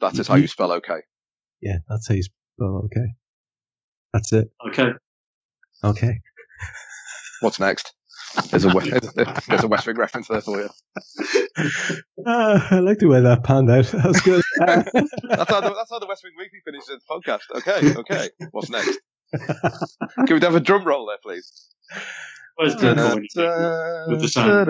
that 0.00 0.18
is 0.18 0.26
how 0.26 0.36
you 0.36 0.46
spell 0.46 0.72
okay. 0.72 1.00
Yeah. 1.60 1.76
That's 1.86 2.08
how 2.08 2.14
you 2.14 2.22
spell 2.22 2.82
okay. 2.86 3.08
That's 4.14 4.32
it. 4.32 4.48
Okay. 4.68 4.92
Okay. 5.84 6.18
What's 7.42 7.60
next? 7.60 7.92
There's 8.50 8.64
a 8.64 8.70
West, 8.70 8.90
there's 9.48 9.64
a 9.64 9.68
West 9.68 9.86
Wing 9.86 9.96
reference 9.96 10.28
there 10.28 10.40
for 10.40 10.62
you. 10.62 10.70
Uh, 12.26 12.60
I 12.70 12.78
like 12.78 13.00
the 13.00 13.08
way 13.08 13.20
that 13.20 13.44
panned 13.44 13.70
out. 13.70 13.84
That 13.92 14.06
was 14.06 14.20
good. 14.22 14.42
That's 14.58 15.50
how 15.50 15.60
the, 15.60 15.74
that's 15.74 15.90
how 15.90 15.98
the 15.98 16.06
West 16.08 16.24
Wing 16.24 16.32
Weekly 16.38 16.60
finishes 16.64 16.88
the 16.88 17.00
podcast. 17.10 17.42
Okay, 17.54 18.00
okay. 18.00 18.30
What's 18.52 18.70
next? 18.70 18.98
Can 20.26 20.34
we 20.36 20.40
have 20.40 20.54
a 20.54 20.60
drum 20.60 20.84
roll 20.84 21.06
there, 21.06 21.18
please? 21.22 21.68
Where's 22.56 22.74
the 22.76 22.94
when 22.94 23.22
you- 23.22 24.12
with 24.12 24.20
the 24.22 24.28
sound? 24.28 24.66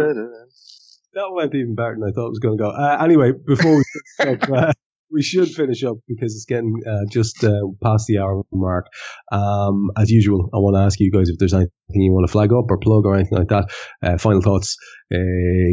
that 1.15 1.33
went 1.33 1.55
even 1.55 1.75
better 1.75 1.95
than 1.99 2.09
I 2.09 2.13
thought 2.13 2.27
it 2.27 2.31
was 2.31 2.39
going 2.39 2.59
to 2.59 2.63
go. 2.65 2.71
Uh, 2.71 2.99
anyway, 3.03 3.33
before 3.33 3.77
we 3.77 3.85
finish 4.19 4.43
up, 4.43 4.51
uh, 4.55 4.73
we 5.11 5.23
should 5.23 5.49
finish 5.49 5.83
up 5.85 5.97
because 6.07 6.35
it's 6.35 6.45
getting 6.45 6.75
uh, 6.87 7.07
just 7.11 7.43
uh, 7.43 7.61
past 7.83 8.07
the 8.07 8.19
hour 8.19 8.43
mark. 8.53 8.87
Um, 9.33 9.91
as 9.97 10.11
usual, 10.11 10.51
I 10.53 10.59
want 10.59 10.77
to 10.77 10.81
ask 10.81 11.01
you 11.01 11.11
guys 11.11 11.29
if 11.31 11.39
there's 11.39 11.55
anything 11.55 11.71
you 12.03 12.13
want 12.13 12.27
to 12.27 12.33
flag 12.33 12.53
up 12.53 12.67
or 12.69 12.79
plug 12.79 13.07
or 13.07 13.15
anything 13.15 13.39
like 13.39 13.49
that. 13.49 13.71
Uh, 14.03 14.19
final 14.19 14.43
thoughts, 14.43 14.77
uh, 15.13 15.19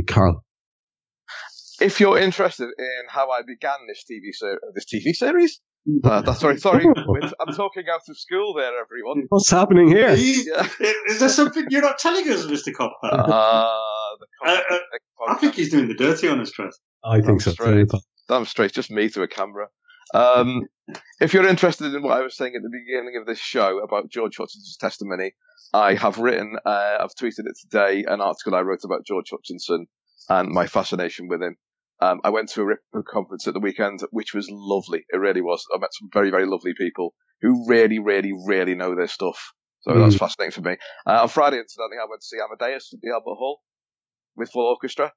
Karl. 0.08 0.44
If 1.82 2.00
you're 2.00 2.18
interested 2.18 2.70
in 2.80 3.02
how 3.10 3.30
I 3.32 3.42
began 3.46 3.76
this 3.88 4.06
TV 4.10 4.32
ser- 4.34 4.62
this 4.74 4.86
TV 4.86 5.14
series, 5.14 5.60
uh, 6.04 6.22
that's 6.22 6.40
sorry, 6.40 6.58
sorry, 6.58 6.86
I'm 6.86 7.54
talking 7.54 7.84
out 7.92 8.02
of 8.08 8.18
school 8.18 8.54
there, 8.54 8.72
everyone. 8.80 9.26
What's 9.30 9.50
happening 9.50 9.88
here? 9.88 10.14
Yeah. 10.16 10.68
Is 11.08 11.20
there 11.20 11.30
something 11.30 11.66
you're 11.70 11.82
not 11.82 12.00
telling 12.00 12.30
us, 12.30 12.46
Mr. 12.46 12.74
Coppack? 12.74 13.12
Uh, 13.12 13.68
the 14.20 14.28
Uh, 14.46 14.62
uh, 14.72 14.80
I 15.28 15.36
think 15.36 15.56
he's 15.56 15.72
doing 15.72 15.88
the 15.88 15.94
dirty 15.94 16.28
on 16.28 16.40
us, 16.40 16.52
Trev. 16.52 16.72
I 17.04 17.22
think 17.22 17.42
so. 17.42 17.52
Straight. 17.52 17.90
Damn 18.28 18.46
straight, 18.46 18.74
just 18.74 18.90
me 18.90 19.10
to 19.10 19.22
a 19.22 19.28
camera. 19.28 19.68
Um, 20.14 20.64
if 21.20 21.34
you're 21.34 21.48
interested 21.48 21.94
in 21.94 22.02
what 22.02 22.18
I 22.18 22.22
was 22.22 22.36
saying 22.36 22.54
at 22.56 22.62
the 22.62 22.70
beginning 22.70 23.18
of 23.20 23.26
this 23.26 23.40
show 23.40 23.80
about 23.84 24.10
George 24.10 24.38
Hutchinson's 24.38 24.78
testimony, 24.78 25.34
I 25.74 25.96
have 25.96 26.18
written, 26.18 26.58
uh, 26.66 26.98
I've 27.00 27.16
tweeted 27.16 27.46
it 27.46 27.58
today, 27.60 28.06
an 28.08 28.22
article 28.22 28.56
I 28.56 28.62
wrote 28.62 28.84
about 28.84 29.06
George 29.06 29.30
Hutchinson 29.32 29.88
and 30.30 30.50
my 30.50 30.68
fascination 30.68 31.28
with 31.28 31.42
him. 31.42 31.58
Um, 32.02 32.20
I 32.24 32.30
went 32.30 32.50
to 32.50 32.62
a 32.62 32.66
Ripper 32.66 33.04
conference 33.04 33.48
at 33.48 33.54
the 33.54 33.60
weekend, 33.60 34.02
which 34.12 34.34
was 34.34 34.48
lovely. 34.50 35.06
It 35.10 35.18
really 35.18 35.42
was. 35.42 35.66
I 35.74 35.80
met 35.80 35.94
some 35.94 36.10
very, 36.14 36.30
very 36.30 36.46
lovely 36.46 36.74
people 36.78 37.14
who 37.42 37.66
really, 37.68 38.00
really, 38.00 38.34
really 38.46 38.76
know 38.76 38.96
their 38.96 39.08
stuff. 39.08 39.54
So 39.82 39.92
mm. 39.92 39.96
that 39.96 40.06
was 40.06 40.18
fascinating 40.18 40.52
for 40.52 40.68
me. 40.70 40.78
Uh, 41.06 41.22
on 41.22 41.30
Friday, 41.30 41.60
incidentally, 41.60 41.98
I 41.98 42.10
went 42.10 42.22
to 42.22 42.28
see 42.28 42.38
Amadeus 42.38 42.92
at 42.94 43.00
the 43.02 43.12
Albert 43.12 43.38
Hall 43.38 43.62
with 44.36 44.52
full 44.52 44.66
orchestra. 44.66 45.14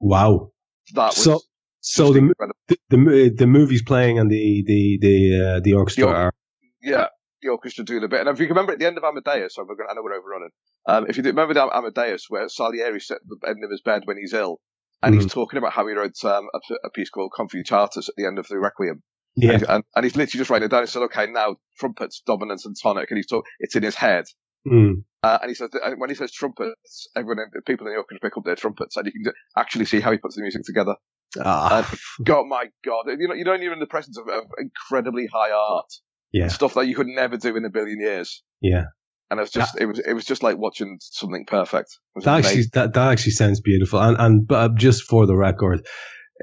Wow. 0.00 0.52
That 0.94 1.08
was 1.08 1.22
so, 1.22 1.40
so 1.80 2.12
the, 2.12 2.32
the, 2.68 2.76
the 2.90 3.34
the 3.36 3.46
movie's 3.46 3.82
playing 3.82 4.18
and 4.18 4.30
the 4.30 4.62
the 4.66 4.98
the 5.00 5.46
uh, 5.56 5.60
the 5.60 5.72
orchestra 5.72 6.06
the, 6.06 6.12
are 6.12 6.34
yeah 6.80 7.06
the 7.42 7.48
orchestra 7.48 7.84
doing 7.84 8.04
a 8.04 8.08
bit. 8.08 8.20
And 8.20 8.28
if 8.28 8.40
you 8.40 8.48
remember 8.48 8.72
at 8.72 8.78
the 8.78 8.86
end 8.86 8.98
of 8.98 9.04
Amadeus, 9.04 9.56
I 9.58 9.62
know 9.62 10.02
we're 10.02 10.14
overrunning. 10.14 10.50
Um, 10.86 11.06
if 11.08 11.16
you 11.16 11.22
remember 11.22 11.54
the 11.54 11.68
Amadeus, 11.74 12.26
where 12.28 12.48
Salieri 12.48 13.00
sat 13.00 13.16
at 13.16 13.22
the 13.40 13.48
end 13.48 13.64
of 13.64 13.70
his 13.70 13.82
bed 13.82 14.02
when 14.04 14.16
he's 14.16 14.32
ill, 14.32 14.60
and 15.06 15.14
mm-hmm. 15.14 15.22
he's 15.22 15.32
talking 15.32 15.58
about 15.58 15.72
how 15.72 15.86
he 15.86 15.94
wrote 15.94 16.22
um, 16.24 16.48
a, 16.52 16.58
a, 16.84 16.90
piece 16.90 17.10
called 17.10 17.30
Confutatus 17.32 18.08
at 18.08 18.14
the 18.16 18.26
end 18.26 18.40
of 18.40 18.48
the 18.48 18.58
Requiem. 18.58 19.04
Yeah. 19.36 19.52
And, 19.52 19.62
and, 19.68 19.84
and, 19.94 20.04
he's 20.04 20.16
literally 20.16 20.38
just 20.40 20.50
writing 20.50 20.66
it 20.66 20.70
down. 20.70 20.82
He 20.82 20.88
said, 20.88 21.02
okay, 21.02 21.26
now 21.28 21.56
trumpets, 21.78 22.22
dominant 22.26 22.62
and 22.64 22.74
tonic. 22.82 23.08
And 23.10 23.18
he's 23.18 23.28
talking, 23.28 23.48
it's 23.60 23.76
in 23.76 23.84
his 23.84 23.94
head. 23.94 24.24
Mm. 24.66 25.04
Uh, 25.22 25.38
and 25.42 25.48
he 25.48 25.54
says, 25.54 25.70
when 25.96 26.10
he 26.10 26.16
says 26.16 26.32
trumpets, 26.32 27.06
everyone, 27.14 27.38
people 27.66 27.86
in 27.86 27.92
the 27.92 27.98
orchestra 27.98 28.18
pick 28.20 28.36
up 28.36 28.44
their 28.44 28.56
trumpets 28.56 28.96
and 28.96 29.06
you 29.06 29.12
can 29.12 29.32
actually 29.56 29.84
see 29.84 30.00
how 30.00 30.10
he 30.10 30.18
puts 30.18 30.34
the 30.34 30.42
music 30.42 30.62
together. 30.64 30.96
Ah. 31.38 31.88
God, 32.24 32.46
my 32.48 32.64
God. 32.84 33.04
You 33.06 33.28
know, 33.28 33.34
you 33.34 33.44
don't 33.44 33.62
even 33.62 33.74
in 33.74 33.78
the 33.78 33.86
presence 33.86 34.18
of, 34.18 34.26
of 34.26 34.44
incredibly 34.58 35.28
high 35.32 35.52
art. 35.52 35.92
Yeah. 36.32 36.48
Stuff 36.48 36.74
that 36.74 36.88
you 36.88 36.96
could 36.96 37.06
never 37.06 37.36
do 37.36 37.56
in 37.56 37.64
a 37.64 37.70
billion 37.70 38.00
years. 38.00 38.42
Yeah. 38.60 38.86
And 39.30 39.40
it 39.40 39.42
was 39.42 39.50
just, 39.50 39.80
it 39.80 39.86
was, 39.86 39.98
it 39.98 40.12
was 40.12 40.24
just 40.24 40.42
like 40.42 40.56
watching 40.56 40.98
something 41.00 41.44
perfect. 41.46 41.98
That 42.22 42.44
actually, 42.44 42.64
that, 42.74 42.94
that 42.94 43.08
actually 43.08 43.32
sounds 43.32 43.60
beautiful. 43.60 44.00
And, 44.00 44.16
and, 44.18 44.46
but 44.46 44.76
just 44.76 45.02
for 45.02 45.26
the 45.26 45.36
record, 45.36 45.84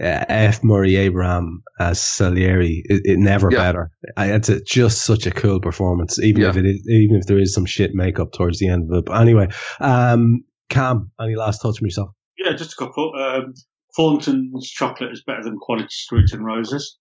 uh, 0.01 0.25
F. 0.27 0.63
Murray 0.63 0.95
Abraham 0.95 1.63
as 1.79 2.01
Salieri, 2.01 2.81
it, 2.85 3.01
it 3.05 3.19
never 3.19 3.49
yeah. 3.51 3.57
better. 3.59 3.91
It's 4.17 4.49
a, 4.49 4.61
just 4.61 5.03
such 5.03 5.25
a 5.25 5.31
cool 5.31 5.61
performance, 5.61 6.19
even 6.19 6.41
yeah. 6.41 6.49
if 6.49 6.57
it 6.57 6.65
is, 6.65 6.85
even 6.89 7.17
if 7.17 7.27
there 7.27 7.39
is 7.39 7.53
some 7.53 7.65
shit 7.65 7.91
makeup 7.93 8.33
towards 8.33 8.59
the 8.59 8.67
end 8.67 8.89
of 8.91 8.97
it. 8.97 9.05
But 9.05 9.21
anyway, 9.21 9.47
um, 9.79 10.43
Kam, 10.69 11.11
any 11.21 11.35
last 11.35 11.61
thoughts 11.61 11.77
from 11.77 11.85
yourself? 11.85 12.09
Yeah, 12.37 12.53
just 12.53 12.73
a 12.73 12.75
couple. 12.75 13.13
Um, 13.17 13.53
Thornton's 13.95 14.69
chocolate 14.69 15.11
is 15.11 15.23
better 15.25 15.43
than 15.43 15.57
Quality 15.61 15.87
Street 15.89 16.31
and 16.33 16.43
Roses. 16.43 16.97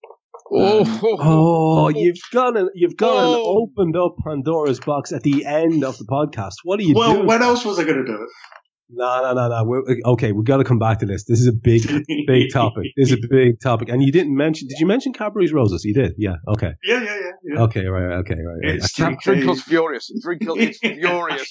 Oh, 0.50 0.84
um, 0.84 1.00
oh, 1.02 1.88
you've 1.88 2.18
gone 2.32 2.56
and 2.56 2.70
you've 2.74 2.96
gone 2.96 3.24
oh. 3.24 3.34
and 3.34 3.70
opened 3.70 3.96
up 3.96 4.16
Pandora's 4.24 4.80
box 4.80 5.12
at 5.12 5.22
the 5.22 5.46
end 5.46 5.84
of 5.84 5.96
the 5.98 6.04
podcast. 6.04 6.54
What 6.64 6.78
are 6.80 6.82
you 6.82 6.94
doing? 6.94 6.98
well, 6.98 7.14
doing? 7.14 7.26
when 7.26 7.42
else 7.42 7.64
was 7.64 7.78
I 7.78 7.84
going 7.84 7.98
to 7.98 8.04
do 8.04 8.14
it? 8.14 8.28
No, 8.94 9.22
no, 9.22 9.32
no, 9.32 9.48
no. 9.48 9.64
We're, 9.64 9.82
okay, 10.12 10.32
we've 10.32 10.44
got 10.44 10.58
to 10.58 10.64
come 10.64 10.78
back 10.78 10.98
to 10.98 11.06
this. 11.06 11.24
This 11.24 11.40
is 11.40 11.46
a 11.46 11.52
big, 11.52 11.82
big 12.26 12.52
topic. 12.52 12.92
This 12.96 13.10
is 13.10 13.14
a 13.14 13.28
big 13.28 13.58
topic. 13.60 13.88
And 13.88 14.02
you 14.02 14.12
didn't 14.12 14.36
mention, 14.36 14.68
did 14.68 14.78
you 14.78 14.86
mention 14.86 15.14
Cadbury's 15.14 15.52
Roses? 15.52 15.82
You 15.84 15.94
did? 15.94 16.12
Yeah, 16.18 16.34
okay. 16.48 16.72
Yeah, 16.84 17.02
yeah, 17.02 17.16
yeah. 17.16 17.30
yeah. 17.54 17.60
Okay, 17.62 17.86
right, 17.86 18.18
okay, 18.18 18.34
right. 18.34 18.68
right. 18.68 18.76
It's 18.76 18.92
Drinkel's 18.98 19.62
furious. 19.62 20.10
Drinkel 20.24 20.58
is 20.58 20.78
furious. 20.82 21.50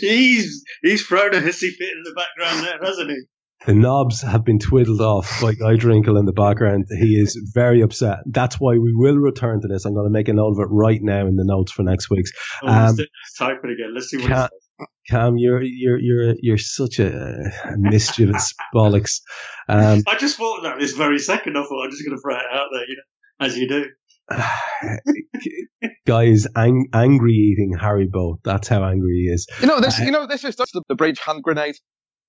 he's, 0.00 0.64
he's 0.82 1.06
thrown 1.06 1.34
a 1.34 1.40
hissy 1.40 1.70
fit 1.70 1.90
in 1.92 2.02
the 2.04 2.14
background 2.16 2.66
there, 2.66 2.78
hasn't 2.82 3.10
he? 3.10 3.20
The 3.66 3.74
knobs 3.74 4.22
have 4.22 4.44
been 4.44 4.58
twiddled 4.58 5.00
off 5.00 5.40
by 5.42 5.52
Guy 5.52 5.74
Drinkel 5.74 6.18
in 6.18 6.26
the 6.26 6.32
background. 6.32 6.86
He 7.00 7.20
is 7.20 7.36
very 7.52 7.80
upset. 7.80 8.18
That's 8.26 8.56
why 8.56 8.74
we 8.74 8.92
will 8.94 9.16
return 9.16 9.60
to 9.62 9.68
this. 9.68 9.84
I'm 9.84 9.94
going 9.94 10.06
to 10.06 10.12
make 10.12 10.28
a 10.28 10.32
note 10.32 10.52
of 10.52 10.60
it 10.60 10.68
right 10.70 11.00
now 11.02 11.26
in 11.26 11.34
the 11.36 11.44
notes 11.44 11.72
for 11.72 11.82
next 11.82 12.08
week's. 12.08 12.30
Oh, 12.62 12.68
um, 12.68 12.96
type 13.36 13.58
it 13.64 13.70
again. 13.70 13.92
Let's 13.94 14.10
see 14.10 14.18
what 14.18 14.28
Kam, 14.28 14.48
Kam, 15.08 15.38
you're 15.38 15.60
you're 15.62 15.98
you're 15.98 16.34
you're 16.40 16.58
such 16.58 17.00
a, 17.00 17.50
a 17.64 17.76
mischievous 17.76 18.54
bollocks. 18.74 19.22
Um, 19.68 20.02
I 20.06 20.16
just 20.16 20.36
thought 20.36 20.62
that 20.62 20.78
this 20.78 20.92
very 20.92 21.18
second. 21.18 21.56
I 21.56 21.62
thought 21.62 21.84
I'm 21.84 21.90
just 21.90 22.04
going 22.06 22.16
to 22.16 22.22
throw 22.22 22.36
it 22.36 22.42
out 22.52 22.68
there, 22.72 22.86
you 22.88 22.96
know, 22.96 23.46
as 23.46 23.56
you 23.56 23.68
do. 23.68 23.86
guys 26.06 26.46
ang- 26.54 26.88
angry 26.92 27.32
eating 27.32 27.74
Haribo. 27.78 28.36
That's 28.44 28.68
how 28.68 28.84
angry 28.84 29.24
he 29.24 29.32
is. 29.32 29.46
You 29.60 29.66
know 29.66 29.80
this. 29.80 29.98
Uh, 30.00 30.04
you 30.04 30.10
know 30.10 30.26
this 30.26 30.44
is 30.44 30.56
the, 30.56 30.82
the 30.88 30.94
bridge 30.94 31.18
hand 31.18 31.42
grenade. 31.42 31.76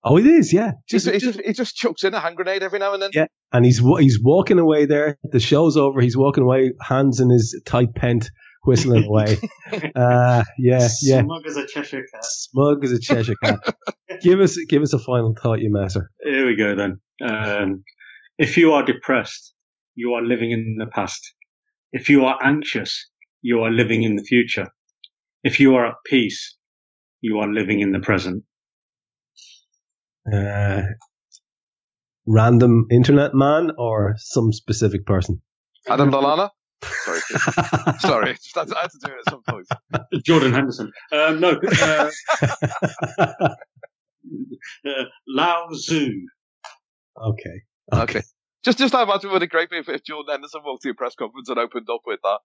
Oh, 0.03 0.17
it 0.17 0.25
is, 0.25 0.53
yeah. 0.53 0.71
Just, 0.87 1.09
he, 1.09 1.19
just, 1.19 1.41
he 1.41 1.51
just 1.51 1.75
chucks 1.75 2.03
in 2.03 2.13
a 2.13 2.19
hand 2.19 2.37
grenade 2.37 2.63
every 2.63 2.79
now 2.79 2.93
and 2.93 3.01
then. 3.01 3.09
Yeah, 3.13 3.25
and 3.51 3.65
he's 3.65 3.79
he's 3.99 4.19
walking 4.21 4.57
away 4.57 4.85
there. 4.85 5.17
The 5.23 5.39
show's 5.39 5.75
over. 5.75 5.99
He's 5.99 6.15
walking 6.15 6.43
away, 6.43 6.71
hands 6.81 7.19
in 7.19 7.29
his 7.29 7.61
tight 7.65 7.93
pant, 7.95 8.31
whistling 8.63 9.03
away. 9.09 9.37
uh, 9.73 10.43
yeah, 10.57 10.87
yeah. 11.01 11.21
Smug 11.21 11.45
as 11.45 11.57
a 11.57 11.67
Cheshire 11.67 12.03
cat. 12.13 12.23
Smug 12.23 12.83
as 12.85 12.91
a 12.93 12.99
Cheshire 12.99 13.35
cat. 13.43 13.59
give 14.21 14.39
us 14.39 14.57
give 14.69 14.81
us 14.81 14.93
a 14.93 14.99
final 14.99 15.35
thought, 15.41 15.59
you 15.59 15.71
master. 15.71 16.09
Here 16.23 16.45
we 16.45 16.55
go 16.55 16.75
then. 16.75 16.99
Um, 17.21 17.83
if 18.37 18.55
you 18.55 18.71
are 18.71 18.85
depressed, 18.85 19.53
you 19.95 20.13
are 20.13 20.21
living 20.21 20.51
in 20.51 20.77
the 20.79 20.87
past. 20.87 21.33
If 21.91 22.07
you 22.07 22.23
are 22.23 22.37
anxious, 22.41 23.09
you 23.41 23.59
are 23.63 23.71
living 23.71 24.03
in 24.03 24.15
the 24.15 24.23
future. 24.23 24.67
If 25.43 25.59
you 25.59 25.75
are 25.75 25.87
at 25.87 25.95
peace, 26.05 26.55
you 27.19 27.39
are 27.39 27.51
living 27.51 27.81
in 27.81 27.91
the 27.91 27.99
present 27.99 28.43
uh, 30.31 30.81
random 32.25 32.87
internet 32.91 33.33
man 33.33 33.71
or 33.77 34.15
some 34.17 34.51
specific 34.51 35.05
person? 35.05 35.41
Adam 35.87 36.11
Lallana? 36.11 36.49
Sorry. 36.83 37.19
Sorry. 37.99 38.33
Just 38.33 38.55
had 38.55 38.67
to, 38.67 38.77
I 38.77 38.81
had 38.81 38.91
to 38.91 38.99
do 39.03 39.11
it 39.11 39.17
at 39.25 39.31
some 39.31 39.41
point. 39.43 39.67
Jordan 40.25 40.53
Henderson. 40.53 40.91
Um, 41.11 41.39
no. 41.39 41.59
Uh, 41.81 42.09
uh, 44.85 45.03
Lao 45.27 45.67
Tzu. 45.71 46.09
Okay. 47.21 47.61
okay. 47.93 48.01
Okay. 48.01 48.21
Just, 48.63 48.77
just 48.77 48.93
imagine 48.93 49.31
what 49.31 49.41
a 49.41 49.47
great 49.47 49.69
be 49.69 49.77
if, 49.77 49.87
if 49.87 50.03
Jordan 50.03 50.33
Henderson 50.33 50.61
walked 50.65 50.83
to 50.83 50.89
a 50.89 50.93
press 50.93 51.15
conference 51.15 51.47
and 51.49 51.57
opened 51.57 51.87
up 51.89 52.01
with 52.05 52.19
that. 52.23 52.39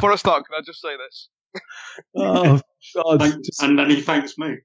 For 0.00 0.12
a 0.12 0.18
start, 0.18 0.44
can 0.46 0.56
I 0.56 0.62
just 0.64 0.80
say 0.80 0.96
this? 0.96 1.28
oh, 2.16 2.60
God. 2.94 3.22
and 3.60 3.78
then 3.78 3.90
he 3.90 4.00
thanks 4.00 4.38
me. 4.38 4.56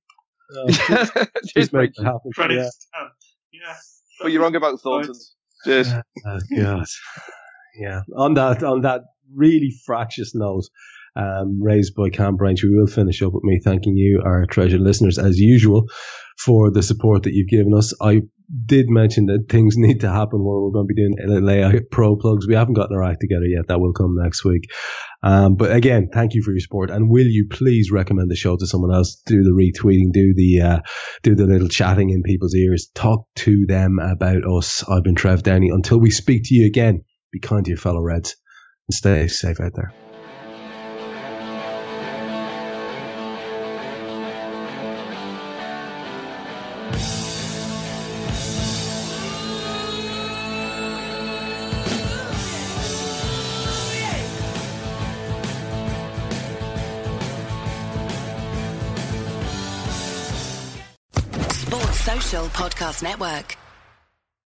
Oh, 0.55 0.67
just, 0.67 1.13
just 1.55 1.73
make 1.73 1.91
it 1.95 2.03
happen. 2.03 2.31
Yeah. 2.37 2.69
Um, 2.99 3.11
yeah. 3.53 3.75
But 4.21 4.31
you're 4.31 4.41
wrong 4.41 4.55
about 4.55 4.79
Thorntons. 4.81 5.33
Cheers. 5.65 5.89
Oh, 6.25 6.39
God. 6.55 6.85
Yeah. 7.79 8.01
On 8.17 8.33
that, 8.33 8.63
on 8.63 8.81
that 8.81 9.01
really 9.33 9.71
fractious 9.85 10.35
note, 10.35 10.65
um, 11.15 11.61
raised 11.61 11.95
by 11.95 12.09
Kam 12.09 12.35
Brainch, 12.35 12.63
we 12.63 12.75
will 12.75 12.87
finish 12.87 13.21
up 13.21 13.33
with 13.33 13.43
me 13.43 13.59
thanking 13.63 13.97
you, 13.97 14.21
our 14.23 14.45
treasured 14.45 14.81
listeners, 14.81 15.17
as 15.17 15.37
usual, 15.37 15.87
for 16.37 16.71
the 16.71 16.83
support 16.83 17.23
that 17.23 17.33
you've 17.33 17.49
given 17.49 17.73
us. 17.73 17.93
I 18.01 18.21
did 18.65 18.89
mention 18.89 19.27
that 19.27 19.47
things 19.49 19.75
need 19.77 20.01
to 20.01 20.09
happen 20.09 20.43
where 20.43 20.59
we're 20.59 20.71
going 20.71 20.87
to 20.87 20.93
be 20.93 21.01
doing 21.01 21.45
layout 21.45 21.83
pro 21.91 22.15
plugs. 22.15 22.47
We 22.47 22.55
haven't 22.55 22.75
gotten 22.75 22.95
our 22.95 23.03
act 23.03 23.21
together 23.21 23.45
yet. 23.45 23.67
That 23.67 23.79
will 23.79 23.93
come 23.93 24.15
next 24.17 24.43
week. 24.45 24.69
Um, 25.23 25.55
but 25.55 25.71
again, 25.71 26.09
thank 26.11 26.33
you 26.33 26.41
for 26.43 26.51
your 26.51 26.59
support. 26.59 26.89
And 26.89 27.09
will 27.09 27.27
you 27.27 27.47
please 27.49 27.91
recommend 27.91 28.31
the 28.31 28.35
show 28.35 28.57
to 28.57 28.67
someone 28.67 28.93
else? 28.93 29.21
Do 29.25 29.43
the 29.43 29.51
retweeting, 29.51 30.11
do 30.13 30.33
the, 30.35 30.61
uh, 30.61 30.79
do 31.23 31.35
the 31.35 31.45
little 31.45 31.67
chatting 31.67 32.09
in 32.09 32.23
people's 32.23 32.55
ears. 32.55 32.89
Talk 32.95 33.27
to 33.37 33.65
them 33.67 33.99
about 33.99 34.43
us. 34.49 34.83
I've 34.89 35.03
been 35.03 35.15
Trev 35.15 35.43
Downey. 35.43 35.69
Until 35.69 35.99
we 35.99 36.11
speak 36.11 36.43
to 36.45 36.55
you 36.55 36.65
again, 36.65 37.03
be 37.31 37.39
kind 37.39 37.65
to 37.65 37.69
your 37.69 37.77
fellow 37.77 38.01
Reds 38.01 38.35
and 38.87 38.95
stay 38.95 39.27
safe 39.27 39.59
out 39.59 39.73
there. 39.75 39.93
Podcast 62.81 63.03
Network. 63.03 63.70